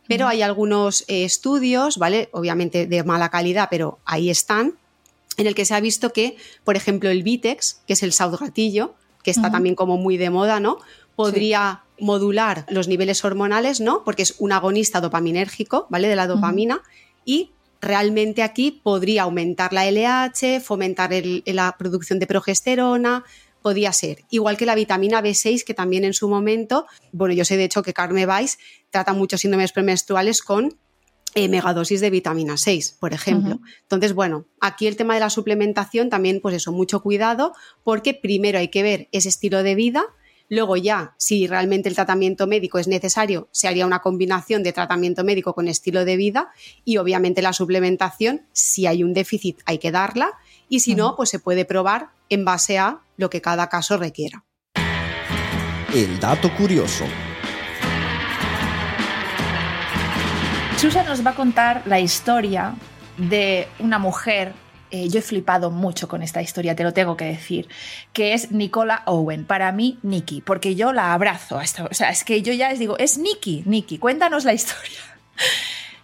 pero 0.08 0.28
hay 0.28 0.42
algunos 0.42 1.04
eh, 1.08 1.24
estudios, 1.24 1.98
¿vale? 1.98 2.30
Obviamente 2.32 2.86
de 2.86 3.04
mala 3.04 3.30
calidad, 3.30 3.68
pero 3.70 4.00
ahí 4.06 4.30
están, 4.30 4.76
en 5.38 5.48
el 5.48 5.56
que 5.56 5.66
se 5.66 5.74
ha 5.74 5.80
visto 5.80 6.14
que, 6.14 6.38
por 6.64 6.76
ejemplo, 6.76 7.10
el 7.10 7.24
Vitex, 7.24 7.82
que 7.88 7.94
es 7.94 8.04
el 8.04 8.14
gatillo, 8.40 8.94
que 9.24 9.32
está 9.32 9.52
también 9.52 9.76
como 9.76 9.98
muy 9.98 10.18
de 10.18 10.30
moda, 10.30 10.60
¿no? 10.60 10.78
Podría 11.16 11.84
modular 12.00 12.66
los 12.70 12.88
niveles 12.88 13.24
hormonales, 13.24 13.80
¿no? 13.80 14.04
Porque 14.04 14.24
es 14.24 14.36
un 14.40 14.52
agonista 14.52 15.00
dopaminérgico, 15.00 15.88
¿vale? 15.90 16.08
De 16.08 16.16
la 16.16 16.28
dopamina 16.28 16.82
y 17.24 17.52
realmente 17.82 18.44
aquí 18.44 18.72
podría 18.72 19.24
aumentar 19.24 19.74
la 19.74 19.90
LH, 19.90 20.62
fomentar 20.62 21.12
la 21.46 21.76
producción 21.78 22.20
de 22.20 22.28
progesterona, 22.28 23.24
podía 23.62 23.94
ser. 23.94 24.24
Igual 24.30 24.58
que 24.58 24.66
la 24.66 24.76
vitamina 24.76 25.22
B6, 25.22 25.64
que 25.64 25.74
también 25.74 26.04
en 26.04 26.14
su 26.14 26.28
momento, 26.28 26.86
bueno, 27.12 27.34
yo 27.34 27.46
sé 27.46 27.58
de 27.58 27.66
hecho 27.66 27.84
que 27.84 27.94
Carme 27.94 28.26
Weiss 28.26 28.58
trata 28.90 29.14
muchos 29.14 29.42
síndromes 29.42 29.72
premenstruales 29.72 30.42
con 30.42 30.78
eh, 31.34 31.48
megadosis 31.48 32.02
de 32.02 32.10
vitamina 32.10 32.58
6, 32.58 32.98
por 33.00 33.14
ejemplo. 33.14 33.62
Entonces, 33.84 34.14
bueno, 34.14 34.48
aquí 34.60 34.88
el 34.88 34.98
tema 34.98 35.14
de 35.14 35.22
la 35.22 35.30
suplementación 35.30 36.10
también, 36.10 36.42
pues 36.42 36.56
eso, 36.56 36.74
mucho 36.74 37.02
cuidado, 37.02 37.54
porque 37.86 38.14
primero 38.14 38.60
hay 38.60 38.68
que 38.68 38.84
ver 38.84 39.08
ese 39.14 39.30
estilo 39.30 39.64
de 39.64 39.76
vida. 39.76 40.04
Luego 40.50 40.76
ya, 40.76 41.16
si 41.18 41.48
realmente 41.48 41.88
el 41.88 41.96
tratamiento 41.96 42.48
médico 42.48 42.80
es 42.80 42.90
necesario, 42.90 43.48
se 43.54 43.70
haría 43.70 43.86
una 43.86 44.02
combinación 44.02 44.62
de 44.62 44.74
tratamiento 44.74 45.24
médico 45.24 45.54
con 45.54 45.70
estilo 45.70 46.04
de 46.04 46.18
vida 46.18 46.50
y 46.84 46.98
obviamente 46.98 47.42
la 47.42 47.54
suplementación, 47.54 48.42
si 48.52 48.86
hay 48.86 49.02
un 49.02 49.14
déficit, 49.14 49.62
hay 49.66 49.78
que 49.78 49.92
darla 49.92 50.34
y 50.68 50.82
si 50.82 50.96
no, 50.96 51.16
pues 51.16 51.30
se 51.30 51.40
puede 51.40 51.64
probar 51.64 52.10
en 52.28 52.44
base 52.44 52.78
a 52.78 53.00
lo 53.22 53.30
que 53.30 53.42
cada 53.42 53.70
caso 53.70 53.98
requiera. 53.98 54.44
El 55.94 56.20
dato 56.20 56.54
curioso. 56.56 57.06
Susan 60.78 61.06
nos 61.06 61.26
va 61.26 61.32
a 61.32 61.36
contar 61.36 61.84
la 61.86 62.00
historia 62.00 62.76
de 63.18 63.68
una 63.80 64.00
mujer 64.00 64.54
eh, 64.94 65.08
yo 65.08 65.20
he 65.20 65.22
flipado 65.22 65.72
mucho 65.72 66.10
con 66.10 66.22
esta 66.22 66.42
historia, 66.42 66.76
te 66.76 66.84
lo 66.84 66.92
tengo 66.92 67.16
que 67.16 67.24
decir, 67.24 67.70
que 68.12 68.34
es 68.34 68.52
Nicola 68.52 69.04
Owen. 69.06 69.46
Para 69.46 69.72
mí, 69.72 69.98
Nikki, 70.04 70.42
porque 70.42 70.76
yo 70.76 70.92
la 70.92 71.14
abrazo. 71.14 71.62
o 71.90 71.94
sea, 71.94 72.10
es 72.10 72.26
que 72.26 72.42
yo 72.42 72.52
ya 72.52 72.70
les 72.70 72.80
digo, 72.80 72.98
es 72.98 73.18
Nikki, 73.18 73.64
Nikki, 73.66 74.00
cuéntanos 74.00 74.44
la 74.44 74.52
historia. 74.52 75.00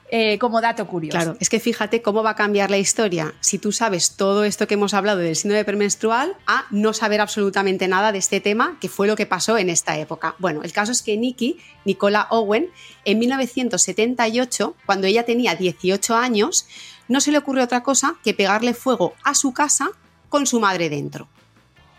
Eh, 0.10 0.38
como 0.40 0.62
dato 0.62 0.88
curioso. 0.88 1.18
Claro, 1.18 1.38
es 1.42 1.50
que 1.50 1.60
fíjate 1.60 2.02
cómo 2.02 2.24
va 2.24 2.30
a 2.30 2.36
cambiar 2.36 2.72
la 2.72 2.78
historia 2.78 3.34
si 3.42 3.60
tú 3.60 3.74
sabes 3.74 4.12
todo 4.16 4.46
esto 4.46 4.66
que 4.66 4.76
hemos 4.76 4.94
hablado 4.94 5.20
del 5.20 5.36
síndrome 5.36 5.66
premenstrual 5.66 6.34
a 6.46 6.66
no 6.72 6.94
saber 6.94 7.20
absolutamente 7.20 7.90
nada 7.90 8.14
de 8.14 8.20
este 8.20 8.40
tema, 8.40 8.78
que 8.80 8.88
fue 8.88 9.08
lo 9.08 9.18
que 9.18 9.26
pasó 9.26 9.58
en 9.58 9.70
esta 9.70 9.98
época. 9.98 10.36
Bueno, 10.40 10.64
el 10.64 10.72
caso 10.72 10.94
es 10.94 11.02
que 11.02 11.18
Nikki, 11.18 11.58
Nicola 11.84 12.28
Owen, 12.30 12.70
en 13.04 13.20
1978, 13.20 14.76
cuando 14.86 15.08
ella 15.08 15.26
tenía 15.26 15.56
18 15.56 16.16
años, 16.16 16.68
no 17.10 17.20
se 17.20 17.32
le 17.32 17.40
ocurrió 17.40 17.66
otra 17.66 17.84
cosa 17.84 18.16
que 18.24 18.34
pegarle 18.34 18.74
fuego 18.74 19.14
a 19.26 19.36
su 19.36 19.54
casa 19.54 19.90
con 20.30 20.48
su 20.48 20.62
madre 20.62 20.90
dentro. 20.90 21.28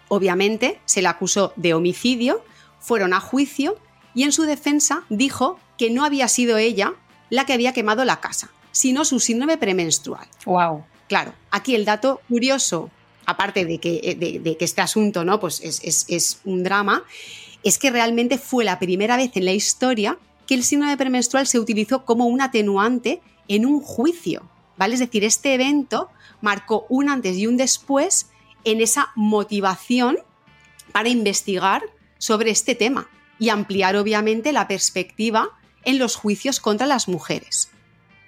Obviamente 0.08 0.80
se 0.86 1.02
le 1.02 1.08
acusó 1.08 1.52
de 1.56 1.74
homicidio, 1.74 2.42
fueron 2.80 3.12
a 3.12 3.20
juicio 3.20 3.76
y 4.14 4.22
en 4.22 4.32
su 4.32 4.44
defensa 4.44 5.04
dijo 5.10 5.60
que 5.76 5.90
no 5.90 6.06
había 6.06 6.26
sido 6.28 6.56
ella 6.56 6.94
la 7.30 7.44
que 7.44 7.52
había 7.52 7.72
quemado 7.72 8.04
la 8.04 8.20
casa, 8.20 8.50
sino 8.72 9.04
su 9.04 9.20
síndrome 9.20 9.58
premenstrual. 9.58 10.26
Wow. 10.44 10.84
Claro, 11.08 11.32
aquí 11.50 11.74
el 11.74 11.84
dato 11.84 12.20
curioso, 12.28 12.90
aparte 13.26 13.64
de 13.64 13.78
que, 13.78 14.00
eh, 14.02 14.14
de, 14.14 14.56
que 14.56 14.64
este 14.64 14.82
asunto 14.82 15.24
¿no? 15.24 15.40
pues 15.40 15.60
es, 15.60 16.40
un 16.44 16.62
drama, 16.62 17.02
es 17.64 17.78
que 17.78 17.90
realmente 17.90 18.38
fue 18.38 18.64
la 18.64 18.78
primera 18.78 19.16
vez 19.16 19.32
en 19.34 19.44
la 19.44 19.52
historia 19.52 20.18
que 20.46 20.54
el 20.54 20.64
síndrome 20.64 20.96
premenstrual 20.96 21.46
se 21.46 21.58
utilizó 21.58 22.04
como 22.04 22.26
un 22.26 22.40
atenuante 22.40 23.20
en 23.48 23.66
un 23.66 23.80
juicio. 23.80 24.48
¿vale? 24.76 24.94
Es 24.94 25.00
decir, 25.00 25.24
este 25.24 25.54
evento 25.54 26.10
marcó 26.40 26.86
un 26.88 27.08
antes 27.08 27.36
y 27.36 27.46
un 27.46 27.56
después 27.56 28.28
en 28.64 28.80
esa 28.80 29.10
motivación 29.14 30.18
para 30.92 31.08
investigar 31.08 31.82
sobre 32.18 32.50
este 32.50 32.74
tema 32.74 33.08
y 33.38 33.48
ampliar 33.50 33.96
obviamente 33.96 34.52
la 34.52 34.68
perspectiva 34.68 35.57
en 35.84 35.98
los 35.98 36.16
juicios 36.16 36.60
contra 36.60 36.86
las 36.86 37.08
mujeres. 37.08 37.70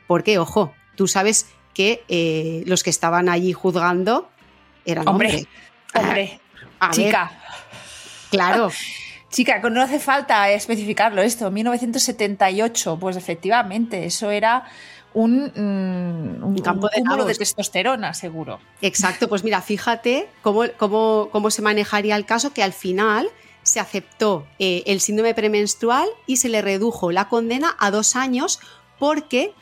Porque, 0.06 0.38
ojo, 0.38 0.74
tú 0.96 1.06
sabes 1.06 1.46
que 1.74 2.04
eh, 2.08 2.62
los 2.66 2.82
que 2.82 2.90
estaban 2.90 3.28
allí 3.28 3.52
juzgando 3.52 4.28
eran 4.84 5.06
hombre, 5.08 5.28
hombres. 5.28 5.46
Hombre, 5.94 6.40
chica. 6.92 7.32
claro. 8.30 8.70
Chica, 9.30 9.60
no 9.70 9.80
hace 9.80 10.00
falta 10.00 10.50
especificarlo 10.50 11.22
esto. 11.22 11.52
1978, 11.52 12.98
pues 12.98 13.16
efectivamente, 13.16 14.04
eso 14.04 14.30
era 14.32 14.64
un, 15.14 15.44
mm, 15.54 16.44
un, 16.44 16.58
campo 16.58 16.88
de 16.88 17.00
cúmulo 17.00 17.24
de 17.24 17.36
testosterona, 17.36 18.12
seguro. 18.12 18.58
Exacto, 18.82 19.28
pues 19.28 19.44
mira, 19.44 19.62
fíjate 19.62 20.28
cómo, 20.42 20.64
cómo- 20.76 21.28
cómo 21.30 21.50
se 21.52 21.62
manejaría 21.62 22.16
el 22.16 22.26
caso 22.26 22.52
que 22.52 22.64
al 22.64 22.72
final 22.72 23.28
se 23.62 23.80
aceptó 23.80 24.46
eh, 24.58 24.82
el 24.86 25.00
síndrome 25.00 25.34
premenstrual 25.34 26.08
y 26.26 26.36
se 26.36 26.48
le 26.48 26.62
redujo 26.62 27.12
la 27.12 27.28
condena 27.28 27.76
a 27.78 27.90
dos 27.90 28.16
años 28.16 28.60
porque, 28.98 29.52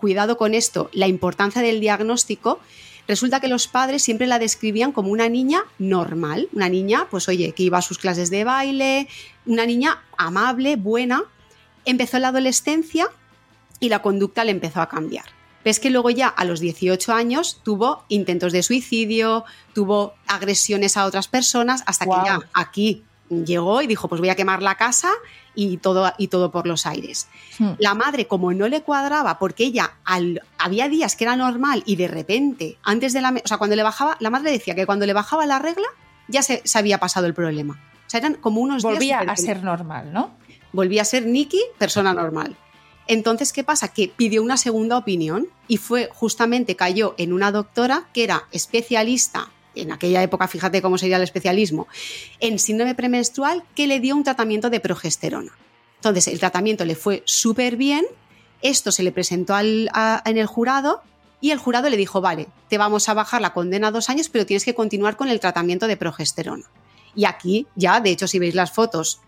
cuidado 0.00 0.36
con 0.36 0.54
esto, 0.54 0.90
la 0.92 1.06
importancia 1.06 1.62
del 1.62 1.80
diagnóstico, 1.80 2.60
resulta 3.06 3.40
que 3.40 3.48
los 3.48 3.68
padres 3.68 4.02
siempre 4.02 4.26
la 4.26 4.38
describían 4.38 4.92
como 4.92 5.10
una 5.10 5.28
niña 5.28 5.64
normal, 5.78 6.48
una 6.52 6.68
niña, 6.68 7.06
pues 7.10 7.28
oye, 7.28 7.52
que 7.52 7.64
iba 7.64 7.78
a 7.78 7.82
sus 7.82 7.98
clases 7.98 8.30
de 8.30 8.44
baile, 8.44 9.08
una 9.46 9.66
niña 9.66 10.02
amable, 10.16 10.76
buena. 10.76 11.24
Empezó 11.84 12.18
la 12.18 12.28
adolescencia 12.28 13.08
y 13.80 13.88
la 13.88 14.02
conducta 14.02 14.44
le 14.44 14.52
empezó 14.52 14.80
a 14.80 14.88
cambiar. 14.88 15.26
Ves 15.64 15.80
que 15.80 15.90
luego 15.90 16.10
ya 16.10 16.28
a 16.28 16.44
los 16.44 16.60
18 16.60 17.12
años 17.12 17.60
tuvo 17.62 18.04
intentos 18.08 18.52
de 18.52 18.62
suicidio, 18.62 19.44
tuvo 19.72 20.14
agresiones 20.26 20.96
a 20.96 21.06
otras 21.06 21.26
personas, 21.26 21.82
hasta 21.86 22.04
que 22.04 22.10
ya 22.10 22.40
aquí 22.52 23.02
llegó 23.28 23.82
y 23.82 23.86
dijo, 23.86 24.08
pues 24.08 24.20
voy 24.20 24.28
a 24.30 24.34
quemar 24.34 24.62
la 24.62 24.76
casa 24.76 25.10
y 25.54 25.76
todo, 25.78 26.12
y 26.18 26.28
todo 26.28 26.50
por 26.50 26.66
los 26.66 26.86
aires. 26.86 27.28
Hmm. 27.58 27.72
La 27.78 27.94
madre, 27.94 28.26
como 28.26 28.52
no 28.52 28.68
le 28.68 28.82
cuadraba, 28.82 29.38
porque 29.38 29.64
ella 29.64 29.94
al- 30.04 30.42
había 30.58 30.88
días 30.88 31.16
que 31.16 31.24
era 31.24 31.36
normal 31.36 31.82
y 31.86 31.96
de 31.96 32.08
repente, 32.08 32.78
antes 32.82 33.12
de 33.12 33.20
la... 33.20 33.30
O 33.44 33.48
sea, 33.48 33.58
cuando 33.58 33.76
le 33.76 33.82
bajaba, 33.82 34.16
la 34.20 34.30
madre 34.30 34.50
decía 34.50 34.74
que 34.74 34.86
cuando 34.86 35.06
le 35.06 35.12
bajaba 35.12 35.46
la 35.46 35.58
regla 35.58 35.86
ya 36.28 36.42
se, 36.42 36.62
se 36.64 36.78
había 36.78 36.98
pasado 36.98 37.26
el 37.26 37.34
problema. 37.34 37.80
O 38.06 38.10
sea, 38.10 38.18
eran 38.20 38.34
como 38.34 38.60
unos 38.60 38.82
días 38.82 38.94
Volvía 38.94 39.20
a 39.20 39.36
ser 39.36 39.62
normal, 39.62 40.12
¿no? 40.12 40.30
volvía 40.72 41.02
a 41.02 41.04
ser 41.04 41.24
Nikki, 41.26 41.60
persona 41.78 42.12
normal. 42.12 42.56
Entonces, 43.06 43.52
¿qué 43.52 43.62
pasa? 43.62 43.88
Que 43.88 44.08
pidió 44.08 44.42
una 44.42 44.56
segunda 44.56 44.96
opinión 44.96 45.46
y 45.68 45.76
fue 45.76 46.08
justamente 46.12 46.74
cayó 46.74 47.14
en 47.18 47.32
una 47.32 47.52
doctora 47.52 48.08
que 48.12 48.24
era 48.24 48.44
especialista, 48.50 49.50
en 49.74 49.92
aquella 49.92 50.22
época, 50.22 50.48
fíjate 50.48 50.80
cómo 50.82 50.98
sería 50.98 51.16
el 51.16 51.22
especialismo, 51.22 51.86
en 52.40 52.58
síndrome 52.58 52.94
premenstrual, 52.94 53.62
que 53.74 53.86
le 53.86 54.00
dio 54.00 54.14
un 54.16 54.24
tratamiento 54.24 54.70
de 54.70 54.80
progesterona. 54.80 55.52
Entonces, 55.96 56.28
el 56.28 56.38
tratamiento 56.38 56.84
le 56.84 56.94
fue 56.96 57.22
súper 57.24 57.76
bien, 57.76 58.04
esto 58.62 58.92
se 58.92 59.02
le 59.02 59.12
presentó 59.12 59.54
al- 59.54 59.90
a- 59.92 60.22
en 60.26 60.38
el 60.38 60.46
jurado 60.46 61.02
y 61.40 61.50
el 61.50 61.58
jurado 61.58 61.88
le 61.90 61.96
dijo, 61.96 62.20
vale, 62.20 62.48
te 62.68 62.78
vamos 62.78 63.08
a 63.08 63.14
bajar 63.14 63.40
la 63.40 63.52
condena 63.52 63.88
a 63.88 63.90
dos 63.90 64.08
años, 64.10 64.28
pero 64.28 64.46
tienes 64.46 64.64
que 64.64 64.74
continuar 64.74 65.16
con 65.16 65.28
el 65.28 65.40
tratamiento 65.40 65.86
de 65.86 65.96
progesterona. 65.96 66.64
Y 67.14 67.26
aquí 67.26 67.66
ya, 67.74 68.00
de 68.00 68.10
hecho, 68.10 68.26
si 68.26 68.38
veis 68.38 68.54
las 68.54 68.72
fotos, 68.72 69.20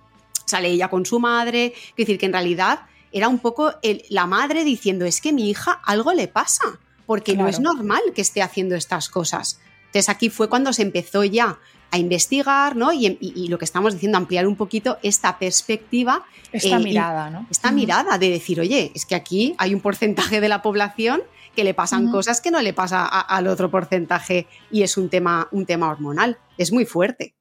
sale 0.44 0.68
ella 0.68 0.88
con 0.88 1.04
su 1.06 1.18
madre, 1.20 1.74
es 1.90 1.96
decir, 1.96 2.18
que 2.18 2.26
en 2.26 2.32
realidad 2.32 2.80
era 3.12 3.28
un 3.28 3.38
poco 3.38 3.72
el- 3.82 4.04
la 4.08 4.26
madre 4.26 4.64
diciendo, 4.64 5.04
es 5.04 5.20
que 5.20 5.32
mi 5.32 5.48
hija 5.50 5.80
algo 5.84 6.12
le 6.12 6.28
pasa, 6.28 6.64
porque 7.06 7.32
no 7.36 7.48
es 7.48 7.60
normal 7.60 8.02
que 8.14 8.20
esté 8.22 8.42
haciendo 8.42 8.74
estas 8.74 9.08
cosas. 9.08 9.60
Entonces 9.86 10.08
aquí 10.08 10.28
fue 10.30 10.48
cuando 10.48 10.72
se 10.72 10.82
empezó 10.82 11.24
ya 11.24 11.58
a 11.90 11.98
investigar, 11.98 12.76
¿no? 12.76 12.92
Y, 12.92 13.06
y- 13.06 13.32
y 13.36 13.48
lo 13.48 13.58
que 13.58 13.64
estamos 13.64 13.94
diciendo, 13.94 14.18
ampliar 14.18 14.46
un 14.46 14.56
poquito 14.56 14.98
esta 15.02 15.38
perspectiva, 15.38 16.24
Esta 16.52 16.76
Eh, 16.76 16.80
y- 16.80 16.84
mirada, 16.84 17.30
¿no? 17.30 17.46
esta 17.50 17.70
mirada 17.72 18.18
de 18.18 18.30
decir, 18.30 18.60
oye, 18.60 18.92
es 18.94 19.04
que 19.06 19.14
aquí 19.14 19.54
hay 19.58 19.74
un 19.74 19.80
porcentaje 19.80 20.40
de 20.40 20.48
la 20.48 20.62
población 20.62 21.22
que 21.54 21.64
le 21.64 21.74
pasan 21.74 22.10
cosas 22.10 22.40
que 22.40 22.50
no 22.50 22.60
le 22.60 22.72
pasa 22.74 23.04
a- 23.06 23.20
al 23.20 23.46
otro 23.46 23.70
porcentaje 23.70 24.46
y 24.70 24.82
es 24.82 24.96
un 24.96 25.08
tema, 25.08 25.48
un 25.52 25.64
tema 25.64 25.88
hormonal. 25.88 26.38
Es 26.58 26.70
muy 26.72 26.84
fuerte. 26.84 27.34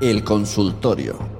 El 0.00 0.22
consultorio. 0.24 1.39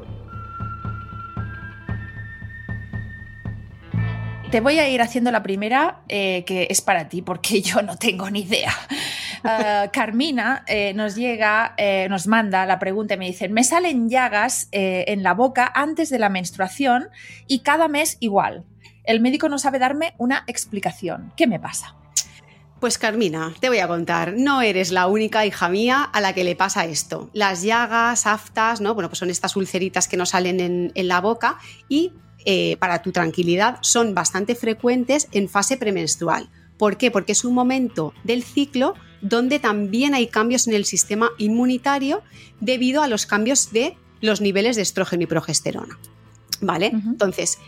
Te 4.51 4.61
voy 4.61 4.81
a 4.81 4.89
ir 4.89 5.01
haciendo 5.01 5.31
la 5.31 5.45
primera, 5.45 6.01
eh, 6.09 6.43
que 6.45 6.67
es 6.71 6.81
para 6.81 7.09
ti, 7.09 7.23
porque 7.23 7.63
yo 7.63 7.83
no 7.83 7.97
tengo 7.97 8.29
ni 8.31 8.41
idea. 8.41 8.73
Ah, 9.45 9.91
Carmina 9.93 10.65
eh, 10.67 10.93
nos 10.93 11.15
llega, 11.15 11.75
eh, 11.77 12.09
nos 12.11 12.27
manda 12.27 12.67
la 12.67 12.81
pregunta 12.81 13.15
y 13.15 13.17
me 13.17 13.27
dice, 13.27 13.49
me 13.49 13.63
salen 13.63 14.11
llagas 14.11 14.69
en 14.73 15.23
la 15.23 15.35
boca 15.35 15.71
antes 15.73 16.11
de 16.11 16.19
la 16.19 16.29
menstruación 16.31 17.11
y 17.47 17.61
cada 17.61 17.87
mes 17.87 18.17
igual. 18.19 18.65
El 19.05 19.21
médico 19.21 19.49
no 19.49 19.59
sabe 19.59 19.79
darme 19.79 20.15
una 20.19 20.43
explicación. 20.49 21.33
¿Qué 21.37 21.47
me 21.47 21.61
pasa? 21.61 21.95
Pues 22.81 22.99
Carmina, 22.99 23.55
te 23.61 23.69
voy 23.69 23.79
a 23.79 23.87
contar, 23.87 24.35
no 24.37 24.63
eres 24.63 24.91
la 24.91 25.07
única 25.07 25.47
hija 25.47 25.69
mía 25.69 26.03
a 26.03 26.21
la 26.21 26.33
que 26.33 26.43
le 26.43 26.57
pasa 26.57 26.87
esto. 26.87 27.31
Las 27.35 27.63
llagas, 27.63 28.27
aftas, 28.27 28.81
¿no? 28.81 28.95
Bueno, 28.95 29.11
pues 29.11 29.21
son 29.21 29.31
estas 29.31 29.55
ulceritas 29.55 30.09
que 30.09 30.17
nos 30.17 30.31
salen 30.31 30.59
en, 30.59 30.91
en 30.95 31.09
la 31.09 31.21
boca 31.21 31.59
y 31.89 32.15
eh, 32.45 32.77
para 32.79 33.03
tu 33.03 33.13
tranquilidad 33.13 33.79
son 33.83 34.15
bastante 34.15 34.55
frecuentes 34.55 35.29
en 35.33 35.49
fase 35.49 35.77
premenstrual. 35.77 36.49
¿Por 36.79 36.97
qué? 36.97 37.11
Porque 37.11 37.33
es 37.33 37.45
un 37.45 37.55
momento 37.55 38.15
del 38.25 38.43
ciclo 38.43 38.95
donde 39.21 39.59
también 39.59 40.15
hay 40.15 40.29
cambios 40.29 40.67
en 40.67 40.75
el 40.75 40.87
sistema 40.87 41.31
inmunitario 41.39 42.23
debido 42.61 43.03
a 43.03 43.09
los 43.09 43.27
cambios 43.27 43.71
de 43.73 43.97
los 44.21 44.41
niveles 44.41 44.77
de 44.77 44.83
estrógeno 44.83 45.25
y 45.25 45.27
progesterona. 45.27 45.99
¿Vale? 46.63 46.87
Entonces, 46.87 47.59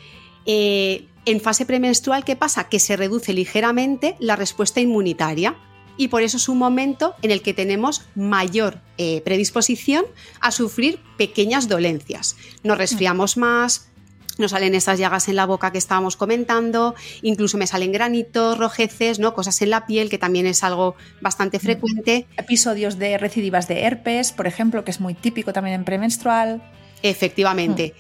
eh, 0.47 1.07
en 1.25 1.41
fase 1.41 1.67
premenstrual, 1.67 2.25
¿qué 2.25 2.37
pasa? 2.37 2.69
Que 2.69 2.81
se 2.81 2.97
reduce 2.97 3.33
ligeramente 3.33 4.17
la 4.19 4.37
respuesta 4.37 4.81
inmunitaria 4.81 5.57
y 5.97 6.09
por 6.09 6.23
eso 6.23 6.37
es 6.37 6.49
un 6.49 6.59
momento 6.59 7.15
en 7.23 7.31
el 7.31 7.43
que 7.43 7.55
tenemos 7.55 8.07
mayor 8.15 8.81
eh, 8.99 9.21
predisposición 9.23 10.05
a 10.41 10.51
sufrir 10.51 11.01
pequeñas 11.17 11.69
dolencias. 11.69 12.37
Nos 12.63 12.79
resfriamos 12.79 13.37
más, 13.37 13.92
nos 14.39 14.53
salen 14.53 14.75
esas 14.75 14.99
llagas 14.99 15.29
en 15.29 15.37
la 15.37 15.47
boca 15.47 15.73
que 15.73 15.79
estábamos 15.79 16.17
comentando, 16.17 16.95
incluso 17.23 17.59
me 17.59 17.67
salen 17.67 17.93
granitos, 17.93 18.59
rojeces, 18.59 19.19
¿no? 19.19 19.35
cosas 19.35 19.61
en 19.63 19.71
la 19.71 19.87
piel, 19.87 20.11
que 20.11 20.19
también 20.19 20.47
es 20.47 20.63
algo 20.65 20.97
bastante 21.21 21.59
frecuente. 21.59 22.27
Episodios 22.37 22.99
de 22.99 23.19
recidivas 23.19 23.69
de 23.69 23.83
herpes, 23.83 24.33
por 24.33 24.47
ejemplo, 24.47 24.85
que 24.85 24.91
es 24.91 25.01
muy 25.01 25.15
típico 25.15 25.53
también 25.53 25.75
en 25.77 25.85
premenstrual. 25.85 26.63
Efectivamente. 27.03 27.95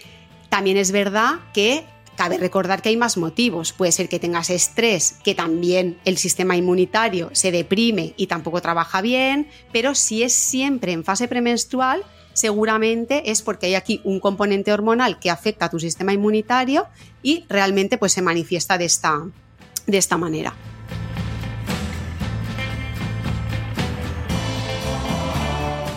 También 0.48 0.76
es 0.76 0.92
verdad 0.92 1.40
que 1.54 1.84
cabe 2.16 2.38
recordar 2.38 2.82
que 2.82 2.88
hay 2.90 2.96
más 2.96 3.16
motivos. 3.16 3.72
Puede 3.72 3.92
ser 3.92 4.08
que 4.08 4.18
tengas 4.18 4.50
estrés, 4.50 5.16
que 5.24 5.34
también 5.34 5.98
el 6.04 6.18
sistema 6.18 6.56
inmunitario 6.56 7.30
se 7.32 7.50
deprime 7.50 8.14
y 8.16 8.26
tampoco 8.26 8.60
trabaja 8.60 9.00
bien, 9.00 9.48
pero 9.72 9.94
si 9.94 10.22
es 10.22 10.32
siempre 10.32 10.92
en 10.92 11.04
fase 11.04 11.28
premenstrual, 11.28 12.04
seguramente 12.32 13.30
es 13.30 13.42
porque 13.42 13.66
hay 13.66 13.74
aquí 13.74 14.00
un 14.04 14.20
componente 14.20 14.72
hormonal 14.72 15.18
que 15.18 15.30
afecta 15.30 15.66
a 15.66 15.70
tu 15.70 15.78
sistema 15.78 16.12
inmunitario 16.12 16.86
y 17.22 17.44
realmente 17.48 17.98
pues 17.98 18.12
se 18.12 18.22
manifiesta 18.22 18.78
de 18.78 18.84
esta, 18.86 19.22
de 19.86 19.98
esta 19.98 20.16
manera. 20.16 20.54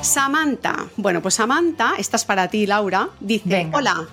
Samantha, 0.01 0.87
bueno, 0.97 1.21
pues 1.21 1.33
Samantha, 1.33 1.95
esta 1.97 2.17
es 2.17 2.25
para 2.25 2.47
ti, 2.47 2.67
Laura, 2.67 3.09
dice, 3.19 3.49
Venga. 3.49 3.77
hola. 3.77 4.07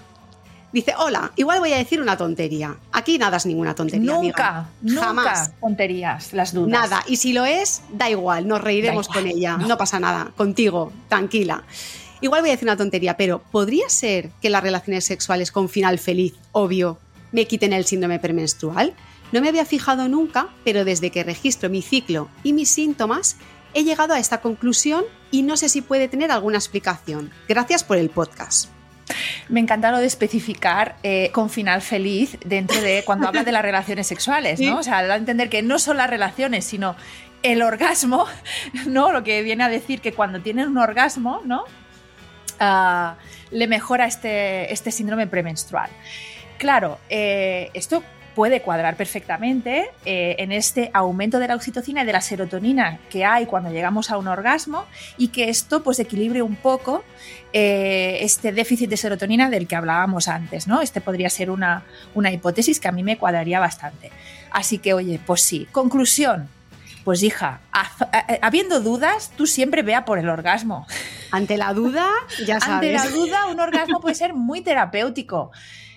Dice, 0.73 0.95
hola, 0.97 1.33
igual 1.37 1.61
voy 1.61 1.73
a 1.73 1.77
decir 1.77 2.01
una 2.01 2.17
tontería. 2.17 2.75
Aquí 2.93 3.19
nada 3.19 3.37
es 3.37 3.47
ninguna 3.47 3.75
tontería. 3.75 4.15
nunca, 4.15 4.69
nunca 4.81 5.05
Jamás. 5.05 5.53
tonterías, 5.61 6.33
las 6.33 6.55
dudas. 6.55 6.71
Nada. 6.71 7.05
Y 7.07 7.17
si 7.17 7.35
lo 7.35 7.45
es, 7.45 7.83
da 7.93 8.09
igual, 8.09 8.49
nos 8.49 8.61
reiremos 8.61 9.07
igual, 9.07 9.19
con 9.25 9.31
ella. 9.31 9.57
no. 9.59 9.69
No. 9.69 9.77
pasa 9.77 10.01
nada. 10.01 10.33
Contigo, 10.37 10.93
tranquila. 11.09 11.63
Igual 12.23 12.41
voy 12.41 12.51
a 12.51 12.53
decir 12.53 12.67
una 12.69 12.77
tontería, 12.77 13.17
pero 13.17 13.43
¿podría 13.51 13.89
ser 13.89 14.31
que 14.41 14.49
las 14.49 14.63
relaciones 14.63 15.05
sexuales 15.05 15.51
con 15.51 15.69
final 15.69 15.99
feliz, 15.99 16.35
obvio, 16.53 16.99
me 17.33 17.47
quiten 17.47 17.73
el 17.73 17.85
síndrome 17.85 18.19
premenstrual? 18.19 18.95
No 19.33 19.41
me 19.41 19.49
había 19.49 19.65
fijado 19.65 20.09
nunca, 20.09 20.49
pero 20.65 20.85
desde 20.85 21.11
que 21.11 21.25
registro 21.25 21.69
mi 21.69 21.83
ciclo 21.83 22.29
y 22.45 22.53
mis 22.53 22.71
síntomas, 22.71 23.37
he 23.75 23.85
llegado 23.85 24.15
a 24.15 24.19
esta 24.19 24.41
conclusión 24.41 25.05
y 25.31 25.43
no 25.43 25.57
sé 25.57 25.69
si 25.69 25.83
puede 25.83 26.09
tener 26.09 26.31
alguna 26.31 26.59
explicación. 26.59 27.31
Gracias 27.49 27.83
por 27.83 27.97
el 27.97 28.09
podcast. 28.11 28.69
Me 29.49 29.61
encanta 29.61 29.91
lo 29.91 29.99
de 29.99 30.07
especificar 30.07 30.97
eh, 31.03 31.31
con 31.33 31.51
final 31.51 31.83
feliz 31.83 32.39
dentro 32.45 32.81
de 32.81 33.03
cuando 33.05 33.29
habla 33.29 33.45
de 33.45 33.53
las 33.53 33.63
relaciones 33.63 34.07
sexuales, 34.07 34.61
¿no? 34.61 34.79
O 34.79 34.83
sea, 34.83 35.03
da 35.07 35.15
a 35.15 35.17
entender 35.17 35.49
que 35.49 35.63
no 35.63 35.79
son 35.79 35.97
las 35.97 36.09
relaciones, 36.09 36.65
sino 36.65 36.97
el 37.43 37.63
orgasmo, 37.63 38.27
¿no? 38.87 39.13
Lo 39.13 39.25
que 39.25 39.43
viene 39.43 39.65
a 39.65 39.69
decir 39.69 40.01
que 40.01 40.13
cuando 40.13 40.41
tienen 40.41 40.69
un 40.69 40.79
orgasmo, 40.79 41.41
¿no? 41.45 41.65
Ah, 42.61 43.17
le 43.51 43.67
mejora 43.67 44.07
este, 44.07 44.73
este 44.73 44.91
síndrome 44.91 45.27
premenstrual. 45.27 45.91
Claro, 46.59 46.99
eh, 47.11 47.71
esto 47.75 48.05
puede 48.35 48.63
cuadrar 48.63 48.97
perfectamente 48.97 49.91
eh, 50.05 50.37
en 50.39 50.53
este 50.53 50.91
aumento 50.95 51.39
de 51.39 51.49
la 51.49 51.55
oxitocina 51.55 52.03
y 52.03 52.07
de 52.07 52.13
la 52.13 52.21
serotonina 52.21 52.99
que 53.11 53.25
hay 53.25 53.47
cuando 53.47 53.71
llegamos 53.71 54.11
a 54.11 54.17
un 54.19 54.27
orgasmo 54.29 54.85
y 55.19 55.29
que 55.29 55.49
esto 55.49 55.83
pues 55.83 55.99
equilibre 55.99 56.43
un 56.43 56.57
poco 56.57 57.05
eh, 57.53 58.19
este 58.23 58.53
déficit 58.53 58.89
de 58.89 58.97
serotonina 58.97 59.51
del 59.51 59.67
que 59.67 59.77
hablábamos 59.77 60.29
antes, 60.29 60.67
¿no? 60.67 60.81
Este 60.81 61.01
podría 61.01 61.29
ser 61.31 61.51
una, 61.51 61.83
una 62.15 62.31
hipótesis 62.33 62.81
que 62.81 62.89
a 62.89 62.93
mí 62.93 63.03
me 63.03 63.19
cuadraría 63.19 63.61
bastante. 63.61 64.11
Así 64.51 64.79
que, 64.79 64.95
oye, 64.95 65.21
pues 65.27 65.43
sí. 65.43 65.67
Conclusión. 65.73 66.49
Pues 67.05 67.23
hija, 67.25 67.61
a- 67.73 67.91
habiendo 68.43 68.81
dudas, 68.81 69.33
tú 69.37 69.47
siempre 69.49 69.83
vea 69.83 70.05
por 70.05 70.19
el 70.21 70.29
orgasmo. 70.29 70.87
Ante 71.33 71.57
la 71.57 71.73
duda, 71.75 72.07
ya 72.47 72.55
Ante 72.63 72.97
sabes. 72.97 73.05
la 73.05 73.11
duda, 73.11 73.47
un 73.47 73.59
orgasmo 73.61 74.01
puede 74.01 74.15
ser 74.15 74.35
muy 74.35 74.61
terapéutico. 74.61 75.51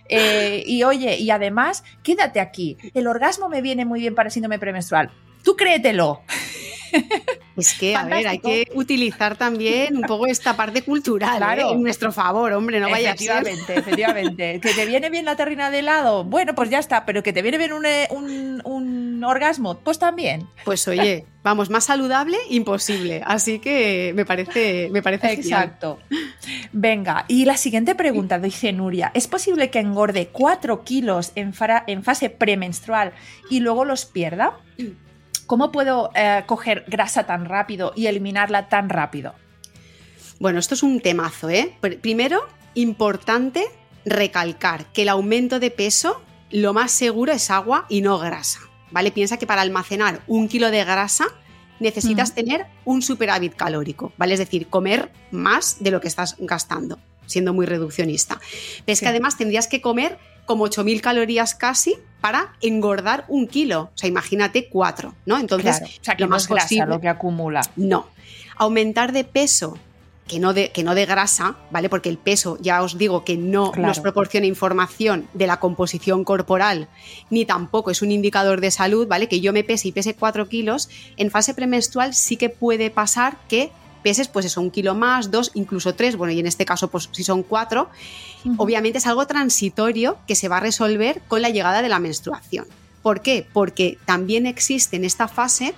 Eh, 0.07 0.63
y 0.65 0.83
oye, 0.83 1.17
y 1.17 1.29
además, 1.31 1.83
quédate 2.03 2.39
aquí. 2.39 2.77
El 2.93 3.07
orgasmo 3.07 3.49
me 3.49 3.61
viene 3.61 3.85
muy 3.85 3.99
bien 3.99 4.15
para 4.15 4.29
síndrome 4.29 4.59
premenstrual. 4.59 5.11
Tú 5.43 5.55
créetelo. 5.55 6.21
Es 7.57 7.73
que, 7.77 7.95
a 7.95 8.03
ver, 8.03 8.27
hay 8.27 8.39
que 8.39 8.67
utilizar 8.73 9.37
también 9.37 9.95
un 9.95 10.01
poco 10.03 10.27
esta 10.27 10.57
parte 10.57 10.81
cultural 10.81 11.37
Claro. 11.37 11.69
¿eh? 11.69 11.73
en 11.73 11.83
nuestro 11.83 12.11
favor, 12.11 12.51
hombre, 12.53 12.79
no 12.81 12.89
vaya 12.89 13.13
a 13.13 13.17
ser. 13.17 13.29
efectivamente, 13.31 13.75
efectivamente. 13.77 14.59
¿Que 14.61 14.73
te 14.73 14.85
viene 14.85 15.09
bien 15.09 15.23
la 15.25 15.35
terrina 15.37 15.71
de 15.71 15.79
helado? 15.79 16.23
Bueno, 16.25 16.53
pues 16.53 16.69
ya 16.69 16.79
está, 16.79 17.05
pero 17.05 17.23
que 17.23 17.31
te 17.31 17.41
viene 17.41 17.57
bien 17.57 17.71
un, 17.73 17.85
eh, 17.85 18.07
un- 18.11 18.61
un 18.65 19.23
orgasmo, 19.23 19.77
pues 19.79 19.99
también. 19.99 20.47
Pues 20.65 20.85
oye, 20.89 21.25
vamos, 21.43 21.69
más 21.69 21.85
saludable, 21.85 22.37
imposible. 22.49 23.21
Así 23.25 23.59
que 23.59 24.11
me 24.15 24.25
parece, 24.25 24.89
me 24.91 25.01
parece 25.01 25.29
genial. 25.37 25.45
Exacto. 25.63 25.99
Venga, 26.73 27.25
y 27.27 27.45
la 27.45 27.55
siguiente 27.57 27.95
pregunta 27.95 28.37
dice 28.39 28.73
Nuria, 28.73 29.11
¿es 29.13 29.27
posible 29.27 29.69
que 29.69 29.79
engorde 29.79 30.27
4 30.27 30.83
kilos 30.83 31.31
en 31.35 31.53
fase 31.53 32.29
premenstrual 32.29 33.13
y 33.49 33.61
luego 33.61 33.85
los 33.85 34.05
pierda? 34.05 34.57
¿Cómo 35.45 35.71
puedo 35.71 36.11
eh, 36.15 36.43
coger 36.45 36.85
grasa 36.87 37.25
tan 37.25 37.45
rápido 37.45 37.93
y 37.95 38.07
eliminarla 38.07 38.67
tan 38.69 38.89
rápido? 38.89 39.35
Bueno, 40.39 40.59
esto 40.59 40.73
es 40.73 40.83
un 40.83 40.99
temazo, 40.99 41.49
¿eh? 41.49 41.75
Pr- 41.81 41.99
Primero, 42.01 42.47
importante 42.73 43.65
recalcar 44.05 44.85
que 44.87 45.03
el 45.03 45.09
aumento 45.09 45.59
de 45.59 45.71
peso, 45.71 46.21
lo 46.51 46.73
más 46.73 46.91
seguro 46.91 47.31
es 47.31 47.49
agua 47.49 47.85
y 47.89 48.01
no 48.01 48.17
grasa, 48.19 48.59
¿vale? 48.91 49.11
Piensa 49.11 49.37
que 49.37 49.47
para 49.47 49.61
almacenar 49.61 50.21
un 50.27 50.47
kilo 50.47 50.71
de 50.71 50.83
grasa 50.83 51.25
necesitas 51.79 52.33
tener 52.33 52.65
un 52.85 53.01
superávit 53.01 53.55
calórico, 53.55 54.13
¿vale? 54.17 54.33
Es 54.33 54.39
decir, 54.39 54.67
comer 54.67 55.11
más 55.31 55.77
de 55.81 55.91
lo 55.91 55.99
que 56.01 56.07
estás 56.07 56.35
gastando, 56.39 56.99
siendo 57.25 57.53
muy 57.53 57.65
reduccionista. 57.65 58.39
Pero 58.85 58.93
es 58.93 58.99
Sí. 58.99 59.05
que 59.05 59.09
además 59.09 59.37
tendrías 59.37 59.67
que 59.67 59.81
comer 59.81 60.17
como 60.45 60.65
8.000 60.67 61.01
calorías 61.01 61.55
casi 61.55 61.95
para 62.21 62.53
engordar 62.61 63.25
un 63.27 63.47
kilo. 63.47 63.89
O 63.93 63.97
sea, 63.97 64.09
imagínate 64.09 64.67
cuatro, 64.69 65.13
¿no? 65.25 65.37
Entonces, 65.37 65.77
Claro, 65.77 65.93
o 65.93 66.03
sea, 66.03 66.15
que 66.15 66.23
lo 66.23 66.27
no 66.29 66.35
más 66.35 66.47
grasa 66.47 66.65
posible- 66.67 66.85
lo 66.87 67.01
que 67.01 67.09
acumula. 67.09 67.61
no. 67.75 68.07
Aumentar 68.57 69.11
de 69.11 69.23
peso, 69.25 69.77
que 70.27 70.39
no 70.39 70.53
de, 70.53 70.71
que 70.71 70.83
no 70.83 70.95
de 70.95 71.05
grasa, 71.05 71.57
¿vale? 71.71 71.87
Porque 71.89 72.09
el 72.09 72.17
peso, 72.17 72.57
ya 72.61 72.81
os 72.81 72.97
digo 72.97 73.23
que 73.25 73.37
no 73.37 73.71
Claro. 73.71 73.89
nos 73.89 73.99
proporciona 73.99 74.47
información 74.47 75.27
de 75.33 75.45
la 75.45 75.59
composición 75.59 76.23
corporal, 76.23 76.87
ni 77.29 77.45
tampoco 77.45 77.91
es 77.91 78.01
un 78.01 78.11
indicador 78.11 78.61
de 78.61 78.71
salud, 78.71 79.07
¿vale? 79.07 79.27
Que 79.27 79.39
yo 79.41 79.51
me 79.53 79.63
pese 79.63 79.89
y 79.89 79.91
pese 79.91 80.15
4 80.15 80.47
kilos, 80.47 80.89
en 81.17 81.29
fase 81.29 81.53
premenstrual 81.53 82.15
sí 82.15 82.37
que 82.37 82.49
puede 82.49 82.89
pasar 82.89 83.37
que 83.49 83.71
peses, 84.05 84.27
pues 84.27 84.45
eso, 84.45 84.61
un 84.61 84.69
kilo 84.69 84.93
más, 84.93 85.31
dos, 85.31 85.49
incluso 85.55 85.95
tres, 85.95 86.15
bueno, 86.15 86.31
y 86.31 86.39
en 86.39 86.45
este 86.45 86.63
caso, 86.63 86.91
pues 86.91 87.09
si 87.11 87.23
son 87.23 87.41
cuatro, 87.41 87.89
obviamente 88.57 88.99
es 88.99 89.07
algo 89.07 89.25
transitorio 89.25 90.19
que 90.27 90.35
se 90.35 90.47
va 90.47 90.57
a 90.57 90.59
resolver 90.59 91.23
con 91.27 91.41
la 91.41 91.49
llegada 91.49 91.81
de 91.81 91.89
la 91.89 91.97
menstruación. 91.97 92.67
¿Por 93.01 93.21
qué? 93.23 93.47
Porque 93.51 93.97
también 94.05 94.45
existe 94.45 94.95
en 94.95 95.05
esta 95.05 95.27
fase 95.27 95.73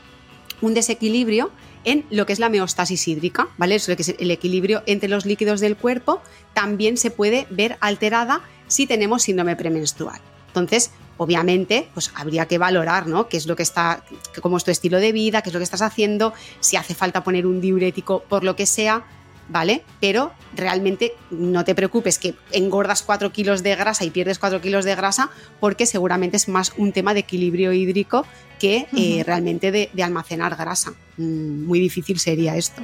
un 0.59 0.73
desequilibrio 0.73 1.51
en 1.85 2.03
lo 2.09 2.25
que 2.25 2.33
es 2.33 2.39
la 2.39 2.49
meostasis 2.49 3.07
hídrica, 3.07 3.47
¿vale? 3.57 3.75
Es 3.75 3.87
lo 3.87 3.95
que 3.95 4.01
es 4.01 4.13
el 4.19 4.29
equilibrio 4.29 4.83
entre 4.87 5.07
los 5.07 5.25
líquidos 5.25 5.61
del 5.61 5.77
cuerpo 5.77 6.21
también 6.53 6.97
se 6.97 7.11
puede 7.11 7.47
ver 7.49 7.77
alterada 7.79 8.41
si 8.67 8.87
tenemos 8.87 9.23
síndrome 9.23 9.55
premenstrual. 9.55 10.19
Entonces, 10.47 10.91
obviamente, 11.17 11.89
pues 11.93 12.11
habría 12.15 12.47
que 12.47 12.57
valorar, 12.57 13.07
¿no? 13.07 13.27
Qué 13.27 13.37
es 13.37 13.47
lo 13.47 13.55
que 13.55 13.63
está, 13.63 14.03
cómo 14.41 14.57
es 14.57 14.63
tu 14.63 14.71
estilo 14.71 14.99
de 14.99 15.11
vida, 15.11 15.41
qué 15.41 15.49
es 15.49 15.53
lo 15.53 15.59
que 15.59 15.63
estás 15.63 15.81
haciendo, 15.81 16.33
si 16.59 16.77
hace 16.77 16.95
falta 16.95 17.23
poner 17.23 17.45
un 17.45 17.61
diurético 17.61 18.23
por 18.23 18.43
lo 18.43 18.55
que 18.55 18.65
sea, 18.65 19.05
¿vale? 19.49 19.83
Pero 19.99 20.31
realmente 20.55 21.13
no 21.29 21.63
te 21.65 21.75
preocupes 21.75 22.19
que 22.19 22.35
engordas 22.51 23.03
4 23.03 23.31
kilos 23.31 23.63
de 23.63 23.75
grasa 23.75 24.03
y 24.05 24.09
pierdes 24.09 24.39
4 24.39 24.61
kilos 24.61 24.85
de 24.85 24.95
grasa 24.95 25.29
porque 25.59 25.85
seguramente 25.85 26.37
es 26.37 26.47
más 26.47 26.73
un 26.77 26.91
tema 26.91 27.13
de 27.13 27.21
equilibrio 27.21 27.73
hídrico 27.73 28.25
que 28.59 28.87
eh, 28.95 29.23
realmente 29.25 29.71
de, 29.71 29.89
de 29.93 30.03
almacenar 30.03 30.55
grasa. 30.55 30.93
Mm, 31.17 31.65
muy 31.65 31.79
difícil 31.79 32.19
sería 32.19 32.55
esto. 32.55 32.81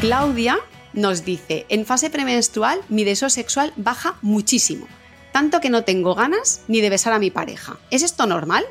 Claudia 0.00 0.58
nos 0.94 1.24
dice, 1.24 1.64
en 1.68 1.86
fase 1.86 2.10
premenstrual 2.10 2.80
mi 2.88 3.04
deseo 3.04 3.30
sexual 3.30 3.72
baja 3.76 4.16
muchísimo, 4.20 4.86
tanto 5.32 5.60
que 5.60 5.70
no 5.70 5.84
tengo 5.84 6.14
ganas 6.14 6.62
ni 6.68 6.80
de 6.80 6.90
besar 6.90 7.12
a 7.12 7.18
mi 7.18 7.30
pareja. 7.30 7.76
¿Es 7.90 8.02
esto 8.02 8.26
normal? 8.26 8.64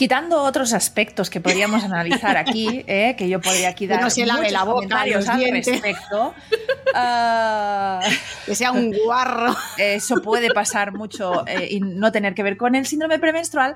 Quitando 0.00 0.42
otros 0.42 0.72
aspectos 0.72 1.28
que 1.28 1.42
podríamos 1.42 1.84
analizar 1.84 2.38
aquí, 2.38 2.84
¿eh? 2.86 3.14
que 3.18 3.28
yo 3.28 3.38
podría 3.38 3.68
aquí 3.68 3.86
dar 3.86 4.00
no 4.00 4.08
se 4.08 4.24
lave 4.24 4.40
muchos 4.40 4.52
la 4.52 4.64
boca, 4.64 4.74
comentarios 4.74 5.28
al 5.28 5.38
dientes. 5.38 5.66
respecto. 5.66 6.34
ah, 6.94 8.00
Que 8.46 8.54
sea 8.54 8.72
un 8.72 8.92
guarro. 9.04 9.54
eso 9.76 10.22
puede 10.22 10.54
pasar 10.54 10.92
mucho 10.94 11.46
eh, 11.46 11.68
y 11.70 11.80
no 11.80 12.12
tener 12.12 12.34
que 12.34 12.42
ver 12.42 12.56
con 12.56 12.74
el 12.74 12.86
síndrome 12.86 13.18
premenstrual, 13.18 13.74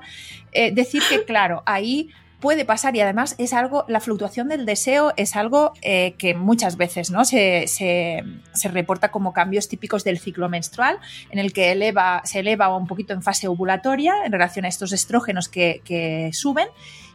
eh, 0.51 0.71
decir 0.71 1.03
que, 1.07 1.25
claro, 1.25 1.61
ahí 1.67 2.09
puede 2.45 2.63
pasar 2.63 2.95
y 2.95 3.01
además 3.01 3.33
es 3.39 3.53
algo, 3.53 3.85
la 3.87 3.99
fluctuación 3.99 4.49
del 4.49 4.67
deseo 4.67 5.13
es 5.17 5.35
algo 5.35 5.73
eh, 5.81 6.13
que 6.19 6.35
muchas 6.35 6.77
veces 6.77 7.09
¿no? 7.09 7.25
se, 7.25 7.65
se- 7.65 8.23
reporta 8.71 9.09
como 9.09 9.33
cambios 9.33 9.67
típicos 9.67 10.03
del 10.03 10.19
ciclo 10.19 10.47
menstrual, 10.47 10.99
en 11.31 11.39
el 11.39 11.53
que 11.53 11.71
eleva, 11.71 12.21
se 12.23 12.41
eleva 12.41 12.77
un 12.77 12.85
poquito 12.85 13.13
en 13.13 13.23
fase 13.23 13.47
ovulatoria 13.47 14.13
en 14.25 14.31
relación 14.31 14.63
a 14.65 14.67
estos 14.67 14.91
estrógenos 14.91 15.49
que, 15.49 16.29
suben 16.33 16.67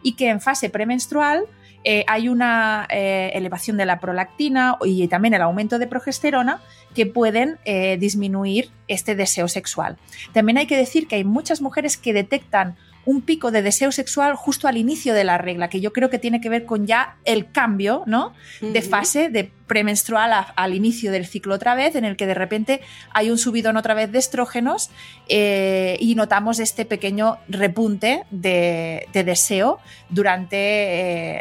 y 0.03 0.15
que 0.15 0.31
en 0.31 0.41
fase 0.41 0.69
premenstrual 0.69 1.45
eh, 1.85 2.05
hay 2.09 2.29
una 2.29 2.89
eh, 2.91 3.31
elevación 3.35 3.77
de 3.77 3.87
la 3.87 4.01
prolactina 4.01 4.79
y 4.85 5.07
también 5.07 5.35
el 5.35 5.43
aumento 5.43 5.79
de 5.79 5.87
progesterona 5.87 6.61
que 6.93 7.07
pueden 7.07 7.61
disminuir 8.01 8.71
este 8.89 9.15
deseo 9.15 9.47
sexual. 9.47 9.97
También 10.33 10.59
hay 10.59 10.67
que 10.67 10.77
decir 10.77 11.07
que 11.07 11.15
hay 11.15 11.23
muchas 11.25 11.61
mujeres 11.61 11.97
que 11.97 12.13
detectan 12.13 12.75
un 13.07 13.23
pico 13.23 13.51
de 13.51 13.63
deseo 13.63 13.93
sexual 13.93 14.35
justo 14.35 14.69
al 14.69 14.77
inicio 14.77 15.15
de 15.15 15.25
la 15.25 15.39
regla, 15.39 15.69
que 15.69 15.81
yo 15.81 15.93
creo 15.93 16.11
que 16.11 16.19
tiene 16.19 16.41
que 16.41 16.49
ver 16.51 16.65
con 16.67 16.87
ya 16.87 17.17
el 17.25 17.51
cambio, 17.51 18.03
¿no? 18.07 18.35
De 18.61 18.83
fase 18.83 19.31
de 19.31 19.51
premenstrual 19.67 20.33
a- 20.33 20.41
al 20.57 20.75
inicio 20.75 21.11
del 21.11 21.27
ciclo 21.27 21.55
otra 21.55 21.75
vez, 21.75 21.95
en 21.97 22.05
el 22.05 22.17
que 22.17 22.27
de 22.27 22.35
repente 22.35 22.81
hay 23.13 23.31
un 23.31 23.39
subidón 23.39 23.77
otra 23.77 23.95
vez 23.95 24.13
de 24.13 24.19
estrógenos 24.19 24.91
eh, 25.29 25.97
y 26.01 26.15
notamos 26.15 26.59
este 26.59 26.85
pequeño 26.85 27.39
repunte 27.49 28.25
de, 28.31 29.07
de 29.13 29.25
deseo 29.25 29.79
durante 30.11 30.57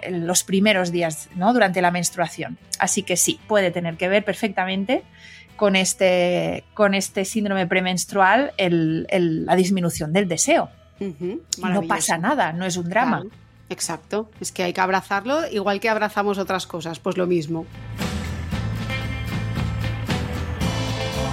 eh, 0.08 0.12
los 0.12 0.44
primeros 0.44 0.92
días, 0.92 1.30
¿no? 1.36 1.54
Durante 1.54 1.82
la 1.82 1.92
menstruación. 1.92 2.58
Así 2.80 3.04
que 3.04 3.18
sí, 3.18 3.40
puede 3.48 3.72
tener 3.72 3.96
que 3.98 4.08
ver 4.08 4.24
perfectamente 4.24 5.04
con 5.56 5.76
este, 5.76 6.64
con 6.74 6.94
este 6.94 7.26
síndrome 7.26 7.68
premenstrual 7.68 8.54
el- 8.58 9.06
el- 9.10 9.46
la 9.46 9.56
disminución 9.56 10.14
del 10.14 10.28
deseo. 10.28 10.70
No 11.00 11.82
pasa 11.88 12.18
nada, 12.18 12.54
no 12.54 12.66
es 12.66 12.78
un 12.78 12.90
drama. 12.90 13.22
Claro, 13.22 13.36
exacto, 13.70 14.30
es 14.40 14.52
que 14.52 14.64
hay 14.64 14.74
que 14.74 14.82
abrazarlo 14.82 15.48
igual 15.50 15.80
que 15.80 15.90
abrazamos 15.90 16.38
otras 16.38 16.68
cosas, 16.68 17.00
pues 17.00 17.18
lo 17.18 17.28
mismo. 17.28 17.66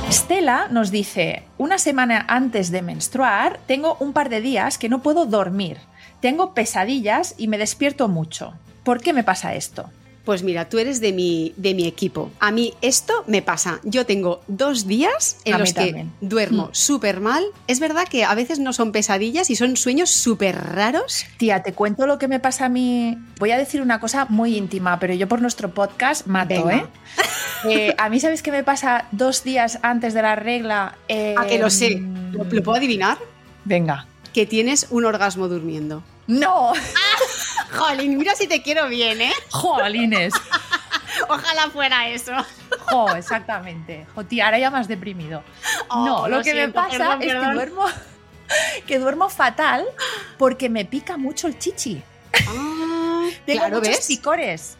Estela 0.09 0.69
nos 0.71 0.91
dice, 0.91 1.43
una 1.59 1.79
semana 1.79 2.25
antes 2.29 2.71
de 2.71 2.81
menstruar 2.81 3.59
tengo 3.67 3.97
un 3.99 4.13
par 4.13 4.29
de 4.29 4.41
días 4.41 4.79
que 4.79 4.89
no 4.89 5.03
puedo 5.03 5.27
dormir. 5.27 5.79
Tengo 6.21 6.55
pesadillas 6.55 7.35
y 7.37 7.49
me 7.49 7.59
despierto 7.59 8.09
mucho. 8.09 8.55
¿Por 8.85 9.01
qué 9.01 9.13
me 9.13 9.25
pasa 9.25 9.55
esto? 9.55 9.91
Pues 10.27 10.43
mira, 10.43 10.69
tú 10.69 10.79
eres 10.79 11.01
de 11.01 11.13
mi, 11.13 11.55
de 11.57 11.73
mi 11.73 11.87
equipo. 11.87 12.31
A 12.41 12.51
mí 12.51 12.75
esto 12.83 13.25
me 13.29 13.41
pasa. 13.43 13.79
Yo 13.85 14.05
tengo 14.05 14.43
dos 14.49 14.87
días 14.89 15.39
en 15.45 15.55
A 15.55 15.59
los 15.59 15.73
que 15.73 15.75
también. 15.87 16.13
duermo 16.21 16.65
Mm. 16.67 16.69
súper 16.75 17.21
mal. 17.21 17.45
Es 17.69 17.79
verdad 17.79 18.09
que 18.11 18.25
a 18.25 18.35
veces 18.35 18.59
no 18.59 18.73
son 18.73 18.91
pesadillas 18.91 19.49
y 19.51 19.57
son 19.57 19.77
sueños 19.77 20.11
súper 20.11 20.57
raros. 20.57 21.25
Tía, 21.39 21.63
te 21.63 21.73
cuento 21.75 22.07
lo 22.09 22.19
que 22.19 22.27
me 22.27 22.41
pasa 22.41 22.65
a 22.67 22.69
mí. 22.69 23.17
Voy 23.39 23.53
a 23.53 23.57
decir 23.57 23.81
una 23.81 24.01
cosa 24.01 24.27
muy 24.29 24.57
íntima, 24.57 24.99
pero 24.99 25.15
yo 25.15 25.29
por 25.29 25.41
nuestro 25.41 25.73
podcast 25.73 26.27
mato, 26.27 26.65
Venga. 26.65 26.77
¿eh? 26.77 26.87
Eh, 27.69 27.95
A 27.97 28.09
mí, 28.09 28.19
¿sabes 28.19 28.43
qué 28.43 28.51
me 28.51 28.65
pasa 28.65 29.07
dos 29.13 29.45
días 29.45 29.79
antes 29.83 30.13
de 30.13 30.23
la 30.23 30.35
regla? 30.35 30.97
Eh, 31.09 31.35
A 31.39 31.47
que 31.47 31.59
lo 31.59 31.71
sé. 31.71 32.03
¿Lo, 32.33 32.43
lo 32.43 32.63
puedo 32.65 32.77
adivinar? 32.79 33.17
Venga. 33.65 34.07
Que 34.35 34.45
tienes 34.45 34.89
un 34.91 35.05
orgasmo 35.05 35.47
durmiendo. 35.47 36.03
¡No! 36.27 36.73
Jolín, 37.73 38.17
mira 38.19 38.35
si 38.35 38.47
te 38.47 38.63
quiero 38.63 38.89
bien, 38.89 39.21
¿eh? 39.21 39.33
¡Jolines! 39.51 40.33
Ojalá 41.29 41.71
fuera 41.71 42.09
eso. 42.09 42.33
¡Jo! 42.91 43.15
Exactamente. 43.17 44.07
Jo, 44.15 44.25
tía, 44.25 44.47
ahora 44.47 44.59
ya 44.59 44.71
más 44.71 44.87
deprimido. 44.89 45.43
Oh, 45.89 46.05
no, 46.05 46.29
lo, 46.29 46.39
lo 46.39 46.43
que 46.45 46.55
me 46.55 46.69
pasa 46.69 46.91
perdón, 46.99 47.23
es 47.23 47.29
perdón. 47.29 47.49
que 47.49 47.55
duermo, 47.55 47.85
que 48.87 48.99
duermo 48.99 49.29
fatal 49.29 49.85
porque 50.39 50.69
me 50.69 50.85
pica 50.85 51.17
mucho 51.17 51.47
el 51.47 51.59
chichi. 51.59 52.03
Ah, 52.49 53.27
Tengo 53.47 53.61
claro, 53.61 53.77
muchos 53.79 53.97
¿ves? 53.97 54.07
picores. 54.07 54.77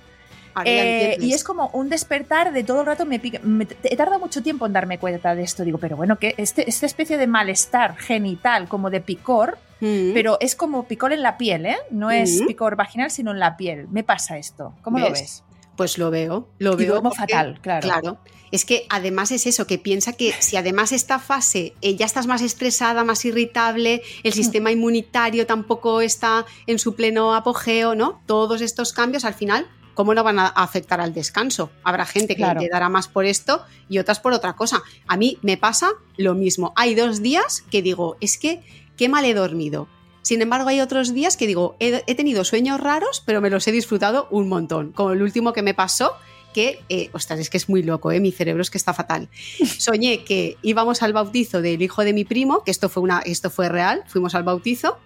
Eh, 0.65 1.19
y 1.21 1.35
es 1.35 1.45
como 1.45 1.69
un 1.75 1.91
despertar 1.91 2.51
de 2.51 2.65
todo 2.65 2.81
el 2.81 2.87
rato 2.87 3.05
me 3.05 3.19
pica. 3.19 3.39
me- 3.43 3.67
he 3.83 3.95
tardado 3.97 4.19
mucho 4.19 4.43
tiempo 4.43 4.65
en 4.65 4.73
darme 4.73 4.99
cuenta 4.99 5.35
de 5.35 5.43
esto. 5.43 5.65
Digo, 5.65 5.77
pero 5.77 5.97
bueno, 5.97 6.19
que 6.19 6.35
este, 6.39 6.67
esta 6.69 6.87
especie 6.87 7.19
de 7.19 7.27
malestar 7.27 7.95
genital, 7.99 8.67
como 8.67 8.89
de 8.89 9.03
picor, 9.03 9.59
Mm. 9.81 10.13
pero 10.15 10.39
es 10.41 10.55
como 10.57 10.87
picor 10.89 11.13
en 11.13 11.23
la 11.23 11.37
piel, 11.37 11.67
¿eh? 11.67 11.77
No 11.91 12.11
es 12.11 12.41
Mm. 12.41 12.47
picor 12.47 12.77
vaginal, 12.77 13.11
sino 13.11 13.31
en 13.33 13.39
la 13.39 13.57
piel. 13.57 13.89
Me 13.89 14.03
pasa 14.05 14.39
esto. 14.39 14.75
¿Cómo 14.83 14.99
lo 14.99 15.11
¿Ves? 15.11 15.43
Pues 15.77 15.99
lo 15.99 16.11
veo, 16.11 16.49
lo 16.59 16.73
Y 16.73 16.77
veo. 16.87 17.03
porque- 17.03 17.19
fatal, 17.19 17.59
claro. 17.61 17.83
Claro. 17.83 18.19
Es 18.53 18.65
que 18.65 18.87
además 18.89 19.33
es 19.33 19.45
eso, 19.47 19.67
que 19.67 19.77
piensa 19.77 20.13
que 20.15 20.33
si 20.39 20.57
además 20.57 20.93
esta 20.93 21.19
fase 21.19 21.75
eh, 21.83 21.97
ya 21.97 22.07
estás 22.07 22.27
más 22.27 22.41
estresada, 22.41 23.05
más 23.05 23.25
irritable, 23.27 24.03
el 24.23 24.33
sistema 24.33 24.71
inmunitario 24.71 25.47
tampoco 25.47 26.01
está 26.01 26.47
en 26.67 26.79
su 26.79 26.95
pleno 26.95 27.35
apogeo, 27.35 27.95
¿no? 27.95 28.23
Todos 28.25 28.63
estos 28.63 28.93
cambios 28.95 29.25
al 29.27 29.35
final, 29.35 29.67
¿cómo 29.95 30.15
no 30.15 30.23
van 30.25 30.39
a 30.39 30.47
afectar 30.47 31.01
al 31.03 31.13
descanso? 31.13 31.71
Habrá 31.83 32.07
gente 32.07 32.29
que 32.37 32.43
Claro. 32.43 32.61
le 32.63 32.69
dará 32.69 32.89
más 32.89 33.09
por 33.09 33.27
esto 33.27 33.63
y 33.91 33.99
otras 33.99 34.21
por 34.21 34.33
otra 34.33 34.55
cosa. 34.55 34.83
A 35.09 35.17
mí 35.19 35.39
me 35.43 35.59
pasa 35.59 35.91
lo 36.17 36.35
mismo. 36.35 36.73
Hay 36.77 36.95
dos 36.95 37.21
días 37.21 37.63
que 37.71 37.83
digo, 37.83 38.17
es 38.21 38.39
que 38.39 38.63
qué 38.97 39.09
mal 39.09 39.25
he 39.25 39.35
dormido. 39.35 39.89
Sin 40.23 40.43
embargo, 40.43 40.69
hay 40.69 40.81
otros 40.81 41.15
días 41.15 41.37
que 41.37 41.47
digo, 41.47 41.77
he, 41.79 42.03
he 42.07 42.15
tenido 42.17 42.45
sueños 42.45 42.81
raros, 42.81 43.23
pero 43.25 43.41
me 43.41 43.51
los 43.51 43.67
he 43.69 43.73
disfrutado 43.73 44.27
un 44.31 44.49
montón. 44.49 44.91
Como 44.93 45.13
el 45.13 45.23
último 45.23 45.53
que 45.53 45.63
me 45.63 45.73
pasó, 45.73 46.15
que, 46.57 46.81
eh, 46.89 47.11
ostras, 47.13 47.39
es 47.39 47.51
que 47.51 47.59
es 47.59 47.69
muy 47.69 47.83
loco, 47.83 48.11
¿eh? 48.11 48.19
mi 48.19 48.33
cerebro 48.33 48.63
es 48.63 48.71
que 48.71 48.79
está 48.79 48.95
fatal. 48.95 49.29
Soñé 49.79 50.25
que 50.25 50.57
íbamos 50.63 51.03
al 51.03 51.13
bautizo 51.13 51.61
del 51.61 51.83
hijo 51.83 52.03
de 52.03 52.15
mi 52.15 52.25
primo, 52.25 52.65
que 52.65 52.71
esto 52.71 52.89
fue, 52.89 53.03
una, 53.03 53.21
esto 53.21 53.51
fue 53.51 53.69
real, 53.69 54.05
fuimos 54.07 54.35
al 54.35 54.43
bautizo, 54.43 54.99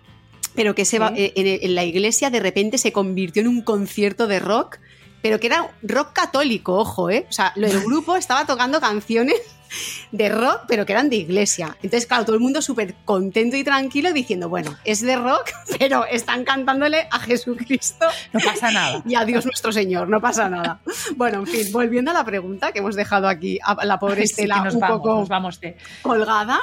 pero 0.55 0.77
que 0.77 0.85
se 0.85 0.99
eh, 0.99 1.33
en, 1.35 1.69
en 1.69 1.75
la 1.75 1.85
iglesia 1.85 2.31
de 2.31 2.39
repente 2.39 2.79
se 2.79 2.93
convirtió 2.93 3.43
en 3.43 3.49
un 3.49 3.63
concierto 3.63 4.29
de 4.29 4.39
rock, 4.39 4.79
pero 5.23 5.41
que 5.41 5.49
era 5.49 5.75
rock 5.83 6.13
católico, 6.13 6.77
ojo, 6.77 7.11
¿eh? 7.11 7.27
O 7.29 7.33
sea, 7.33 7.53
el 7.57 7.81
grupo 7.85 8.15
estaba 8.15 8.47
tocando 8.47 8.81
canciones 8.81 9.41
de 10.13 10.29
rock, 10.29 10.63
pero 10.69 10.87
que 10.87 10.93
eran 10.93 11.11
de 11.11 11.17
iglesia. 11.17 11.77
Entonces, 11.83 12.07
claro, 12.07 12.25
todo 12.25 12.37
el 12.37 12.43
mundo 12.43 12.63
súper 12.63 12.95
contento 13.05 13.57
y 13.57 13.65
tranquilo 13.65 14.13
diciendo, 14.13 14.49
bueno, 14.49 14.77
es 14.85 15.01
de 15.01 15.17
rock, 15.17 15.51
pero 15.79 16.05
están 16.07 16.45
cantándole 16.45 17.09
a 17.11 17.19
Jesucristo 17.21 18.07
No 18.33 18.41
pasa 18.41 18.71
nada. 18.71 19.03
y 19.07 19.15
a 19.15 19.25
Dios 19.25 19.45
nuestro 19.45 19.73
Señor, 19.73 20.09
no 20.09 20.21
pasa 20.21 20.49
nada. 20.49 20.81
Bueno, 21.17 21.41
en 21.41 21.47
fin, 21.47 21.73
volviendo 21.73 22.11
a 22.11 22.15
la 22.15 22.25
pregunta 22.25 22.73
que 22.73 22.81
hemos 22.81 22.97
dejado 22.97 23.29
aquí 23.29 23.59
a 23.63 23.85
la 23.85 23.99
pobre 23.99 24.21
Sí, 24.27 24.33
Estela 24.33 24.63
nos 24.63 24.75
un 24.75 24.81
vamos, 24.81 24.99
poco 24.99 25.15
nos 25.21 25.29
vamos 25.29 25.61
de. 25.61 25.77
colgada. 26.03 26.61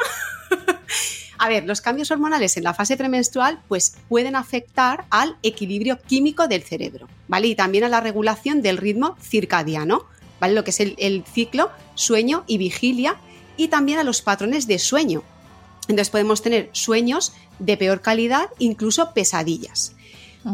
A 1.40 1.50
ver, 1.50 1.66
los 1.66 1.82
cambios 1.82 2.10
hormonales 2.12 2.58
en 2.58 2.64
la 2.64 2.74
fase 2.74 2.98
premenstrual 2.98 3.60
pues 3.68 3.96
pueden 4.10 4.36
afectar 4.36 5.06
al 5.10 5.38
equilibrio 5.44 6.00
químico 6.02 6.48
del 6.48 6.64
cerebro, 6.64 7.08
¿vale? 7.28 7.48
Y 7.48 7.56
también 7.56 7.84
a 7.84 7.90
la 7.90 8.02
regulación 8.02 8.62
del 8.62 8.78
ritmo 8.78 9.16
circadiano, 9.22 10.06
¿vale? 10.40 10.54
Lo 10.54 10.64
que 10.64 10.72
es 10.72 10.80
el, 10.80 10.96
el 10.98 11.24
ciclo 11.26 11.70
sueño 11.96 12.44
y 12.48 12.58
vigilia 12.58 13.18
y 13.58 13.68
también 13.70 14.00
a 14.00 14.04
los 14.04 14.22
patrones 14.22 14.68
de 14.68 14.80
sueño. 14.80 15.24
Entonces 15.84 16.10
podemos 16.10 16.42
tener 16.42 16.70
sueños 16.74 17.34
de 17.60 17.78
peor 17.78 18.02
calidad, 18.02 18.50
incluso 18.60 19.14
pesadillas. 19.14 19.94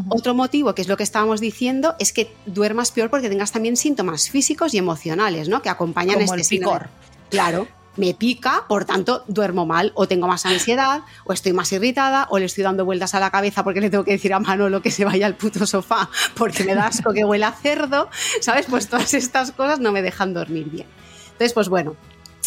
Otro 0.10 0.34
motivo, 0.34 0.74
que 0.74 0.82
es 0.82 0.88
lo 0.88 0.98
que 0.98 1.04
estábamos 1.04 1.40
diciendo, 1.40 1.94
es 2.00 2.14
que 2.14 2.34
duermas 2.48 2.92
peor 2.92 3.12
porque 3.12 3.30
tengas 3.30 3.52
también 3.52 3.78
síntomas 3.78 4.28
físicos 4.28 4.74
y 4.74 4.80
emocionales, 4.80 5.50
¿no? 5.50 5.62
Que 5.62 5.70
acompañan 5.70 6.16
Como 6.16 6.26
este 6.26 6.38
el 6.38 6.44
síndrome. 6.44 6.80
picor. 6.80 6.90
Claro, 7.30 7.68
me 7.96 8.14
pica, 8.14 8.66
por 8.68 8.86
tanto 8.86 9.24
duermo 9.28 9.66
mal, 9.66 9.92
o 9.96 10.08
tengo 10.08 10.28
más 10.28 10.46
ansiedad, 10.46 11.02
o 11.26 11.34
estoy 11.34 11.54
más 11.54 11.72
irritada, 11.72 12.28
o 12.30 12.40
le 12.40 12.46
estoy 12.46 12.64
dando 12.64 12.86
vueltas 12.86 13.14
a 13.16 13.20
la 13.20 13.32
cabeza 13.32 13.64
porque 13.64 13.82
le 13.82 13.90
tengo 13.90 14.04
que 14.04 14.12
decir 14.12 14.34
a 14.34 14.40
Manolo 14.40 14.82
que 14.82 14.92
se 14.92 15.06
vaya 15.06 15.26
al 15.26 15.36
puto 15.36 15.66
sofá 15.66 16.10
porque 16.36 16.64
me 16.64 16.76
da 16.76 16.88
asco 16.88 17.14
que 17.14 17.26
huela 17.26 17.50
a 17.50 17.54
cerdo, 17.54 18.10
¿sabes? 18.42 18.66
Pues 18.70 18.88
todas 18.88 19.14
estas 19.14 19.52
cosas 19.52 19.80
no 19.80 19.92
me 19.92 20.02
dejan 20.02 20.34
dormir 20.34 20.70
bien. 20.70 20.88
Entonces, 21.32 21.54
pues 21.54 21.70
bueno, 21.70 21.96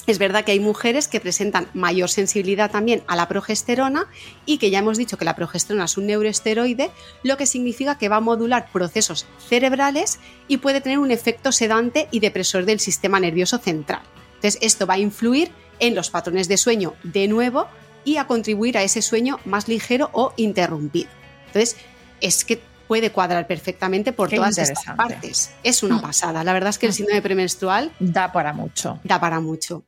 es 0.07 0.19
verdad 0.19 0.45
que 0.45 0.53
hay 0.53 0.61
mujeres 0.61 1.09
que 1.09 1.21
presentan 1.21 1.69
mayor 1.75 2.09
sensibilidad 2.09 2.71
también 2.71 3.03
a 3.09 3.17
la 3.17 3.27
progesterona 3.27 4.07
y 4.45 4.59
que 4.59 4.71
ya 4.71 4.79
hemos 4.79 4.99
dicho 4.99 5.19
que 5.19 5.25
la 5.25 5.35
progesterona 5.35 5.87
es 5.87 5.97
un 5.97 6.07
neuroesteroide, 6.07 6.93
lo 7.25 7.37
que 7.37 7.47
significa 7.47 7.99
que 7.99 8.09
va 8.09 8.17
a 8.17 8.21
modular 8.21 8.71
procesos 8.73 9.27
cerebrales 9.49 10.21
y 10.47 10.59
puede 10.59 10.81
tener 10.81 11.01
un 11.01 11.11
efecto 11.11 11.51
sedante 11.51 12.07
y 12.13 12.21
depresor 12.21 12.67
del 12.67 12.79
sistema 12.79 13.19
nervioso 13.19 13.59
central. 13.59 14.03
Entonces, 14.37 14.59
esto 14.63 14.87
va 14.87 14.95
a 14.95 14.99
influir 14.99 15.51
en 15.79 15.95
los 15.95 16.11
patrones 16.11 16.49
de 16.49 16.57
sueño 16.57 16.95
de 17.03 17.29
nuevo 17.29 17.67
y 18.05 18.17
a 18.19 18.27
contribuir 18.27 18.79
a 18.79 18.83
ese 18.83 19.03
sueño 19.03 19.41
más 19.45 19.69
ligero 19.69 20.11
o 20.13 20.33
interrumpido. 20.37 21.11
Entonces, 21.49 21.77
es 22.21 22.45
que 22.45 22.61
puede 22.87 23.11
cuadrar 23.11 23.47
perfectamente 23.49 24.13
por 24.13 24.29
Qué 24.29 24.37
todas 24.37 24.57
estas 24.59 24.85
partes. 24.97 25.51
Es 25.65 25.83
una 25.83 25.97
Mm. 25.97 26.03
pasada. 26.03 26.45
La 26.45 26.53
verdad 26.53 26.71
es 26.71 26.79
que 26.79 26.87
el 26.87 26.93
Mm. 26.93 26.95
síndrome 26.95 27.23
premenstrual 27.23 27.93
Da 27.99 28.31
para 28.33 28.53
mucho. 28.53 29.01
da 29.03 29.19
para 29.21 29.41
mucho. 29.41 29.83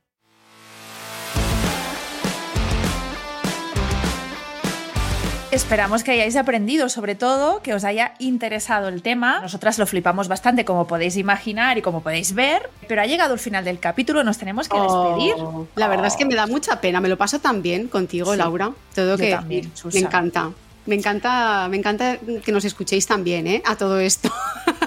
Esperamos 5.51 6.03
que 6.03 6.11
hayáis 6.11 6.35
aprendido, 6.35 6.89
sobre 6.89 7.15
todo, 7.15 7.61
que 7.63 7.73
os 7.73 7.83
haya 7.83 8.13
interesado 8.19 8.87
el 8.87 9.01
tema. 9.01 9.39
Nosotras 9.41 9.79
lo 9.79 9.87
flipamos 9.87 10.27
bastante, 10.27 10.63
como 10.63 10.85
podéis 10.85 11.17
imaginar 11.17 11.79
y 11.79 11.81
como 11.81 12.01
podéis 12.03 12.35
ver, 12.35 12.69
pero 12.87 13.01
ha 13.01 13.07
llegado 13.07 13.33
el 13.33 13.39
final 13.39 13.65
del 13.65 13.79
capítulo, 13.79 14.23
nos 14.23 14.37
tenemos 14.37 14.69
que 14.69 14.79
despedir. 14.79 15.33
Oh, 15.39 15.67
la 15.75 15.87
verdad 15.87 16.05
es 16.05 16.15
que 16.15 16.25
me 16.25 16.35
da 16.35 16.45
mucha 16.45 16.79
pena. 16.79 17.01
Me 17.01 17.09
lo 17.09 17.17
paso 17.17 17.39
tan 17.39 17.63
bien 17.63 17.87
contigo, 17.87 18.31
Sí. 18.33 18.37
Laura. 18.37 18.71
Todo 18.93 19.17
que 19.17 19.31
también, 19.31 19.71
me 19.91 19.99
encanta. 19.99 20.51
Me 20.85 20.95
encanta, 20.95 21.67
me 21.67 21.77
encanta 21.77 22.17
que 22.45 22.51
nos 22.51 22.63
escuchéis 22.65 23.07
también, 23.07 23.47
¿eh? 23.47 23.63
A 23.65 23.75
todo 23.75 23.99
esto. 23.99 24.31